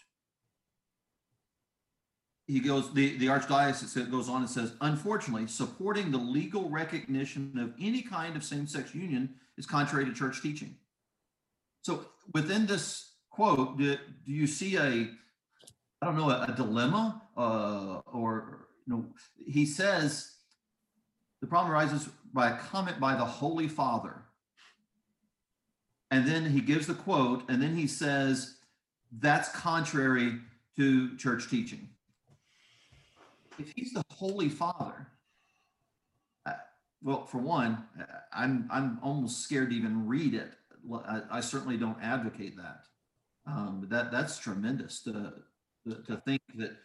He 2.48 2.60
goes, 2.60 2.94
the, 2.94 3.18
the 3.18 3.26
archdiocese 3.26 4.10
goes 4.12 4.30
on 4.30 4.42
and 4.42 4.50
says, 4.50 4.74
unfortunately, 4.82 5.48
supporting 5.48 6.12
the 6.12 6.20
legal 6.20 6.70
recognition 6.70 7.58
of 7.58 7.74
any 7.82 8.04
kind 8.04 8.36
of 8.36 8.44
same-sex 8.44 8.94
union 8.94 9.34
is 9.58 9.66
contrary 9.66 10.06
to 10.06 10.14
church 10.14 10.42
teaching. 10.44 10.76
So 11.82 12.06
within 12.34 12.68
this 12.68 13.14
quote, 13.32 13.78
do, 13.78 13.96
do 13.96 14.32
you 14.32 14.46
see 14.46 14.78
a, 14.78 15.10
I 16.02 16.06
don't 16.06 16.18
know, 16.18 16.30
a, 16.30 16.46
a 16.48 16.54
dilemma, 16.56 17.22
uh, 17.36 18.02
or, 18.14 18.68
you 18.86 18.94
know, 18.94 19.06
he 19.48 19.66
says 19.66 20.36
the 21.42 21.48
problem 21.48 21.74
arises 21.74 22.10
by 22.32 22.52
a 22.52 22.58
comment 22.58 23.00
by 23.00 23.16
the 23.16 23.26
Holy 23.26 23.68
Father. 23.68 24.24
And 26.12 26.28
then 26.28 26.46
he 26.46 26.62
gives 26.62 26.86
the 26.86 26.94
quote, 26.94 27.44
and 27.50 27.62
then 27.62 27.76
he 27.76 27.88
says 27.88 28.58
that's 29.20 29.50
contrary 29.50 30.40
to 30.76 31.18
church 31.18 31.50
teaching. 31.50 31.90
If 33.58 33.74
he's 33.76 33.94
the 33.94 34.04
Holy 34.12 34.50
Father, 34.50 35.08
uh, 36.46 36.54
well, 37.04 37.26
for 37.26 37.38
one, 37.38 37.84
uh, 38.00 38.04
I'm 38.34 38.68
I'm 38.72 39.00
almost 39.02 39.44
scared 39.44 39.70
to 39.70 39.76
even 39.76 40.08
read 40.08 40.34
it. 40.34 40.52
I, 40.94 41.22
I 41.32 41.40
certainly 41.42 41.78
don't 41.78 42.02
advocate 42.02 42.58
that. 42.58 42.84
Um, 43.48 43.78
but 43.82 43.90
that 43.90 44.12
that's 44.12 44.38
tremendous 44.38 45.02
to 45.04 45.34
to, 45.88 45.96
to 46.04 46.18
think 46.18 46.42
that 46.56 46.78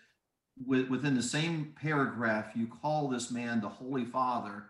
with, 0.67 0.89
within 0.89 1.15
the 1.15 1.23
same 1.23 1.75
paragraph 1.81 2.53
you 2.55 2.67
call 2.67 3.09
this 3.09 3.31
man 3.31 3.61
the 3.61 3.69
Holy 3.69 4.05
Father, 4.05 4.65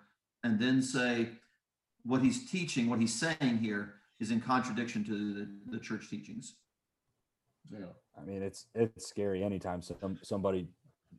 and 0.45 0.59
then 0.59 0.83
say 0.83 1.29
what 2.05 2.23
he's 2.23 2.51
teaching, 2.51 2.89
what 2.89 3.01
he's 3.01 3.15
saying 3.15 3.59
here 3.59 3.95
is 4.21 4.31
in 4.31 4.41
contradiction 4.41 5.05
to 5.05 5.35
the, 5.35 5.49
the 5.77 5.79
church 5.79 6.09
teachings. 6.09 6.55
Yeah. 7.73 7.87
I 8.21 8.25
mean, 8.25 8.43
it's 8.43 8.67
it's 8.75 9.07
scary 9.07 9.43
anytime 9.43 9.83
some 9.83 10.19
somebody 10.23 10.69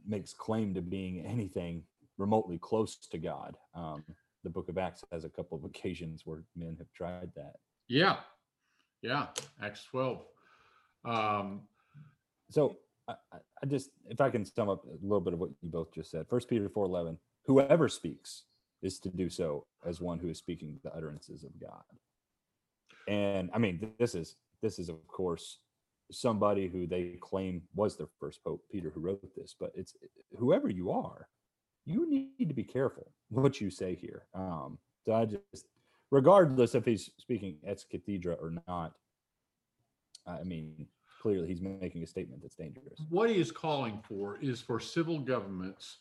makes 0.07 0.33
claim 0.33 0.73
to 0.73 0.81
being 0.81 1.25
anything 1.25 1.83
remotely 2.17 2.57
close 2.57 2.95
to 2.95 3.17
God. 3.17 3.57
Um, 3.75 4.03
the 4.43 4.49
Book 4.49 4.69
of 4.69 4.77
Acts 4.77 5.03
has 5.11 5.23
a 5.23 5.29
couple 5.29 5.57
of 5.57 5.63
occasions 5.71 6.23
where 6.25 6.43
men 6.55 6.75
have 6.77 6.91
tried 6.93 7.31
that. 7.35 7.55
Yeah. 7.87 8.17
Yeah. 9.01 9.27
Acts 9.61 9.83
12. 9.85 10.21
Um, 11.05 11.61
So 12.49 12.77
I, 13.07 13.15
I 13.33 13.65
just, 13.65 13.89
if 14.09 14.21
I 14.21 14.29
can 14.29 14.45
sum 14.45 14.69
up 14.69 14.85
a 14.85 14.97
little 15.01 15.21
bit 15.21 15.33
of 15.33 15.39
what 15.39 15.49
you 15.61 15.69
both 15.69 15.93
just 15.93 16.11
said, 16.11 16.27
First 16.29 16.47
Peter 16.47 16.69
four 16.69 16.85
eleven, 16.85 17.17
whoever 17.45 17.89
speaks 17.89 18.43
is 18.81 18.99
to 18.99 19.09
do 19.09 19.29
so 19.29 19.65
as 19.85 19.99
one 20.01 20.19
who 20.19 20.29
is 20.29 20.37
speaking 20.37 20.79
the 20.83 20.93
utterances 20.95 21.43
of 21.43 21.51
God. 21.59 21.83
And 23.07 23.49
I 23.53 23.57
mean, 23.57 23.91
this 23.99 24.15
is 24.15 24.35
this 24.61 24.77
is 24.79 24.89
of 24.89 25.05
course 25.07 25.57
somebody 26.11 26.67
who 26.67 26.87
they 26.87 27.17
claim 27.21 27.61
was 27.75 27.97
their 27.97 28.07
first 28.19 28.43
pope, 28.43 28.63
Peter, 28.71 28.89
who 28.89 29.01
wrote 29.01 29.35
this. 29.35 29.55
But 29.59 29.71
it's 29.75 29.95
whoever 30.37 30.69
you 30.69 30.91
are, 30.91 31.27
you 31.85 32.09
need 32.09 32.47
to 32.47 32.53
be 32.53 32.63
careful 32.63 33.11
what 33.29 33.59
you 33.61 33.69
say 33.69 33.95
here. 33.95 34.23
Um, 34.33 34.77
so 35.05 35.13
I 35.13 35.25
just, 35.25 35.67
regardless 36.11 36.75
if 36.75 36.85
he's 36.85 37.09
speaking 37.17 37.57
ex 37.65 37.85
cathedra 37.89 38.35
or 38.35 38.53
not, 38.67 38.93
I 40.27 40.43
mean, 40.43 40.87
clearly 41.21 41.47
he's 41.47 41.61
making 41.61 42.03
a 42.03 42.07
statement 42.07 42.41
that's 42.41 42.55
dangerous. 42.55 42.99
what 43.09 43.29
he 43.29 43.39
is 43.39 43.51
calling 43.51 43.99
for 44.07 44.37
is 44.41 44.61
for 44.61 44.79
civil 44.79 45.19
governments 45.19 45.97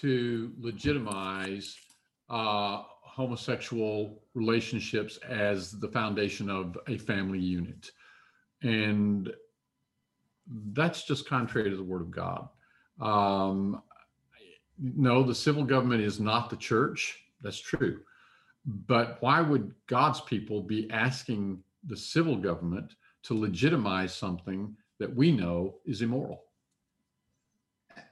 to 0.00 0.52
legitimize 0.58 1.76
uh, 2.30 2.82
homosexual 3.02 4.22
relationships 4.34 5.18
as 5.28 5.72
the 5.72 5.88
foundation 5.88 6.48
of 6.48 6.78
a 6.88 6.96
family 6.96 7.38
unit. 7.38 7.90
And 8.62 9.30
that's 10.46 11.04
just 11.04 11.28
contrary 11.28 11.70
to 11.70 11.76
the 11.76 11.82
word 11.82 12.02
of 12.02 12.10
God. 12.10 12.48
Um, 13.00 13.82
no, 14.78 15.22
the 15.22 15.34
civil 15.34 15.64
government 15.64 16.02
is 16.02 16.20
not 16.20 16.50
the 16.50 16.56
church. 16.56 17.18
That's 17.40 17.58
true. 17.58 18.00
But 18.64 19.18
why 19.20 19.40
would 19.40 19.74
God's 19.86 20.20
people 20.20 20.62
be 20.62 20.90
asking 20.90 21.62
the 21.86 21.96
civil 21.96 22.36
government 22.36 22.94
to 23.24 23.38
legitimize 23.38 24.14
something 24.14 24.76
that 24.98 25.14
we 25.14 25.32
know 25.32 25.76
is 25.84 26.02
immoral? 26.02 26.44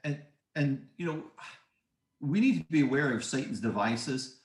And 0.03 0.21
and 0.55 0.87
you 0.97 1.05
know, 1.05 1.23
we 2.19 2.39
need 2.39 2.59
to 2.59 2.65
be 2.69 2.81
aware 2.81 3.13
of 3.15 3.23
Satan's 3.23 3.59
devices. 3.59 4.39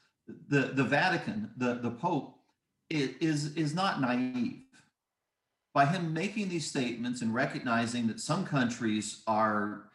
The 0.49 0.73
the 0.75 0.85
Vatican, 0.85 1.51
the 1.57 1.75
the 1.75 1.91
Pope, 1.91 2.39
is 2.89 3.55
is 3.55 3.75
not 3.75 4.01
naive. 4.01 4.63
By 5.77 5.85
him 5.85 6.15
making 6.15 6.49
these 6.49 6.67
statements 6.67 7.21
and 7.21 7.35
recognizing 7.35 8.07
that 8.07 8.19
some 8.19 8.47
countries 8.47 9.23
are 9.27 9.91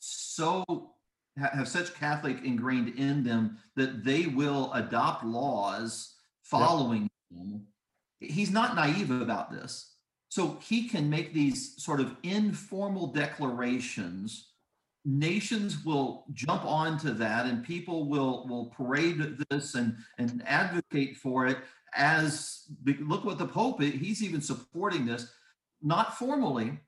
so 0.00 0.90
have 1.36 1.68
such 1.68 1.94
Catholic 1.94 2.44
ingrained 2.44 2.98
in 2.98 3.22
them 3.22 3.58
that 3.76 4.02
they 4.02 4.26
will 4.26 4.72
adopt 4.72 5.24
laws 5.24 6.16
following 6.42 7.08
him. 7.30 7.64
He's 8.18 8.50
not 8.50 8.74
naive 8.74 9.12
about 9.12 9.52
this. 9.52 9.92
So 10.30 10.58
he 10.60 10.88
can 10.88 11.08
make 11.08 11.32
these 11.32 11.80
sort 11.80 12.00
of 12.00 12.16
informal 12.24 13.06
declarations 13.06 14.48
nations 15.04 15.84
will 15.84 16.24
jump 16.32 16.64
onto 16.64 17.12
that 17.12 17.46
and 17.46 17.62
people 17.62 18.08
will 18.08 18.46
will 18.48 18.66
parade 18.66 19.36
this 19.50 19.74
and 19.74 19.96
and 20.18 20.42
advocate 20.46 21.16
for 21.16 21.46
it 21.46 21.58
as 21.96 22.64
look 23.00 23.24
what 23.24 23.38
the 23.38 23.46
pope 23.46 23.80
he's 23.80 24.22
even 24.22 24.40
supporting 24.40 25.06
this 25.06 25.32
not 25.82 26.16
formally 26.18 26.78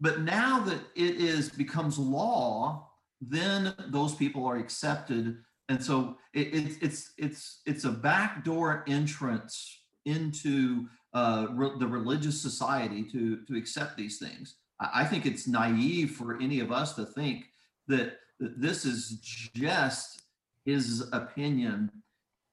but 0.00 0.22
now 0.22 0.60
that 0.60 0.80
it 0.96 1.16
is 1.16 1.50
becomes 1.50 1.98
law 1.98 2.88
then 3.20 3.74
those 3.88 4.14
people 4.14 4.46
are 4.46 4.56
accepted 4.56 5.38
and 5.68 5.82
so 5.82 6.16
it, 6.32 6.54
it's 6.54 6.76
it's 6.80 7.12
it's 7.18 7.60
it's 7.66 7.84
a 7.84 7.90
backdoor 7.90 8.84
entrance 8.88 9.82
into 10.06 10.86
uh, 11.12 11.48
re- 11.50 11.72
the 11.78 11.86
religious 11.86 12.40
society 12.40 13.02
to 13.04 13.44
to 13.44 13.56
accept 13.56 13.96
these 13.96 14.18
things 14.18 14.56
I 14.80 15.04
think 15.04 15.26
it's 15.26 15.46
naive 15.46 16.12
for 16.12 16.40
any 16.40 16.60
of 16.60 16.72
us 16.72 16.94
to 16.94 17.04
think 17.04 17.44
that 17.88 18.14
this 18.38 18.86
is 18.86 19.18
just 19.54 20.22
his 20.64 21.06
opinion. 21.12 21.90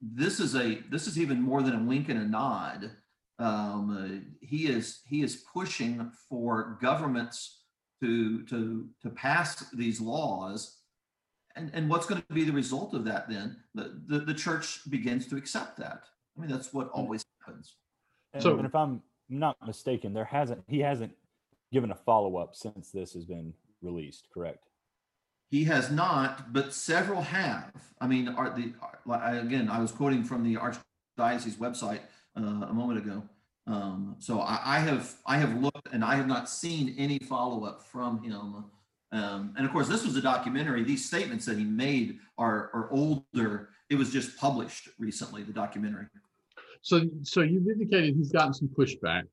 This 0.02 0.40
is 0.40 0.56
a 0.56 0.76
this 0.90 1.08
is 1.08 1.18
even 1.20 1.42
more 1.42 1.62
than 1.62 1.74
a 1.76 1.84
wink 1.84 2.10
and 2.10 2.20
a 2.20 2.26
nod. 2.28 2.92
Um, 3.40 3.92
uh, 3.92 4.46
he 4.46 4.68
is 4.68 5.02
he 5.08 5.22
is 5.22 5.44
pushing 5.54 6.12
for 6.30 6.78
governments 6.82 7.64
to 8.02 8.44
to 8.46 8.88
to 9.02 9.10
pass 9.10 9.70
these 9.72 10.00
laws, 10.00 10.78
and 11.56 11.72
and 11.74 11.90
what's 11.90 12.06
going 12.06 12.22
to 12.22 12.34
be 12.34 12.44
the 12.44 12.52
result 12.52 12.94
of 12.94 13.06
that? 13.06 13.28
Then 13.30 13.58
the 13.74 14.02
the, 14.08 14.20
the 14.20 14.34
church 14.34 14.82
begins 14.90 15.28
to 15.28 15.36
accept 15.38 15.78
that. 15.78 16.04
I 16.38 16.42
mean, 16.42 16.50
that's 16.50 16.74
what 16.74 16.90
always 16.90 17.26
happens. 17.42 17.76
And, 18.34 18.44
So- 18.44 18.58
and 18.58 18.66
if 18.68 18.76
I'm 18.76 19.02
not 19.30 19.58
mistaken, 19.66 20.14
there 20.14 20.26
hasn't 20.26 20.64
he 20.68 20.80
hasn't 20.80 21.14
given 21.72 21.92
a 21.92 21.96
follow 21.96 22.38
up 22.38 22.56
since 22.56 22.92
this 22.92 23.14
has 23.14 23.26
been 23.26 23.54
released, 23.82 24.28
correct? 24.34 24.67
He 25.50 25.64
has 25.66 25.90
not, 25.90 26.52
but 26.52 26.74
several 26.74 27.22
have. 27.22 27.72
I 28.02 28.08
mean, 28.08 28.28
are 28.30 28.50
the 28.50 28.74
again, 29.10 29.70
I 29.70 29.80
was 29.80 29.92
quoting 29.92 30.24
from 30.24 30.44
the 30.44 30.56
Archdiocese 30.56 31.56
website 31.56 32.02
uh, 32.36 32.66
a 32.68 32.74
moment 32.74 33.00
ago. 33.00 33.24
Um, 33.66 34.16
so 34.20 34.40
I, 34.40 34.60
I 34.64 34.80
have 34.80 35.16
I 35.26 35.38
have 35.38 35.62
looked 35.62 35.94
and 35.94 36.04
I 36.04 36.16
have 36.16 36.28
not 36.28 36.50
seen 36.50 36.96
any 36.98 37.20
follow 37.20 37.66
up 37.66 37.84
from 37.84 38.22
him. 38.24 38.66
Um, 39.14 39.54
and 39.58 39.66
of 39.66 39.72
course, 39.72 39.88
this 39.88 40.06
was 40.06 40.18
a 40.18 40.22
documentary. 40.22 40.84
These 40.84 41.06
statements 41.06 41.46
that 41.46 41.58
he 41.58 41.64
made 41.64 42.20
are 42.38 42.70
are 42.74 42.90
older. 42.92 43.70
It 43.90 43.96
was 43.96 44.12
just 44.12 44.38
published 44.38 44.90
recently. 45.00 45.44
The 45.44 45.54
documentary. 45.54 46.08
So, 46.82 47.02
so 47.24 47.42
you've 47.42 47.68
indicated 47.68 48.16
he's 48.16 48.32
gotten 48.32 48.54
some 48.54 48.70
pushback. 48.70 49.24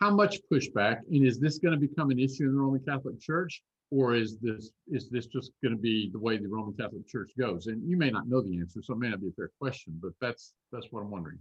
How 0.00 0.10
much 0.10 0.38
pushback? 0.52 0.98
And 1.10 1.26
is 1.26 1.38
this 1.38 1.58
going 1.58 1.78
to 1.78 1.80
become 1.80 2.10
an 2.10 2.18
issue 2.18 2.44
in 2.44 2.54
the 2.54 2.60
Roman 2.60 2.80
Catholic 2.80 3.20
Church? 3.20 3.62
Or 3.90 4.14
is 4.14 4.38
this, 4.40 4.70
is 4.88 5.08
this 5.10 5.26
just 5.26 5.52
going 5.62 5.74
to 5.74 5.80
be 5.80 6.10
the 6.12 6.18
way 6.18 6.36
the 6.38 6.48
Roman 6.48 6.74
Catholic 6.74 7.08
Church 7.08 7.30
goes? 7.38 7.68
And 7.68 7.88
you 7.88 7.96
may 7.96 8.10
not 8.10 8.28
know 8.28 8.40
the 8.42 8.58
answer, 8.58 8.80
so 8.82 8.94
it 8.94 8.98
may 8.98 9.10
not 9.10 9.20
be 9.20 9.28
a 9.28 9.32
fair 9.32 9.50
question, 9.60 9.98
but 10.02 10.12
that's, 10.20 10.54
that's 10.72 10.86
what 10.90 11.02
I'm 11.02 11.10
wondering. 11.10 11.38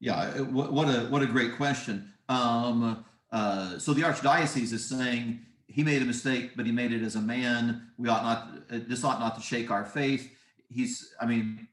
Yeah, 0.00 0.16
uh, 0.18 0.44
what, 0.44 0.88
a 0.88 1.06
what 1.06 1.22
a 1.22 1.26
great 1.26 1.56
question. 1.56 2.12
Um, 2.28 3.04
uh, 3.32 3.78
so 3.78 3.94
the 3.94 4.02
archdiocese 4.02 4.72
is 4.72 4.88
saying 4.88 5.40
he 5.66 5.82
made 5.82 6.02
a 6.02 6.04
mistake, 6.04 6.52
but 6.56 6.66
he 6.66 6.72
made 6.72 6.92
it 6.92 7.02
as 7.02 7.16
a 7.16 7.20
man. 7.20 7.90
We 7.96 8.08
ought 8.08 8.22
not. 8.22 8.48
uh, 8.70 8.84
This 8.86 9.02
ought 9.02 9.18
not 9.18 9.34
to 9.36 9.40
shake 9.40 9.70
our 9.70 9.84
faith. 9.86 10.30
He's. 10.68 11.14
I 11.20 11.26
mean, 11.26 11.68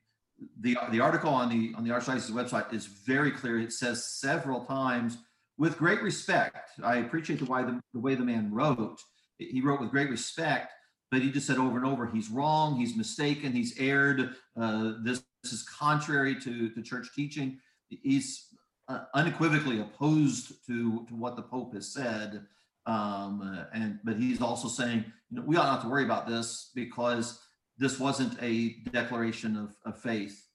the 0.62 0.78
the 0.92 1.00
article 1.02 1.32
on 1.32 1.50
the 1.50 1.74
on 1.76 1.84
the 1.84 1.90
archdiocese 1.90 2.32
website 2.32 2.72
is 2.74 2.86
very 2.86 3.32
clear. 3.32 3.60
It 3.60 3.74
says 3.74 4.06
several 4.06 4.66
times, 4.66 5.18
with 5.58 5.78
great 5.78 6.02
respect. 6.02 6.80
I 6.84 6.98
appreciate 6.98 7.40
the 7.40 7.46
way 7.46 7.64
the, 7.64 7.82
the 7.94 8.00
way 8.00 8.16
the 8.16 8.24
man 8.24 8.54
wrote. 8.54 9.02
He 9.50 9.62
wrote 9.62 9.80
with 9.80 9.92
great 9.92 10.10
respect, 10.10 10.74
but 11.10 11.22
he 11.22 11.32
just 11.32 11.48
said 11.48 11.58
over 11.58 11.78
and 11.78 11.86
over, 11.86 12.08
he's 12.08 12.30
wrong. 12.30 12.78
He's 12.78 12.96
mistaken. 12.96 13.52
He's 13.52 13.78
erred. 13.80 14.36
Uh, 14.60 14.94
this, 15.04 15.24
this 15.44 15.54
is 15.54 15.64
contrary 15.64 16.36
to 16.42 16.70
to 16.70 16.82
church 16.82 17.10
teaching 17.16 17.60
he's 18.02 18.48
uh, 18.88 19.04
unequivocally 19.14 19.80
opposed 19.82 20.66
to 20.68 21.06
to 21.08 21.16
what 21.16 21.36
the 21.36 21.42
Pope 21.42 21.74
has 21.74 21.94
said, 21.94 22.46
um, 22.86 23.66
and 23.74 24.00
but 24.04 24.18
he's 24.18 24.42
also 24.42 24.68
saying 24.68 25.06
you 25.30 25.38
know 25.38 25.44
we 25.46 25.58
ought 25.58 25.66
not 25.66 25.82
to 25.82 25.90
worry 25.90 26.04
about 26.04 26.28
this 26.28 26.72
because 26.74 27.40
this 27.78 28.00
wasn't 28.00 28.42
a 28.42 28.76
declaration 28.92 29.56
of, 29.58 29.76
of 29.86 30.00
faith. 30.00 30.48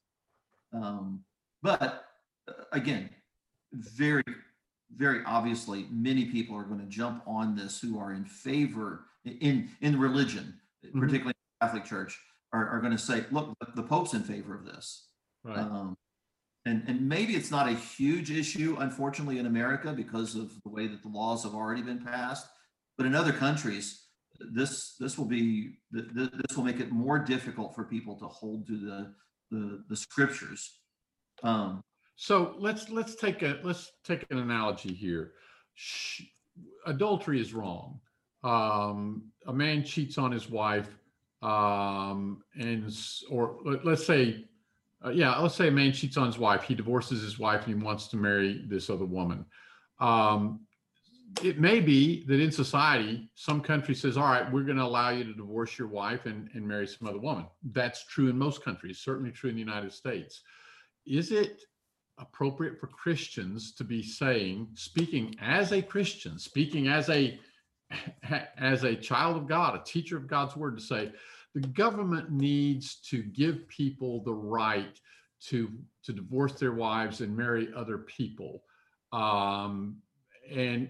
Um, 0.72 1.24
but 1.62 2.04
uh, 2.48 2.52
again, 2.72 3.10
very 3.72 4.22
very 4.96 5.22
obviously, 5.26 5.86
many 5.90 6.26
people 6.26 6.56
are 6.56 6.64
going 6.64 6.80
to 6.80 6.86
jump 6.86 7.22
on 7.26 7.54
this 7.54 7.80
who 7.80 7.98
are 7.98 8.12
in 8.12 8.24
favor 8.24 9.06
in 9.24 9.70
in 9.80 9.98
religion, 9.98 10.58
Mhm. 10.84 11.00
particularly 11.00 11.34
the 11.60 11.66
Catholic 11.66 11.84
Church, 11.84 12.18
are, 12.52 12.68
are 12.68 12.80
going 12.80 12.92
to 12.92 12.98
say, 12.98 13.24
look, 13.30 13.54
the, 13.74 13.82
Pope's 13.82 14.14
in 14.14 14.22
favor 14.22 14.54
of 14.54 14.64
this. 14.64 15.08
Right. 15.44 15.58
Um, 15.58 15.96
and, 16.64 16.82
and 16.88 17.08
maybe 17.08 17.34
it's 17.36 17.50
not 17.50 17.68
a 17.68 17.74
huge 17.74 18.30
issue, 18.30 18.76
unfortunately, 18.80 19.38
in 19.38 19.46
America 19.46 19.92
because 19.92 20.34
of 20.34 20.52
the 20.62 20.70
way 20.70 20.86
that 20.86 21.02
the 21.02 21.08
laws 21.08 21.42
have 21.44 21.54
already 21.54 21.82
been 21.82 22.04
passed. 22.04 22.46
But 22.96 23.06
in 23.06 23.14
other 23.14 23.32
countries, 23.32 24.06
this 24.52 24.96
this 24.96 25.16
will 25.18 25.26
be 25.26 25.78
th- 25.92 26.12
th- 26.14 26.30
this 26.32 26.56
will 26.56 26.64
make 26.64 26.80
it 26.80 26.90
more 26.90 27.18
difficult 27.18 27.74
for 27.74 27.84
people 27.84 28.16
to 28.16 28.26
hold 28.26 28.66
to 28.66 28.76
the 28.78 29.14
the, 29.50 29.84
the 29.88 29.96
scriptures. 29.96 30.80
Um, 31.42 31.82
So 32.16 32.54
let's, 32.58 32.88
let's 32.90 33.14
take 33.14 33.42
a, 33.42 33.60
let's 33.62 33.92
take 34.02 34.26
an 34.30 34.38
analogy 34.38 34.92
here. 34.92 35.32
Adultery 36.86 37.40
is 37.40 37.52
wrong. 37.52 38.00
Um, 38.42 39.30
a 39.46 39.52
man 39.52 39.84
cheats 39.84 40.18
on 40.18 40.32
his 40.32 40.48
wife, 40.48 40.88
um, 41.42 42.42
and, 42.54 42.90
or 43.30 43.58
let- 43.64 43.84
let's 43.84 44.06
say, 44.06 44.46
uh, 45.04 45.10
yeah, 45.10 45.36
let's 45.38 45.54
say 45.54 45.68
a 45.68 45.70
man 45.70 45.92
cheats 45.92 46.16
on 46.16 46.26
his 46.26 46.38
wife. 46.38 46.62
He 46.62 46.74
divorces 46.74 47.22
his 47.22 47.38
wife 47.38 47.66
and 47.66 47.76
he 47.76 47.84
wants 47.84 48.08
to 48.08 48.16
marry 48.16 48.64
this 48.66 48.88
other 48.88 49.04
woman. 49.04 49.44
Um, 50.00 50.60
it 51.42 51.58
may 51.60 51.80
be 51.80 52.24
that 52.26 52.40
in 52.40 52.50
society, 52.50 53.28
some 53.34 53.60
country 53.60 53.94
says, 53.94 54.16
all 54.16 54.24
right, 54.24 54.50
we're 54.50 54.62
going 54.62 54.78
to 54.78 54.84
allow 54.84 55.10
you 55.10 55.24
to 55.24 55.34
divorce 55.34 55.78
your 55.78 55.88
wife 55.88 56.24
and, 56.24 56.48
and 56.54 56.66
marry 56.66 56.86
some 56.86 57.08
other 57.08 57.18
woman. 57.18 57.46
That's 57.72 58.06
true 58.06 58.30
in 58.30 58.38
most 58.38 58.64
countries, 58.64 59.00
certainly 59.00 59.32
true 59.32 59.50
in 59.50 59.56
the 59.56 59.60
United 59.60 59.92
States. 59.92 60.40
Is 61.04 61.32
it 61.32 61.62
appropriate 62.18 62.78
for 62.80 62.86
Christians 62.86 63.72
to 63.74 63.84
be 63.84 64.02
saying, 64.02 64.68
speaking 64.74 65.34
as 65.40 65.72
a 65.72 65.82
Christian, 65.82 66.38
speaking 66.38 66.88
as 66.88 67.08
a 67.10 67.38
as 68.58 68.84
a 68.84 68.96
child 68.96 69.36
of 69.36 69.46
God, 69.46 69.74
a 69.74 69.84
teacher 69.84 70.16
of 70.16 70.26
God's 70.26 70.56
word, 70.56 70.76
to 70.76 70.82
say 70.82 71.12
the 71.54 71.60
government 71.60 72.30
needs 72.30 72.96
to 73.10 73.22
give 73.22 73.68
people 73.68 74.22
the 74.24 74.34
right 74.34 74.98
to 75.48 75.70
to 76.04 76.12
divorce 76.12 76.52
their 76.52 76.72
wives 76.72 77.20
and 77.20 77.36
marry 77.36 77.68
other 77.76 77.98
people, 77.98 78.62
um, 79.12 79.96
and 80.50 80.88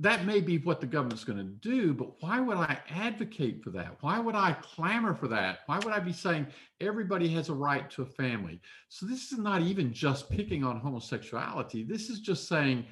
that 0.00 0.24
may 0.24 0.40
be 0.40 0.56
what 0.56 0.80
the 0.80 0.86
government's 0.86 1.24
going 1.24 1.38
to 1.38 1.44
do. 1.44 1.92
But 1.92 2.22
why 2.22 2.40
would 2.40 2.56
I 2.56 2.78
advocate 2.88 3.62
for 3.62 3.68
that? 3.70 3.98
Why 4.00 4.18
would 4.18 4.34
I 4.34 4.52
clamor 4.62 5.14
for 5.14 5.28
that? 5.28 5.60
Why 5.66 5.78
would 5.78 5.92
I 5.92 6.00
be 6.00 6.12
saying 6.12 6.46
everybody 6.80 7.28
has 7.28 7.50
a 7.50 7.54
right 7.54 7.88
to 7.90 8.02
a 8.02 8.06
family? 8.06 8.62
So 8.88 9.04
this 9.04 9.30
is 9.30 9.38
not 9.38 9.60
even 9.60 9.92
just 9.92 10.30
picking 10.30 10.64
on 10.64 10.80
homosexuality. 10.80 11.84
This 11.84 12.08
is 12.08 12.20
just 12.20 12.48
saying, 12.48 12.86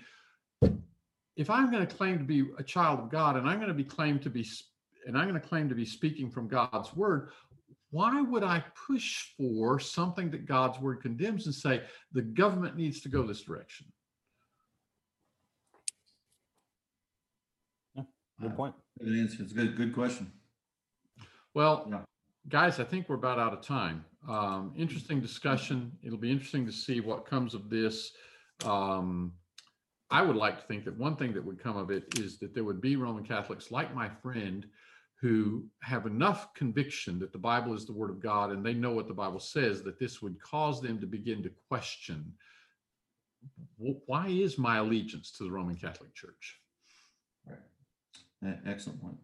if 1.37 1.49
I'm 1.49 1.71
going 1.71 1.87
to 1.87 1.97
claim 1.97 2.19
to 2.19 2.25
be 2.25 2.45
a 2.59 2.63
child 2.63 3.01
of 3.01 3.11
God 3.11 3.37
and 3.37 3.49
I'm 3.49 3.57
going 3.57 3.69
to 3.69 3.75
be 3.75 3.85
claimed 3.85 4.21
to 4.23 4.31
be, 4.31 4.47
and 5.07 5.17
I'm 5.17 5.29
going 5.29 5.41
to 5.41 5.49
claim 5.49 5.71
to 5.71 5.75
be 5.75 5.87
speaking 5.87 6.31
from 6.31 6.47
God's 6.47 6.95
word, 6.95 7.31
why 7.91 8.21
would 8.21 8.43
I 8.43 8.63
push 8.87 9.29
for 9.39 9.81
something 9.81 10.31
that 10.33 10.45
God's 10.45 10.79
word 10.79 11.01
condemns 11.01 11.47
and 11.47 11.55
say 11.55 11.81
the 12.13 12.21
government 12.21 12.77
needs 12.77 13.01
to 13.01 13.09
go 13.09 13.23
this 13.23 13.45
direction? 13.45 13.87
Good 18.41 18.55
point. 18.57 18.75
good 19.01 19.19
answer. 19.19 19.43
It's 19.43 19.53
a 19.53 19.55
good 19.55 19.77
good 19.77 19.95
question. 19.95 20.33
Well, 21.55 21.87
Yeah. 21.91 22.05
guys, 22.49 22.79
I 22.79 22.85
think 22.85 23.09
we're 23.09 23.17
about 23.17 23.39
out 23.39 23.53
of 23.53 23.63
time. 23.63 24.05
Um, 24.29 24.73
interesting 24.77 25.21
discussion. 25.21 25.97
It'll 26.03 26.19
be 26.19 26.31
interesting 26.31 26.67
to 26.67 26.73
see 26.73 27.01
what 27.01 27.27
comes 27.27 27.55
of 27.55 27.69
this. 27.71 28.13
Um, 28.65 29.33
I 30.11 30.23
would 30.23 30.37
like 30.37 30.61
to 30.61 30.67
think 30.67 30.85
that 30.85 30.97
one 30.97 31.17
thing 31.17 31.33
that 31.35 31.45
would 31.45 31.59
come 31.59 31.77
of 31.77 31.91
it 31.91 32.19
is 32.19 32.39
that 32.39 32.55
there 32.55 32.65
would 32.65 32.81
be 32.81 32.97
Roman 32.97 33.25
Catholics 33.25 33.71
like 33.71 33.95
my 33.95 34.09
friend 34.09 34.67
who 35.21 35.69
have 35.83 36.07
enough 36.07 36.55
conviction 36.55 37.19
that 37.19 37.33
the 37.33 37.39
Bible 37.39 37.75
is 37.75 37.85
the 37.87 37.93
Word 37.93 38.11
of 38.11 38.21
God 38.21 38.51
and 38.53 38.65
they 38.65 38.73
know 38.75 38.93
what 38.93 39.09
the 39.09 39.15
Bible 39.15 39.41
says 39.41 39.83
that 39.83 39.99
this 39.99 40.23
would 40.23 40.41
cause 40.41 40.81
them 40.81 41.01
to 41.01 41.07
begin 41.07 41.43
to 41.43 41.51
question 41.69 42.33
"Wh- 43.79 44.09
why 44.09 44.29
is 44.29 44.59
my 44.59 44.77
allegiance 44.79 45.33
to 45.33 45.45
the 45.45 45.51
Roman 45.51 45.77
Catholic 45.77 46.15
Church? 46.15 46.61
Excellent 48.67 49.01
point. 49.03 49.17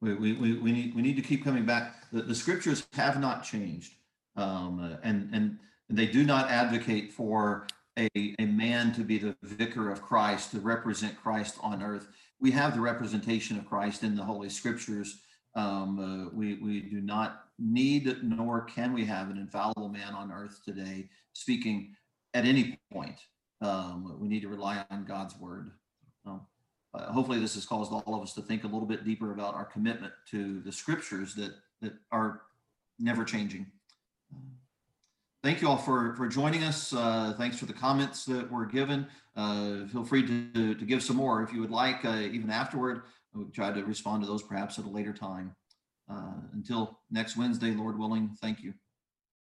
We, 0.00 0.14
we, 0.14 0.32
we, 0.32 0.52
we 0.58 0.72
need, 0.72 0.94
we 0.94 1.02
need 1.02 1.16
to 1.16 1.22
keep 1.22 1.44
coming 1.44 1.64
back. 1.64 2.10
The, 2.12 2.22
the 2.22 2.34
scriptures 2.34 2.86
have 2.92 3.20
not 3.20 3.44
changed. 3.44 3.94
Um, 4.36 4.98
and, 5.02 5.28
and 5.32 5.58
they 5.88 6.06
do 6.06 6.24
not 6.24 6.50
advocate 6.50 7.12
for 7.12 7.66
a, 7.98 8.08
a 8.16 8.46
man 8.46 8.92
to 8.94 9.02
be 9.02 9.18
the 9.18 9.36
vicar 9.42 9.90
of 9.90 10.02
Christ, 10.02 10.52
to 10.52 10.60
represent 10.60 11.20
Christ 11.20 11.56
on 11.62 11.82
earth. 11.82 12.08
We 12.40 12.50
have 12.52 12.74
the 12.74 12.80
representation 12.80 13.58
of 13.58 13.66
Christ 13.66 14.02
in 14.02 14.16
the 14.16 14.24
Holy 14.24 14.48
Scriptures. 14.48 15.20
Um, 15.54 15.98
uh, 15.98 16.36
we, 16.36 16.54
we 16.54 16.80
do 16.80 17.00
not 17.00 17.44
need 17.58 18.16
nor 18.22 18.62
can 18.62 18.92
we 18.92 19.04
have 19.04 19.30
an 19.30 19.36
infallible 19.36 19.88
man 19.88 20.14
on 20.14 20.32
earth 20.32 20.60
today 20.64 21.08
speaking 21.34 21.94
at 22.34 22.44
any 22.44 22.80
point. 22.90 23.20
Um, 23.60 24.16
we 24.18 24.28
need 24.28 24.40
to 24.40 24.48
rely 24.48 24.84
on 24.90 25.04
God's 25.04 25.36
word. 25.38 25.70
Um, 26.26 26.40
uh, 26.94 27.12
hopefully, 27.12 27.40
this 27.40 27.54
has 27.54 27.64
caused 27.64 27.92
all 27.92 28.14
of 28.14 28.22
us 28.22 28.34
to 28.34 28.42
think 28.42 28.64
a 28.64 28.66
little 28.66 28.86
bit 28.86 29.04
deeper 29.04 29.32
about 29.32 29.54
our 29.54 29.64
commitment 29.64 30.12
to 30.30 30.60
the 30.60 30.72
scriptures 30.72 31.34
that 31.34 31.52
that 31.80 31.94
are 32.10 32.42
never 32.98 33.24
changing. 33.24 33.66
Thank 35.42 35.60
you 35.60 35.68
all 35.68 35.78
for 35.78 36.14
for 36.16 36.28
joining 36.28 36.62
us. 36.64 36.92
Uh, 36.92 37.34
thanks 37.38 37.58
for 37.58 37.66
the 37.66 37.72
comments 37.72 38.24
that 38.26 38.50
were 38.50 38.66
given. 38.66 39.06
Uh, 39.34 39.86
feel 39.86 40.04
free 40.04 40.26
to, 40.26 40.74
to 40.74 40.84
give 40.84 41.02
some 41.02 41.16
more 41.16 41.42
if 41.42 41.52
you 41.52 41.60
would 41.60 41.70
like, 41.70 42.04
uh, 42.04 42.18
even 42.18 42.50
afterward. 42.50 43.02
We'll 43.34 43.48
try 43.48 43.72
to 43.72 43.82
respond 43.84 44.22
to 44.22 44.28
those 44.28 44.42
perhaps 44.42 44.78
at 44.78 44.84
a 44.84 44.88
later 44.88 45.12
time. 45.12 45.56
Uh, 46.10 46.34
until 46.52 46.98
next 47.10 47.36
Wednesday, 47.36 47.70
Lord 47.70 47.98
willing, 47.98 48.36
thank 48.42 48.62
you. 48.62 48.74